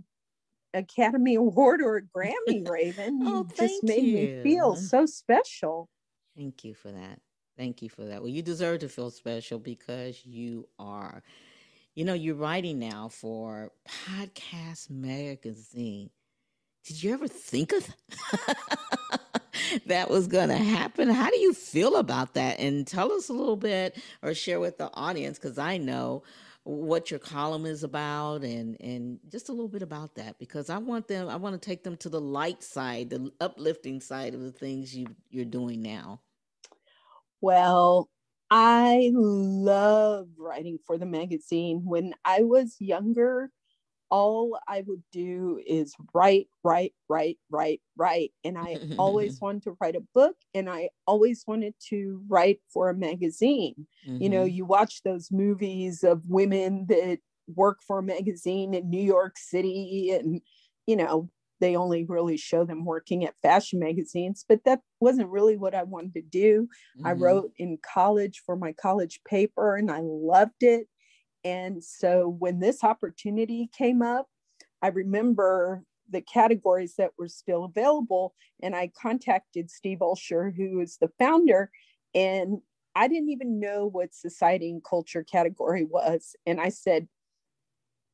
Academy 0.74 1.34
Award 1.36 1.80
or 1.82 1.96
a 1.96 2.02
Grammy, 2.02 2.68
Raven. 2.68 3.20
oh, 3.22 3.46
you 3.48 3.48
just 3.56 3.84
made 3.84 4.02
you. 4.02 4.12
me 4.12 4.42
feel 4.42 4.76
so 4.76 5.06
special. 5.06 5.88
Thank 6.36 6.64
you 6.64 6.74
for 6.74 6.90
that. 6.90 7.20
Thank 7.56 7.82
you 7.82 7.88
for 7.88 8.04
that. 8.04 8.20
Well, 8.20 8.30
you 8.30 8.42
deserve 8.42 8.80
to 8.80 8.88
feel 8.88 9.10
special 9.10 9.58
because 9.58 10.26
you 10.26 10.68
are. 10.78 11.22
You 11.94 12.04
know, 12.04 12.14
you're 12.14 12.34
writing 12.34 12.80
now 12.80 13.08
for 13.08 13.70
Podcast 14.08 14.90
Magazine. 14.90 16.10
Did 16.84 17.00
you 17.02 17.12
ever 17.14 17.28
think 17.28 17.72
of 17.72 17.88
that 19.86 20.10
was 20.10 20.26
going 20.26 20.48
to 20.48 20.56
happen? 20.56 21.08
How 21.08 21.30
do 21.30 21.38
you 21.38 21.54
feel 21.54 21.96
about 21.96 22.34
that? 22.34 22.58
And 22.58 22.84
tell 22.84 23.12
us 23.12 23.28
a 23.28 23.32
little 23.32 23.56
bit 23.56 23.96
or 24.22 24.34
share 24.34 24.58
with 24.58 24.76
the 24.76 24.90
audience 24.92 25.38
because 25.38 25.56
I 25.56 25.76
know 25.76 26.24
what 26.64 27.12
your 27.12 27.20
column 27.20 27.66
is 27.66 27.84
about 27.84 28.42
and 28.42 28.76
and 28.80 29.20
just 29.30 29.48
a 29.50 29.52
little 29.52 29.68
bit 29.68 29.82
about 29.82 30.14
that 30.14 30.38
because 30.38 30.70
I 30.70 30.78
want 30.78 31.08
them 31.08 31.28
I 31.28 31.36
want 31.36 31.60
to 31.60 31.64
take 31.64 31.84
them 31.84 31.96
to 31.98 32.08
the 32.08 32.20
light 32.20 32.62
side, 32.62 33.10
the 33.10 33.30
uplifting 33.40 34.00
side 34.00 34.34
of 34.34 34.40
the 34.40 34.50
things 34.52 34.96
you 34.96 35.06
you're 35.30 35.44
doing 35.44 35.80
now. 35.80 36.22
Well, 37.40 38.08
I 38.56 39.10
love 39.12 40.28
writing 40.38 40.78
for 40.86 40.96
the 40.96 41.06
magazine. 41.06 41.82
When 41.84 42.14
I 42.24 42.42
was 42.42 42.76
younger, 42.78 43.50
all 44.10 44.56
I 44.68 44.84
would 44.86 45.02
do 45.10 45.60
is 45.66 45.92
write, 46.14 46.46
write, 46.62 46.94
write, 47.08 47.38
write, 47.50 47.80
write. 47.96 48.30
And 48.44 48.56
I 48.56 48.78
always 48.96 49.40
wanted 49.42 49.64
to 49.64 49.76
write 49.80 49.96
a 49.96 50.06
book 50.14 50.36
and 50.54 50.70
I 50.70 50.90
always 51.04 51.42
wanted 51.48 51.74
to 51.88 52.22
write 52.28 52.60
for 52.72 52.90
a 52.90 52.94
magazine. 52.94 53.88
Mm-hmm. 54.06 54.22
You 54.22 54.28
know, 54.28 54.44
mm-hmm. 54.44 54.54
you 54.54 54.66
watch 54.66 55.02
those 55.02 55.32
movies 55.32 56.04
of 56.04 56.22
women 56.28 56.86
that 56.88 57.18
work 57.56 57.80
for 57.84 57.98
a 57.98 58.04
magazine 58.04 58.72
in 58.72 58.88
New 58.88 59.02
York 59.02 59.36
City 59.36 60.12
and, 60.12 60.40
you 60.86 60.94
know, 60.94 61.28
they 61.60 61.76
only 61.76 62.04
really 62.04 62.36
show 62.36 62.64
them 62.64 62.84
working 62.84 63.24
at 63.24 63.34
fashion 63.42 63.78
magazines, 63.78 64.44
but 64.48 64.64
that 64.64 64.80
wasn't 65.00 65.30
really 65.30 65.56
what 65.56 65.74
I 65.74 65.82
wanted 65.84 66.14
to 66.14 66.22
do. 66.22 66.68
Mm-hmm. 66.98 67.06
I 67.06 67.12
wrote 67.12 67.52
in 67.58 67.78
college 67.94 68.42
for 68.44 68.56
my 68.56 68.72
college 68.72 69.20
paper 69.26 69.76
and 69.76 69.90
I 69.90 70.00
loved 70.02 70.62
it. 70.62 70.88
And 71.44 71.82
so 71.82 72.28
when 72.38 72.60
this 72.60 72.82
opportunity 72.82 73.70
came 73.76 74.02
up, 74.02 74.26
I 74.82 74.88
remember 74.88 75.84
the 76.10 76.20
categories 76.20 76.94
that 76.96 77.12
were 77.18 77.28
still 77.28 77.64
available. 77.64 78.34
And 78.62 78.74
I 78.74 78.90
contacted 79.00 79.70
Steve 79.70 79.98
Olsher, 79.98 80.54
who 80.54 80.80
is 80.80 80.98
the 81.00 81.10
founder, 81.18 81.70
and 82.14 82.58
I 82.94 83.08
didn't 83.08 83.30
even 83.30 83.58
know 83.58 83.86
what 83.86 84.14
society 84.14 84.70
and 84.70 84.84
culture 84.84 85.24
category 85.24 85.84
was. 85.84 86.36
And 86.46 86.60
I 86.60 86.68
said, 86.68 87.08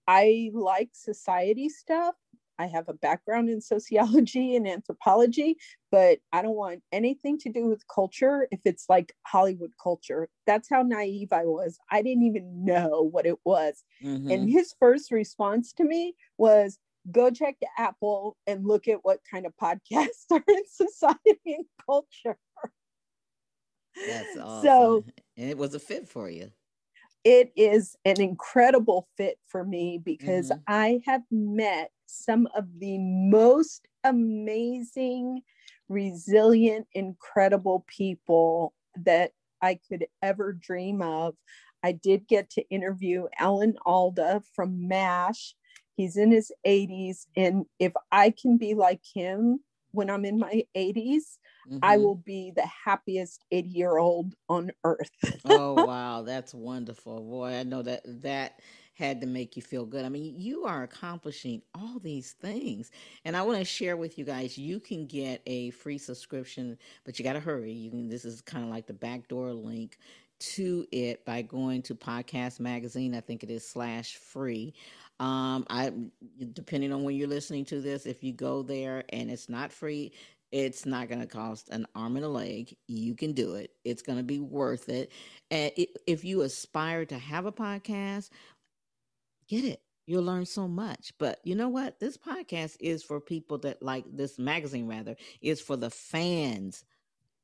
I 0.07 0.51
like 0.55 0.91
society 0.93 1.69
stuff. 1.69 2.15
I 2.61 2.67
have 2.67 2.89
a 2.91 2.95
background 2.95 3.49
in 3.49 3.61
sociology 3.63 4.55
and 4.55 4.69
anthropology, 4.69 5.57
but 5.91 6.19
I 6.33 6.43
don't 6.43 6.57
want 6.57 6.83
anything 6.93 7.39
to 7.39 7.49
do 7.49 7.67
with 7.67 7.89
culture 7.89 8.47
if 8.51 8.61
it's 8.67 8.85
like 8.89 9.15
Hollywood 9.27 9.73
culture. 9.83 10.29
That's 10.47 10.69
how 10.69 10.83
naive 10.83 11.33
I 11.33 11.45
was. 11.45 11.79
I 11.91 12.03
didn't 12.03 12.25
even 12.25 12.65
know 12.65 13.09
what 13.11 13.25
it 13.25 13.39
was. 13.45 13.83
Mm-hmm. 14.05 14.31
And 14.31 14.51
his 14.51 14.75
first 14.79 15.11
response 15.11 15.73
to 15.75 15.85
me 15.85 16.15
was, 16.37 16.79
go 17.11 17.31
check 17.31 17.57
the 17.63 17.69
Apple 17.79 18.37
and 18.47 18.67
look 18.67 18.87
at 18.87 18.99
what 19.03 19.21
kind 19.29 19.47
of 19.47 19.55
podcasts 19.57 20.27
are 20.31 20.45
in 20.47 20.63
society 20.67 21.41
and 21.47 21.65
culture. 21.87 22.37
That's 24.07 24.37
awesome. 24.39 24.63
So, 24.63 25.05
and 25.39 25.49
it 25.49 25.57
was 25.57 25.75
a 25.75 25.81
fit 25.81 26.07
for 26.07 26.29
you. 26.29 26.51
It 27.25 27.53
is 27.55 27.97
an 28.05 28.21
incredible 28.21 29.09
fit 29.17 29.39
for 29.47 29.65
me 29.65 30.01
because 30.03 30.51
mm-hmm. 30.51 30.61
I 30.67 31.01
have 31.07 31.23
met 31.31 31.91
some 32.07 32.49
of 32.57 32.67
the 32.79 32.99
most 32.99 33.87
amazing, 34.05 35.43
resilient, 35.89 36.87
incredible 36.95 37.85
people 37.87 38.73
that 39.05 39.33
I 39.61 39.79
could 39.89 40.07
ever 40.23 40.53
dream 40.53 41.03
of. 41.03 41.35
I 41.83 41.93
did 41.93 42.27
get 42.27 42.51
to 42.51 42.69
interview 42.69 43.27
Alan 43.39 43.77
Alda 43.85 44.43
from 44.55 44.89
MASH. 44.89 45.55
He's 45.97 46.17
in 46.17 46.31
his 46.31 46.51
80s. 46.67 47.27
And 47.37 47.67
if 47.79 47.93
I 48.11 48.31
can 48.31 48.57
be 48.57 48.75
like 48.75 49.03
him 49.15 49.61
when 49.93 50.11
I'm 50.11 50.25
in 50.25 50.39
my 50.39 50.65
80s, 50.77 51.39
mm-hmm. 51.69 51.79
I 51.83 51.99
will 51.99 52.17
be 52.17 52.53
the 52.55 52.67
happiest 52.67 53.45
80 53.51 53.69
year 53.69 53.99
old 53.99 54.35
on 54.49 54.71
earth. 54.85 55.11
oh, 55.45 55.85
wow. 55.85 56.23
That's 56.23 56.55
wonderful. 56.55 57.21
Boy, 57.21 57.55
I 57.55 57.63
know 57.63 57.83
that 57.83 58.03
that 58.23 58.61
had 58.95 59.21
to 59.23 59.27
make 59.27 59.57
you 59.57 59.63
feel 59.63 59.87
good. 59.87 60.05
I 60.05 60.11
mean, 60.11 60.35
you 60.37 60.65
are 60.65 60.83
accomplishing 60.83 61.63
all 61.75 61.99
these 61.99 62.33
things. 62.33 62.91
And 63.25 63.35
I 63.35 63.43
want 63.43 63.59
to 63.59 63.65
share 63.65 63.97
with 63.97 64.19
you 64.19 64.27
guys, 64.27 64.59
you 64.59 64.79
can 64.79 65.07
get 65.07 65.41
a 65.47 65.71
free 65.71 65.97
subscription, 65.97 66.77
but 67.05 67.19
you 67.19 67.25
got 67.25 67.33
to 67.33 67.41
hurry. 67.41 67.73
You 67.73 67.91
can 67.91 68.09
this 68.09 68.27
is 68.27 68.43
kind 68.43 68.63
of 68.63 68.71
like 68.71 68.87
the 68.87 68.93
backdoor 68.93 69.55
link 69.55 69.97
to 70.41 70.87
it 70.91 71.25
by 71.25 71.43
going 71.43 71.83
to 71.83 71.95
podcast 71.95 72.61
magazine 72.61 73.15
i 73.15 73.21
think 73.21 73.43
it 73.43 73.51
is 73.51 73.67
slash 73.67 74.17
free 74.17 74.73
um 75.21 75.65
i 75.71 75.93
depending 76.53 76.93
on 76.93 77.05
when 77.05 77.15
you're 77.15 77.29
listening 77.29 77.65
to 77.65 77.81
this 77.81 78.07
if 78.07 78.25
you 78.25 78.33
go 78.33 78.63
there 78.63 79.05
and 79.11 79.31
it's 79.31 79.49
not 79.49 79.71
free 79.71 80.13
it's 80.53 80.85
not 80.85 81.09
going 81.09 81.21
to 81.21 81.27
cost 81.27 81.69
an 81.71 81.87
arm 81.95 82.17
and 82.17 82.25
a 82.25 82.29
leg. 82.29 82.77
You 82.89 83.15
can 83.15 83.33
do 83.33 83.55
it. 83.55 83.71
It's 83.85 84.03
going 84.03 84.19
to 84.19 84.25
be 84.25 84.41
worth 84.41 84.89
it. 84.89 85.13
And 85.51 85.71
if 86.07 86.25
you 86.25 86.43
aspire 86.43 87.05
to 87.07 87.19
have 87.19 87.47
a 87.47 87.53
podcast, 87.53 88.31
get 89.49 89.65
it. 89.65 89.81
You'll 90.07 90.25
learn 90.25 90.47
so 90.47 90.67
much. 90.67 91.13
But 91.19 91.39
you 91.45 91.55
know 91.55 91.69
what? 91.69 92.01
This 92.01 92.17
podcast 92.17 92.77
is 92.81 93.05
for 93.05 93.21
people 93.21 93.59
that 93.59 93.81
like 93.81 94.05
this 94.13 94.39
magazine, 94.39 94.89
rather, 94.89 95.17
is 95.41 95.61
for 95.61 95.77
the 95.77 95.91
fans 95.91 96.85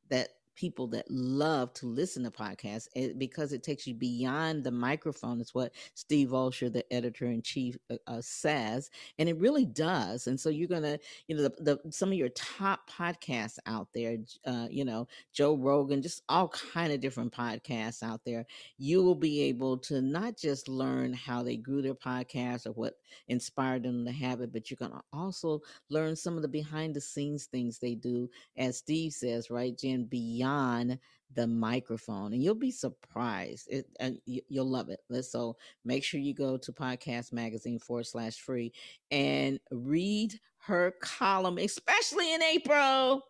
that 0.08 0.30
people 0.56 0.86
that 0.88 1.06
love 1.10 1.72
to 1.74 1.86
listen 1.86 2.24
to 2.24 2.30
podcasts 2.30 2.88
eh, 2.96 3.10
because 3.16 3.52
it 3.52 3.62
takes 3.62 3.86
you 3.86 3.94
beyond 3.94 4.64
the 4.64 4.70
microphone. 4.70 5.40
It's 5.40 5.54
what 5.54 5.72
Steve 5.94 6.30
Olsher, 6.30 6.72
the 6.72 6.90
editor 6.92 7.26
in 7.26 7.42
chief, 7.42 7.76
uh, 7.90 7.96
uh, 8.06 8.20
says, 8.20 8.90
and 9.18 9.28
it 9.28 9.38
really 9.38 9.66
does. 9.66 10.26
And 10.26 10.40
so 10.40 10.48
you're 10.48 10.68
gonna, 10.68 10.98
you 11.28 11.36
know, 11.36 11.42
the, 11.42 11.78
the 11.82 11.92
some 11.92 12.10
of 12.10 12.18
your 12.18 12.30
top 12.30 12.90
podcasts 12.90 13.58
out 13.66 13.88
there, 13.94 14.16
uh, 14.46 14.66
you 14.70 14.84
know, 14.84 15.06
Joe 15.32 15.56
Rogan, 15.56 16.02
just 16.02 16.22
all 16.28 16.48
kind 16.48 16.92
of 16.92 17.00
different 17.00 17.32
podcasts 17.32 18.02
out 18.02 18.22
there. 18.24 18.46
You 18.78 19.02
will 19.02 19.14
be 19.14 19.42
able 19.42 19.78
to 19.78 20.00
not 20.00 20.36
just 20.36 20.68
learn 20.68 21.12
how 21.12 21.42
they 21.42 21.56
grew 21.56 21.82
their 21.82 21.94
podcast 21.94 22.66
or 22.66 22.72
what 22.72 22.94
inspired 23.28 23.82
them 23.82 24.04
to 24.04 24.12
have 24.12 24.40
it, 24.40 24.52
but 24.52 24.70
you're 24.70 24.76
gonna 24.80 25.02
also 25.12 25.60
learn 25.90 26.16
some 26.16 26.36
of 26.36 26.42
the 26.42 26.48
behind 26.48 26.94
the 26.94 27.00
scenes 27.00 27.46
things 27.46 27.78
they 27.78 27.94
do, 27.94 28.28
as 28.56 28.78
Steve 28.78 29.12
says, 29.12 29.50
right, 29.50 29.76
Jen, 29.76 30.04
beyond 30.04 30.45
beyond 30.46 30.98
the 31.34 31.46
microphone 31.46 32.32
and 32.32 32.42
you'll 32.42 32.54
be 32.54 32.70
surprised 32.70 33.66
it 33.68 33.86
and 33.98 34.18
you'll 34.26 34.70
love 34.70 34.88
it 34.88 35.00
so 35.24 35.56
make 35.84 36.04
sure 36.04 36.20
you 36.20 36.32
go 36.32 36.56
to 36.56 36.72
podcast 36.72 37.32
magazine 37.32 37.78
forward 37.78 38.06
slash 38.06 38.38
free 38.38 38.72
and 39.10 39.58
read 39.70 40.32
her 40.58 40.94
column 41.00 41.58
especially 41.58 42.32
in 42.32 42.42
april. 42.42 43.22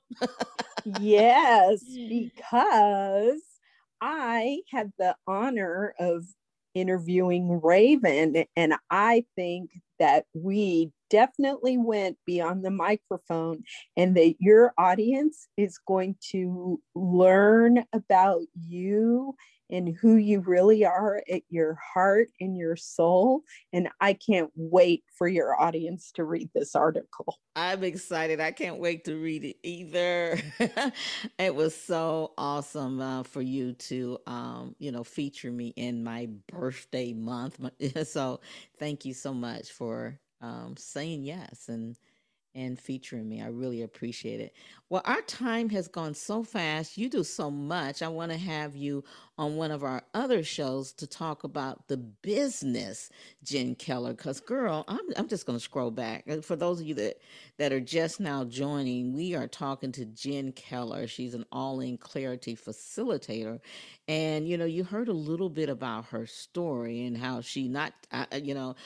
Yes 1.00 1.82
because 2.08 3.42
i 4.00 4.60
had 4.70 4.92
the 4.98 5.16
honor 5.26 5.94
of 5.98 6.24
interviewing 6.74 7.60
raven 7.62 8.44
and 8.56 8.74
i 8.90 9.24
think 9.34 9.70
that 9.98 10.26
we 10.34 10.92
definitely 11.10 11.78
went 11.78 12.18
beyond 12.26 12.64
the 12.64 12.70
microphone 12.70 13.62
and 13.96 14.16
that 14.16 14.34
your 14.38 14.72
audience 14.78 15.48
is 15.56 15.78
going 15.78 16.16
to 16.32 16.80
learn 16.94 17.84
about 17.92 18.42
you 18.54 19.34
and 19.70 19.96
who 20.00 20.16
you 20.16 20.40
really 20.40 20.84
are 20.84 21.22
at 21.30 21.42
your 21.48 21.78
heart 21.94 22.28
and 22.40 22.56
your 22.56 22.76
soul. 22.76 23.42
And 23.72 23.88
I 24.00 24.12
can't 24.12 24.50
wait 24.54 25.04
for 25.16 25.26
your 25.26 25.60
audience 25.60 26.12
to 26.12 26.24
read 26.24 26.50
this 26.54 26.74
article. 26.74 27.38
I'm 27.56 27.82
excited. 27.82 28.40
I 28.40 28.52
can't 28.52 28.78
wait 28.78 29.04
to 29.06 29.16
read 29.16 29.44
it 29.44 29.56
either. 29.62 30.38
it 31.38 31.54
was 31.54 31.74
so 31.74 32.32
awesome 32.38 33.00
uh, 33.00 33.22
for 33.24 33.42
you 33.42 33.72
to, 33.72 34.18
um, 34.26 34.76
you 34.78 34.92
know, 34.92 35.02
feature 35.02 35.50
me 35.50 35.72
in 35.76 36.04
my 36.04 36.28
birthday 36.52 37.12
month. 37.12 37.58
so 38.04 38.40
thank 38.78 39.04
you 39.04 39.14
so 39.14 39.34
much 39.34 39.72
for 39.72 40.20
um, 40.40 40.74
saying 40.76 41.24
yes 41.24 41.68
and 41.68 41.96
and 42.56 42.80
featuring 42.80 43.28
me. 43.28 43.42
I 43.42 43.48
really 43.48 43.82
appreciate 43.82 44.40
it. 44.40 44.54
Well, 44.88 45.02
our 45.04 45.20
time 45.22 45.68
has 45.70 45.88
gone 45.88 46.14
so 46.14 46.42
fast. 46.42 46.96
You 46.96 47.10
do 47.10 47.22
so 47.22 47.50
much. 47.50 48.00
I 48.00 48.08
want 48.08 48.32
to 48.32 48.38
have 48.38 48.74
you 48.74 49.04
on 49.36 49.56
one 49.56 49.70
of 49.70 49.84
our 49.84 50.02
other 50.14 50.42
shows 50.42 50.94
to 50.94 51.06
talk 51.06 51.44
about 51.44 51.86
the 51.88 51.98
business, 51.98 53.10
Jen 53.44 53.74
Keller. 53.74 54.14
Because, 54.14 54.40
girl, 54.40 54.84
I'm, 54.88 55.00
I'm 55.18 55.28
just 55.28 55.44
going 55.44 55.58
to 55.58 55.62
scroll 55.62 55.90
back. 55.90 56.24
For 56.42 56.56
those 56.56 56.80
of 56.80 56.86
you 56.86 56.94
that, 56.94 57.18
that 57.58 57.74
are 57.74 57.80
just 57.80 58.20
now 58.20 58.44
joining, 58.44 59.12
we 59.12 59.34
are 59.34 59.48
talking 59.48 59.92
to 59.92 60.06
Jen 60.06 60.52
Keller. 60.52 61.06
She's 61.06 61.34
an 61.34 61.44
all 61.52 61.80
in 61.80 61.98
clarity 61.98 62.56
facilitator. 62.56 63.60
And, 64.08 64.48
you 64.48 64.56
know, 64.56 64.64
you 64.64 64.84
heard 64.84 65.08
a 65.08 65.12
little 65.12 65.50
bit 65.50 65.68
about 65.68 66.06
her 66.06 66.26
story 66.26 67.04
and 67.04 67.18
how 67.18 67.42
she 67.42 67.68
not, 67.68 67.92
you 68.40 68.54
know, 68.54 68.76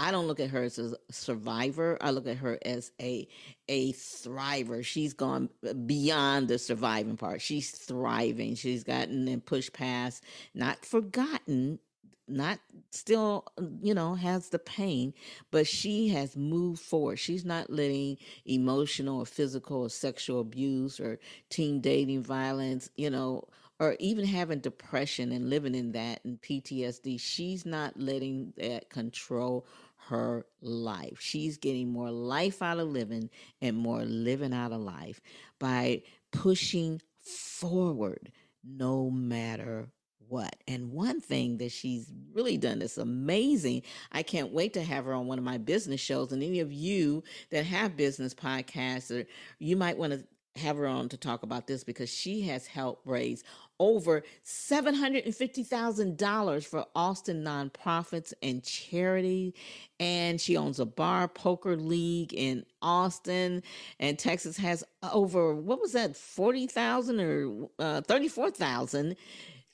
I 0.00 0.12
don't 0.12 0.26
look 0.26 0.40
at 0.40 0.48
her 0.48 0.62
as 0.62 0.78
a 0.78 0.94
survivor. 1.10 1.98
I 2.00 2.10
look 2.10 2.26
at 2.26 2.38
her 2.38 2.58
as 2.64 2.90
a 3.02 3.28
a 3.68 3.92
thriver. 3.92 4.82
She's 4.82 5.12
gone 5.12 5.50
beyond 5.84 6.48
the 6.48 6.58
surviving 6.58 7.18
part. 7.18 7.42
She's 7.42 7.70
thriving. 7.70 8.54
She's 8.54 8.82
gotten 8.82 9.28
and 9.28 9.44
pushed 9.44 9.74
past, 9.74 10.24
not 10.54 10.86
forgotten, 10.86 11.80
not 12.26 12.60
still, 12.92 13.44
you 13.82 13.92
know, 13.92 14.14
has 14.14 14.48
the 14.48 14.58
pain, 14.58 15.12
but 15.50 15.66
she 15.66 16.08
has 16.08 16.34
moved 16.34 16.80
forward. 16.80 17.18
She's 17.18 17.44
not 17.44 17.68
letting 17.68 18.16
emotional 18.46 19.18
or 19.18 19.26
physical 19.26 19.82
or 19.82 19.90
sexual 19.90 20.40
abuse 20.40 20.98
or 20.98 21.18
teen 21.50 21.82
dating 21.82 22.22
violence, 22.22 22.88
you 22.96 23.10
know, 23.10 23.44
or 23.78 23.96
even 23.98 24.24
having 24.24 24.60
depression 24.60 25.32
and 25.32 25.50
living 25.50 25.74
in 25.74 25.92
that 25.92 26.20
and 26.24 26.40
PTSD. 26.40 27.20
She's 27.20 27.66
not 27.66 27.98
letting 27.98 28.54
that 28.56 28.90
control 28.90 29.66
her 30.10 30.44
life. 30.60 31.18
She's 31.20 31.56
getting 31.56 31.92
more 31.92 32.10
life 32.10 32.62
out 32.62 32.80
of 32.80 32.88
living 32.88 33.30
and 33.62 33.76
more 33.76 34.04
living 34.04 34.52
out 34.52 34.72
of 34.72 34.80
life 34.80 35.20
by 35.60 36.02
pushing 36.32 37.00
forward 37.20 38.32
no 38.64 39.08
matter 39.08 39.88
what. 40.28 40.56
And 40.66 40.92
one 40.92 41.20
thing 41.20 41.58
that 41.58 41.70
she's 41.70 42.12
really 42.32 42.56
done 42.56 42.80
that's 42.80 42.98
amazing, 42.98 43.82
I 44.10 44.24
can't 44.24 44.52
wait 44.52 44.74
to 44.74 44.82
have 44.82 45.04
her 45.04 45.14
on 45.14 45.28
one 45.28 45.38
of 45.38 45.44
my 45.44 45.58
business 45.58 46.00
shows. 46.00 46.32
And 46.32 46.42
any 46.42 46.58
of 46.58 46.72
you 46.72 47.22
that 47.50 47.64
have 47.66 47.96
business 47.96 48.34
podcasts, 48.34 49.16
or 49.16 49.26
you 49.60 49.76
might 49.76 49.96
want 49.96 50.12
to 50.12 50.60
have 50.60 50.76
her 50.76 50.88
on 50.88 51.08
to 51.10 51.16
talk 51.16 51.44
about 51.44 51.68
this 51.68 51.84
because 51.84 52.10
she 52.10 52.42
has 52.42 52.66
helped 52.66 53.06
raise 53.06 53.44
over 53.80 54.22
$750,000 54.44 56.64
for 56.64 56.86
Austin 56.94 57.42
nonprofits 57.42 58.32
and 58.42 58.62
charity. 58.62 59.52
And 59.98 60.40
she 60.40 60.56
owns 60.56 60.78
a 60.78 60.86
bar 60.86 61.26
poker 61.26 61.76
league 61.76 62.32
in 62.32 62.64
Austin. 62.82 63.64
And 63.98 64.16
Texas 64.18 64.56
has 64.58 64.84
over, 65.12 65.54
what 65.56 65.80
was 65.80 65.90
that, 65.92 66.16
40,000 66.16 67.20
or 67.20 67.68
uh, 67.80 68.02
34,000 68.02 69.16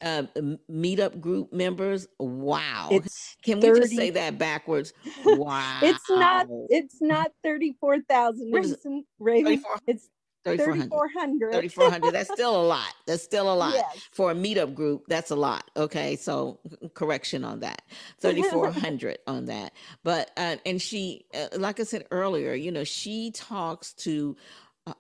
uh, 0.03 0.23
meetup 0.71 1.21
group 1.21 1.53
members. 1.53 2.07
Wow. 2.19 2.89
It's 2.93 3.37
Can 3.43 3.61
30, 3.61 3.73
we 3.73 3.81
just 3.81 3.97
say 3.97 4.11
that 4.11 4.39
backwards? 4.39 4.93
Wow. 5.25 5.79
it's 5.83 6.09
not 6.11 6.47
it's 6.69 7.01
not 7.01 7.31
34,000 7.43 8.53
What 8.53 8.65
is? 8.65 8.77
Raven. 9.19 9.45
34 9.47 9.77
It's 9.87 10.09
3,400. 10.47 11.53
3,400. 11.53 11.53
3,400. 11.53 12.13
That's 12.13 12.33
still 12.33 12.61
a 12.61 12.65
lot. 12.67 12.95
That's 13.07 13.23
still 13.23 13.53
a 13.53 13.55
lot. 13.63 13.75
Yes. 13.75 14.09
For 14.13 14.31
a 14.31 14.35
meetup 14.35 14.75
group, 14.75 15.05
that's 15.09 15.31
a 15.31 15.37
lot. 15.37 15.71
Okay. 15.77 16.17
So 16.17 16.59
correction 16.95 17.45
on 17.45 17.61
that. 17.61 17.83
3,400 18.21 19.19
on 19.27 19.47
that. 19.47 19.73
But, 20.05 20.31
uh, 20.37 20.57
and 20.65 20.81
she, 20.81 21.27
uh, 21.35 21.49
like 21.59 21.81
I 21.81 21.85
said 21.85 22.07
earlier, 22.11 22.55
you 22.55 22.73
know, 22.73 22.85
she 22.85 23.31
talks 23.33 23.93
to 23.95 24.37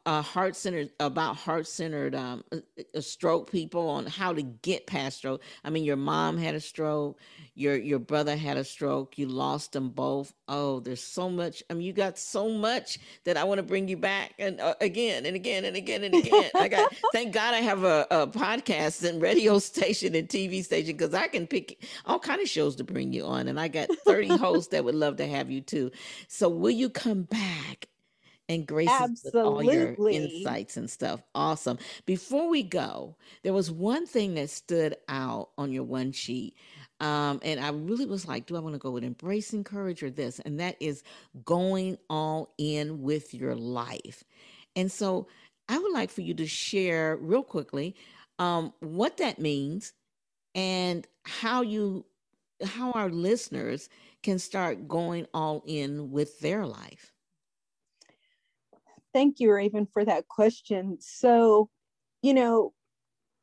uh, 0.04 0.20
heart 0.20 0.56
centered 0.56 0.90
about 0.98 1.36
heart 1.36 1.66
centered 1.66 2.14
um, 2.14 2.42
stroke 2.98 3.50
people 3.50 3.88
on 3.88 4.06
how 4.06 4.32
to 4.32 4.42
get 4.42 4.86
past 4.86 5.18
stroke. 5.18 5.42
I 5.64 5.70
mean, 5.70 5.84
your 5.84 5.96
mom 5.96 6.38
had 6.38 6.54
a 6.54 6.60
stroke, 6.60 7.20
your 7.54 7.76
your 7.76 8.00
brother 8.00 8.36
had 8.36 8.56
a 8.56 8.64
stroke, 8.64 9.16
you 9.16 9.28
lost 9.28 9.72
them 9.72 9.90
both. 9.90 10.32
Oh, 10.48 10.80
there's 10.80 11.02
so 11.02 11.30
much. 11.30 11.62
I 11.70 11.74
mean, 11.74 11.86
you 11.86 11.92
got 11.92 12.18
so 12.18 12.48
much 12.48 12.98
that 13.24 13.36
I 13.36 13.44
want 13.44 13.58
to 13.58 13.62
bring 13.62 13.86
you 13.86 13.96
back 13.96 14.34
and 14.38 14.60
uh, 14.60 14.74
again 14.80 15.24
and 15.24 15.36
again 15.36 15.64
and 15.64 15.76
again 15.76 16.02
and 16.02 16.14
again. 16.14 16.50
I 16.54 16.66
got 16.68 16.92
thank 17.12 17.32
God 17.32 17.54
I 17.54 17.60
have 17.60 17.84
a, 17.84 18.06
a 18.10 18.26
podcast 18.26 19.08
and 19.08 19.22
radio 19.22 19.58
station 19.60 20.16
and 20.16 20.28
TV 20.28 20.64
station 20.64 20.96
because 20.96 21.14
I 21.14 21.28
can 21.28 21.46
pick 21.46 21.84
all 22.04 22.18
kind 22.18 22.40
of 22.40 22.48
shows 22.48 22.74
to 22.76 22.84
bring 22.84 23.12
you 23.12 23.24
on, 23.24 23.46
and 23.46 23.60
I 23.60 23.68
got 23.68 23.88
30 24.04 24.36
hosts 24.38 24.70
that 24.70 24.84
would 24.84 24.96
love 24.96 25.16
to 25.18 25.26
have 25.28 25.48
you 25.48 25.60
too. 25.60 25.92
So 26.26 26.48
will 26.48 26.70
you 26.70 26.90
come 26.90 27.22
back? 27.22 27.86
And 28.48 28.66
grace 28.66 28.90
with 29.24 29.34
all 29.34 29.62
your 29.62 29.96
insights 30.08 30.76
and 30.76 30.90
stuff. 30.90 31.22
Awesome. 31.34 31.78
Before 32.04 32.48
we 32.48 32.62
go, 32.62 33.16
there 33.42 33.52
was 33.52 33.70
one 33.70 34.06
thing 34.06 34.34
that 34.34 34.50
stood 34.50 34.96
out 35.08 35.50
on 35.58 35.72
your 35.72 35.84
one 35.84 36.12
sheet. 36.12 36.56
Um, 37.00 37.40
and 37.42 37.60
I 37.60 37.70
really 37.70 38.06
was 38.06 38.26
like, 38.26 38.46
do 38.46 38.56
I 38.56 38.60
want 38.60 38.74
to 38.74 38.78
go 38.78 38.90
with 38.90 39.04
embracing 39.04 39.64
courage 39.64 40.02
or 40.02 40.10
this? 40.10 40.38
And 40.40 40.60
that 40.60 40.76
is 40.80 41.02
going 41.44 41.98
all 42.08 42.54
in 42.56 43.02
with 43.02 43.34
your 43.34 43.54
life. 43.54 44.24
And 44.76 44.90
so 44.90 45.26
I 45.68 45.78
would 45.78 45.92
like 45.92 46.10
for 46.10 46.22
you 46.22 46.34
to 46.34 46.46
share 46.46 47.16
real 47.16 47.42
quickly 47.42 47.96
um, 48.38 48.72
what 48.80 49.18
that 49.18 49.38
means 49.38 49.92
and 50.54 51.06
how 51.24 51.62
you 51.62 52.04
how 52.64 52.92
our 52.92 53.10
listeners 53.10 53.90
can 54.22 54.38
start 54.38 54.88
going 54.88 55.26
all 55.34 55.62
in 55.66 56.10
with 56.10 56.40
their 56.40 56.64
life. 56.64 57.12
Thank 59.16 59.40
you, 59.40 59.50
Raven, 59.50 59.86
for 59.90 60.04
that 60.04 60.28
question. 60.28 60.98
So, 61.00 61.70
you 62.20 62.34
know, 62.34 62.74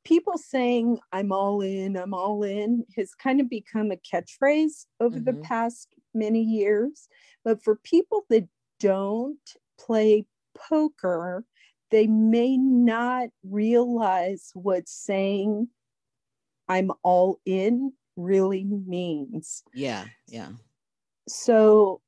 people 0.06 0.38
saying 0.38 1.00
I'm 1.12 1.32
all 1.32 1.62
in, 1.62 1.98
I'm 1.98 2.14
all 2.14 2.44
in 2.44 2.86
has 2.96 3.16
kind 3.16 3.42
of 3.42 3.50
become 3.50 3.90
a 3.90 3.96
catchphrase 3.96 4.86
over 5.00 5.20
the 5.20 5.34
Mhm. 5.34 5.42
past 5.42 5.96
many 6.14 6.44
years. 6.44 7.10
But 7.44 7.64
for 7.64 7.78
people 7.78 8.24
that 8.30 8.48
don't 8.78 9.56
play 9.80 10.28
poker, 10.54 11.44
they 11.90 12.06
may 12.06 12.56
not 12.56 13.30
realize 13.42 14.52
what 14.54 14.88
saying 14.88 15.70
I'm 16.68 16.92
all 17.02 17.40
in 17.46 17.94
really 18.16 18.64
means. 18.64 19.64
Yeah, 19.74 20.06
yeah. 20.28 20.52
So, 21.28 22.03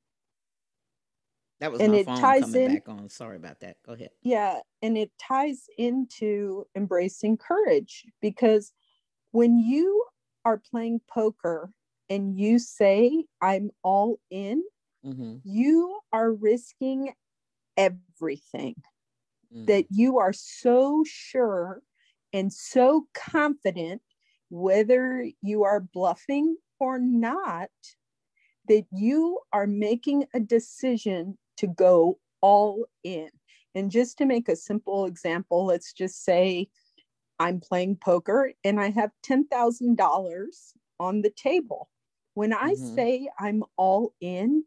That 1.59 1.71
was 1.71 1.81
And 1.81 1.93
my 1.93 1.99
it 1.99 2.05
phone 2.05 2.17
ties 2.21 2.41
coming 2.41 2.61
in- 2.61 2.73
back 2.75 2.89
on. 2.89 3.09
Sorry 3.09 3.37
about 3.37 3.59
that. 3.61 3.77
Go 3.83 3.93
ahead. 3.93 4.11
Yeah, 4.23 4.61
and 4.81 4.97
it 4.97 5.11
ties 5.17 5.67
into 5.77 6.65
embracing 6.75 7.37
courage 7.37 8.05
because 8.21 8.73
when 9.31 9.59
you 9.59 10.05
are 10.43 10.57
playing 10.57 11.01
poker 11.07 11.71
and 12.09 12.37
you 12.37 12.59
say, 12.59 13.25
I'm 13.41 13.71
all 13.83 14.19
in, 14.29 14.63
hmm 15.03 15.37
you 15.43 15.99
are 16.11 16.31
risking 16.33 17.13
everything 17.77 18.75
Mm. 19.53 19.67
that 19.67 19.85
you 19.91 20.17
are 20.19 20.33
so 20.33 21.03
sure 21.05 21.81
and 22.33 22.51
so 22.51 23.07
confident, 23.13 24.01
whether 24.49 25.25
you 25.41 25.63
are 25.63 25.79
bluffing 25.79 26.57
or 26.79 26.99
not, 26.99 27.69
that 28.67 28.85
you 28.91 29.39
are 29.53 29.67
making 29.67 30.25
a 30.33 30.39
decision 30.39 31.37
to 31.57 31.67
go 31.67 32.19
all 32.41 32.85
in. 33.03 33.29
And 33.73 33.91
just 33.91 34.17
to 34.19 34.25
make 34.25 34.47
a 34.49 34.55
simple 34.55 35.05
example, 35.05 35.65
let's 35.65 35.93
just 35.93 36.23
say 36.23 36.69
I'm 37.39 37.59
playing 37.59 37.97
poker 37.97 38.53
and 38.63 38.79
I 38.79 38.89
have 38.91 39.11
$10,000 39.23 40.73
on 40.99 41.21
the 41.21 41.29
table. 41.31 41.89
When 42.33 42.53
I 42.53 42.73
Mhm. 42.73 42.95
say 42.95 43.29
I'm 43.39 43.63
all 43.77 44.13
in, 44.21 44.63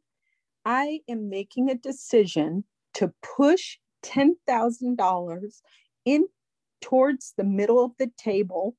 I 0.64 1.01
am 1.09 1.28
making 1.30 1.70
a 1.70 1.74
decision 1.74 2.64
to 2.95 3.12
push 3.22 3.78
$10,000 4.03 5.62
in 6.05 6.26
towards 6.80 7.34
the 7.36 7.45
middle 7.45 7.84
of 7.84 7.93
the 7.99 8.11
table. 8.18 8.76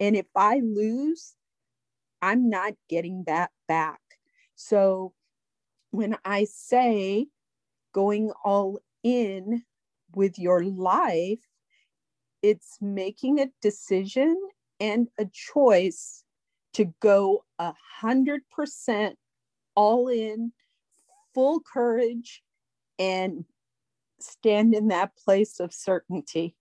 And 0.00 0.16
if 0.16 0.26
I 0.36 0.60
lose, 0.60 1.34
I'm 2.22 2.48
not 2.48 2.74
getting 2.88 3.24
that 3.26 3.50
back. 3.68 4.00
So 4.54 5.14
when 5.90 6.16
I 6.24 6.44
say 6.44 7.28
going 7.92 8.32
all 8.44 8.78
in 9.02 9.62
with 10.14 10.38
your 10.38 10.62
life, 10.64 11.40
it's 12.42 12.78
making 12.80 13.40
a 13.40 13.50
decision 13.60 14.36
and 14.80 15.08
a 15.18 15.26
choice 15.26 16.24
to 16.74 16.86
go 17.00 17.44
a 17.58 17.72
hundred 18.00 18.42
percent 18.50 19.16
all 19.74 20.08
in, 20.08 20.52
full 21.34 21.60
courage, 21.60 22.42
and 22.98 23.44
stand 24.18 24.74
in 24.74 24.88
that 24.88 25.16
place 25.16 25.60
of 25.60 25.72
certainty. 25.72 26.54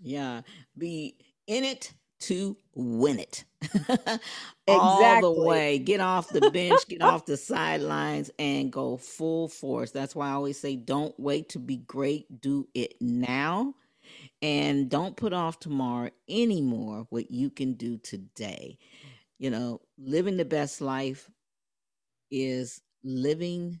Yeah, 0.00 0.42
be 0.76 1.16
in 1.46 1.64
it 1.64 1.92
to 2.20 2.56
win 2.74 3.18
it. 3.20 3.44
All 4.68 5.16
the 5.16 5.30
Exactly. 5.30 5.30
way. 5.30 5.78
Get 5.78 6.00
off 6.00 6.32
the 6.32 6.42
bench, 6.42 6.88
get 6.88 7.02
off 7.02 7.26
the 7.26 7.36
sidelines, 7.36 8.30
and 8.38 8.72
go 8.72 8.96
full 8.96 9.48
force. 9.48 9.90
That's 9.92 10.14
why 10.16 10.28
I 10.28 10.32
always 10.32 10.58
say 10.60 10.76
don't 10.76 11.18
wait 11.18 11.50
to 11.50 11.58
be 11.58 11.76
great, 11.78 12.40
do 12.40 12.68
it 12.74 12.94
now. 13.00 13.74
And 14.42 14.90
don't 14.90 15.16
put 15.16 15.32
off 15.32 15.58
tomorrow 15.60 16.10
anymore 16.28 17.06
what 17.10 17.30
you 17.30 17.50
can 17.50 17.74
do 17.74 17.98
today. 17.98 18.78
You 19.38 19.50
know, 19.50 19.80
living 19.98 20.36
the 20.36 20.44
best 20.44 20.80
life 20.80 21.30
is 22.30 22.82
living 23.04 23.80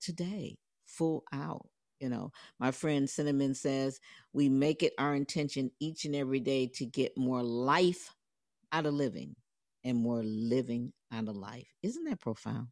today, 0.00 0.58
full 0.86 1.24
out. 1.32 1.66
You 2.00 2.08
know, 2.08 2.32
my 2.58 2.70
friend 2.70 3.08
Cinnamon 3.08 3.54
says, 3.54 4.00
we 4.32 4.48
make 4.48 4.82
it 4.82 4.94
our 4.98 5.14
intention 5.14 5.70
each 5.80 6.06
and 6.06 6.16
every 6.16 6.40
day 6.40 6.66
to 6.74 6.86
get 6.86 7.16
more 7.16 7.42
life 7.42 8.10
out 8.72 8.86
of 8.86 8.94
living 8.94 9.36
and 9.84 9.98
more 9.98 10.22
living 10.22 10.92
out 11.12 11.28
of 11.28 11.36
life. 11.36 11.68
Isn't 11.82 12.04
that 12.04 12.20
profound? 12.20 12.68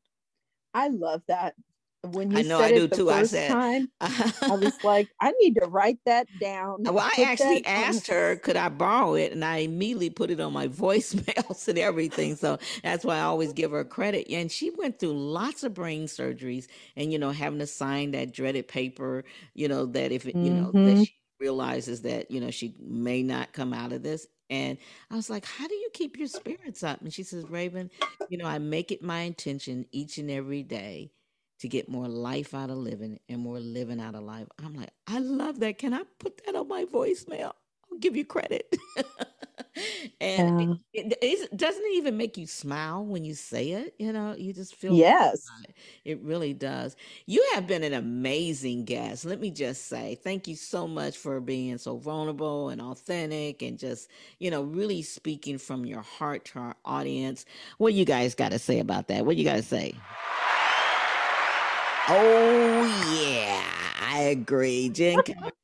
I 0.75 0.89
love 0.89 1.23
that. 1.29 1.55
When 2.03 2.31
you 2.33 2.43
I 2.43 2.43
know 2.43 2.61
said 2.61 2.61
I 2.61 2.73
it 2.73 2.73
do 2.73 2.89
the 2.91 2.99
too. 2.99 3.11
I 3.11 3.23
first 3.23 3.25
said, 3.25 3.51
time, 3.51 3.89
I 4.49 4.55
was 4.57 4.79
like, 4.83 5.09
I 5.21 5.33
need 5.41 5.57
to 5.57 5.67
write 5.67 5.99
that 6.07 6.29
down. 6.39 6.91
well, 6.91 6.99
I 7.05 7.23
actually 7.23 7.65
that 7.65 7.67
on- 7.75 8.01
asked 8.01 8.07
her, 8.09 8.37
could 8.37 8.57
I 8.57 8.69
borrow 8.71 9.15
it? 9.15 9.33
And 9.33 9.45
I 9.45 9.59
immediately 9.59 10.11
put 10.11 10.31
it 10.31 10.41
on 10.41 10.53
my 10.53 10.69
voicemails 10.69 11.69
and 11.69 11.79
everything. 11.79 12.37
So 12.37 12.59
that's 12.83 13.05
why 13.05 13.17
I 13.19 13.23
always 13.23 13.53
give 13.53 13.73
her 13.73 13.85
credit. 13.85 14.31
And 14.33 14.51
she 14.51 14.71
went 14.71 14.99
through 14.99 15.13
lots 15.15 15.65
of 15.65 15.75
brain 15.75 16.07
surgeries 16.07 16.67
and, 16.97 17.13
you 17.13 17.19
know, 17.19 17.31
having 17.31 17.59
to 17.59 17.67
sign 17.67 18.13
that 18.13 18.33
dreaded 18.33 18.69
paper, 18.69 19.25
you 19.55 19.69
know, 19.69 19.87
that 19.87 20.13
if 20.13 20.27
it, 20.27 20.39
you 20.41 20.55
know, 20.55 20.77
that 20.85 20.99
Mhm. 20.99 20.99
she 20.99 21.13
realizes 21.41 22.03
that, 22.03 22.31
you 22.31 22.41
know, 22.41 22.51
she 22.51 22.75
may 22.81 23.23
not 23.23 23.53
come 23.53 23.73
out 23.75 23.93
of 23.93 24.03
this. 24.03 24.27
And 24.51 24.79
I 25.11 25.17
was 25.17 25.29
like, 25.29 25.45
how 25.45 25.69
do 25.69 25.75
you 25.75 25.91
keep 25.93 26.17
your 26.17 26.29
spirits 26.29 26.83
up? 26.83 27.03
And 27.03 27.13
she 27.13 27.23
says, 27.23 27.51
Raven, 27.51 27.91
you 28.29 28.39
know, 28.39 28.47
I 28.47 28.59
make 28.59 28.91
it 28.93 29.03
my 29.03 29.21
intention 29.21 29.87
each 29.93 30.17
and 30.19 30.31
every 30.31 30.63
day 30.63 31.13
to 31.61 31.69
get 31.69 31.89
more 31.89 32.09
life 32.09 32.55
out 32.55 32.71
of 32.71 32.79
living 32.79 33.19
and 33.29 33.41
more 33.41 33.61
living 33.61 34.01
out 34.01 34.15
of 34.15 34.23
life. 34.23 34.47
I'm 34.65 34.75
like, 34.75 34.91
I 35.07 35.19
love 35.19 35.61
that. 35.61 35.79
Can 35.79 35.95
I 35.95 36.03
put 36.19 36.45
that 36.47 36.55
on 36.55 36.69
my 36.69 36.85
voicemail? 36.85 37.53
I'll 37.91 37.99
give 37.99 38.17
you 38.17 38.25
credit. 38.25 38.77
and 40.21 40.51
Yeah. 40.57 40.75
it, 40.93 41.19
it, 41.23 41.57
doesn't 41.57 41.85
it 41.85 41.95
even 41.97 42.17
make 42.17 42.37
you 42.37 42.47
smile 42.47 43.05
when 43.05 43.25
you 43.25 43.35
say 43.35 43.71
it? 43.73 43.95
You 43.99 44.13
know, 44.13 44.35
you 44.37 44.53
just 44.53 44.75
feel 44.75 45.01
Yes. 45.01 45.53
it. 45.65 45.75
It 46.05 46.21
really 46.23 46.55
does. 46.55 46.97
You 47.27 47.47
have 47.55 47.67
been 47.67 47.83
an 47.85 47.95
amazing 47.95 48.85
guest. 48.85 49.25
Let 49.25 49.41
me 49.41 49.51
just 49.51 49.87
say 49.87 50.17
thank 50.23 50.49
you 50.49 50.57
so 50.57 50.87
much 50.89 51.17
for 51.17 51.41
being 51.41 51.79
so 51.79 51.97
vulnerable 51.99 52.71
and 52.71 52.81
authentic 52.81 53.63
and 53.63 53.79
just, 53.79 54.09
you 54.39 54.51
know, 54.51 54.63
really 54.63 55.03
speaking 55.03 55.59
from 55.59 55.85
your 55.87 56.03
heart 56.03 56.45
to 56.47 56.59
our 56.61 56.77
audience. 56.85 57.45
What 57.79 57.95
you 57.95 58.05
guys 58.05 58.35
got 58.35 58.53
to 58.53 58.59
say 58.59 58.79
about 58.81 59.09
that? 59.09 59.27
What 59.27 59.37
you 59.37 59.45
got 59.45 59.57
to 59.57 59.63
say? 59.63 60.03
Oh, 62.11 63.13
yeah. 63.23 63.63
I 64.01 64.21
agree. 64.21 64.89
Jen 64.89 65.19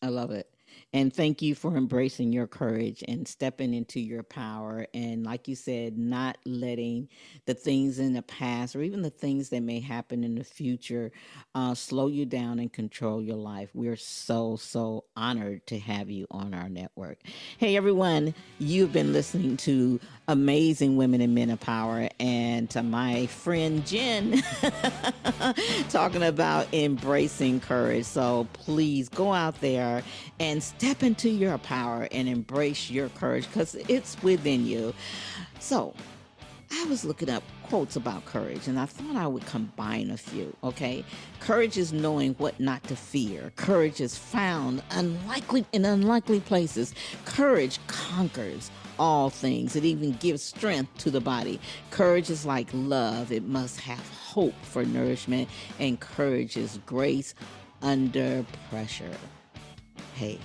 I 0.01 0.07
love 0.09 0.31
it. 0.31 0.49
And 0.93 1.13
thank 1.13 1.41
you 1.41 1.53
for 1.53 1.75
embracing 1.75 2.31
your 2.31 2.47
courage 2.47 3.03
and 3.07 3.27
stepping 3.27 3.73
into 3.73 3.99
your 3.99 4.23
power. 4.23 4.87
And 4.93 5.25
like 5.25 5.47
you 5.47 5.55
said, 5.55 5.97
not 5.97 6.37
letting 6.45 7.09
the 7.45 7.53
things 7.53 7.99
in 7.99 8.13
the 8.13 8.21
past 8.21 8.75
or 8.75 8.81
even 8.81 9.01
the 9.01 9.09
things 9.09 9.49
that 9.49 9.61
may 9.61 9.81
happen 9.81 10.23
in 10.23 10.35
the 10.35 10.45
future 10.45 11.11
uh, 11.55 11.73
slow 11.73 12.07
you 12.07 12.25
down 12.25 12.59
and 12.59 12.71
control 12.71 13.21
your 13.21 13.35
life. 13.35 13.69
We're 13.73 13.97
so, 13.97 14.55
so 14.55 15.03
honored 15.15 15.67
to 15.67 15.79
have 15.79 16.09
you 16.09 16.25
on 16.31 16.53
our 16.53 16.69
network. 16.69 17.19
Hey, 17.57 17.75
everyone, 17.75 18.33
you've 18.57 18.93
been 18.93 19.11
listening 19.11 19.57
to 19.57 19.99
Amazing 20.29 20.95
Women 20.95 21.19
and 21.19 21.35
Men 21.35 21.49
of 21.49 21.59
Power 21.59 22.07
and 22.19 22.69
to 22.69 22.81
my 22.81 23.27
friend 23.27 23.85
Jen 23.85 24.41
talking 25.89 26.23
about 26.23 26.73
embracing 26.73 27.59
courage. 27.59 28.05
So 28.05 28.47
please 28.53 29.09
go 29.09 29.33
out 29.33 29.59
there 29.59 30.03
and 30.39 30.63
step 30.77 31.01
into 31.01 31.29
your 31.29 31.57
power 31.57 32.07
and 32.11 32.29
embrace 32.29 32.91
your 32.91 33.09
courage 33.09 33.47
because 33.47 33.75
it's 33.87 34.21
within 34.21 34.65
you. 34.65 34.93
So, 35.59 35.95
I 36.71 36.85
was 36.85 37.03
looking 37.03 37.29
up 37.29 37.43
quotes 37.63 37.95
about 37.95 38.25
courage 38.25 38.67
and 38.67 38.79
I 38.79 38.85
thought 38.85 39.15
I 39.15 39.25
would 39.25 39.45
combine 39.45 40.11
a 40.11 40.17
few, 40.17 40.55
okay? 40.63 41.03
Courage 41.39 41.77
is 41.77 41.93
knowing 41.93 42.33
what 42.35 42.59
not 42.59 42.83
to 42.85 42.95
fear. 42.95 43.51
Courage 43.55 44.01
is 44.01 44.17
found 44.17 44.83
unlikely 44.91 45.65
in 45.71 45.83
unlikely 45.85 46.41
places. 46.41 46.93
Courage 47.25 47.79
conquers 47.87 48.69
all 48.99 49.29
things. 49.29 49.75
It 49.75 49.85
even 49.85 50.11
gives 50.13 50.43
strength 50.43 50.95
to 50.99 51.09
the 51.09 51.21
body. 51.21 51.59
Courage 51.89 52.29
is 52.29 52.45
like 52.45 52.67
love. 52.73 53.31
It 53.31 53.47
must 53.47 53.79
have 53.79 54.07
hope 54.09 54.55
for 54.61 54.85
nourishment 54.85 55.49
and 55.79 55.99
courage 55.99 56.57
is 56.57 56.79
grace 56.85 57.33
under 57.81 58.45
pressure 58.69 59.17
hey, 60.17 60.39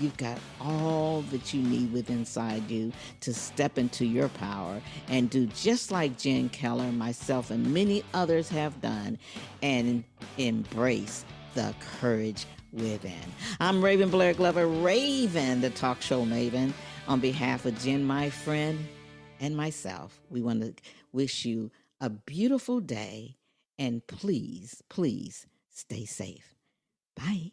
you've 0.00 0.16
got 0.16 0.38
all 0.60 1.22
that 1.30 1.54
you 1.54 1.62
need 1.62 1.92
within 1.92 2.16
inside 2.26 2.68
you 2.70 2.92
to 3.20 3.32
step 3.32 3.78
into 3.78 4.04
your 4.04 4.28
power 4.30 4.80
and 5.08 5.30
do 5.30 5.46
just 5.46 5.90
like 5.90 6.18
Jen 6.18 6.48
Keller, 6.48 6.90
myself, 6.90 7.50
and 7.50 7.72
many 7.72 8.02
others 8.14 8.48
have 8.48 8.80
done 8.80 9.18
and 9.62 10.02
embrace 10.38 11.24
the 11.54 11.74
courage 12.00 12.46
within. 12.72 13.14
I'm 13.60 13.84
Raven 13.84 14.10
Blair 14.10 14.34
Glover, 14.34 14.66
Raven, 14.66 15.60
the 15.60 15.70
talk 15.70 16.02
show 16.02 16.24
maven. 16.24 16.72
On 17.08 17.20
behalf 17.20 17.64
of 17.64 17.78
Jen, 17.78 18.04
my 18.04 18.28
friend, 18.30 18.84
and 19.38 19.56
myself, 19.56 20.20
we 20.30 20.42
want 20.42 20.62
to 20.62 20.74
wish 21.12 21.44
you 21.44 21.70
a 22.00 22.10
beautiful 22.10 22.80
day 22.80 23.36
and 23.78 24.06
please, 24.06 24.82
please 24.88 25.46
stay 25.70 26.04
safe. 26.04 26.56
Bye. 27.14 27.52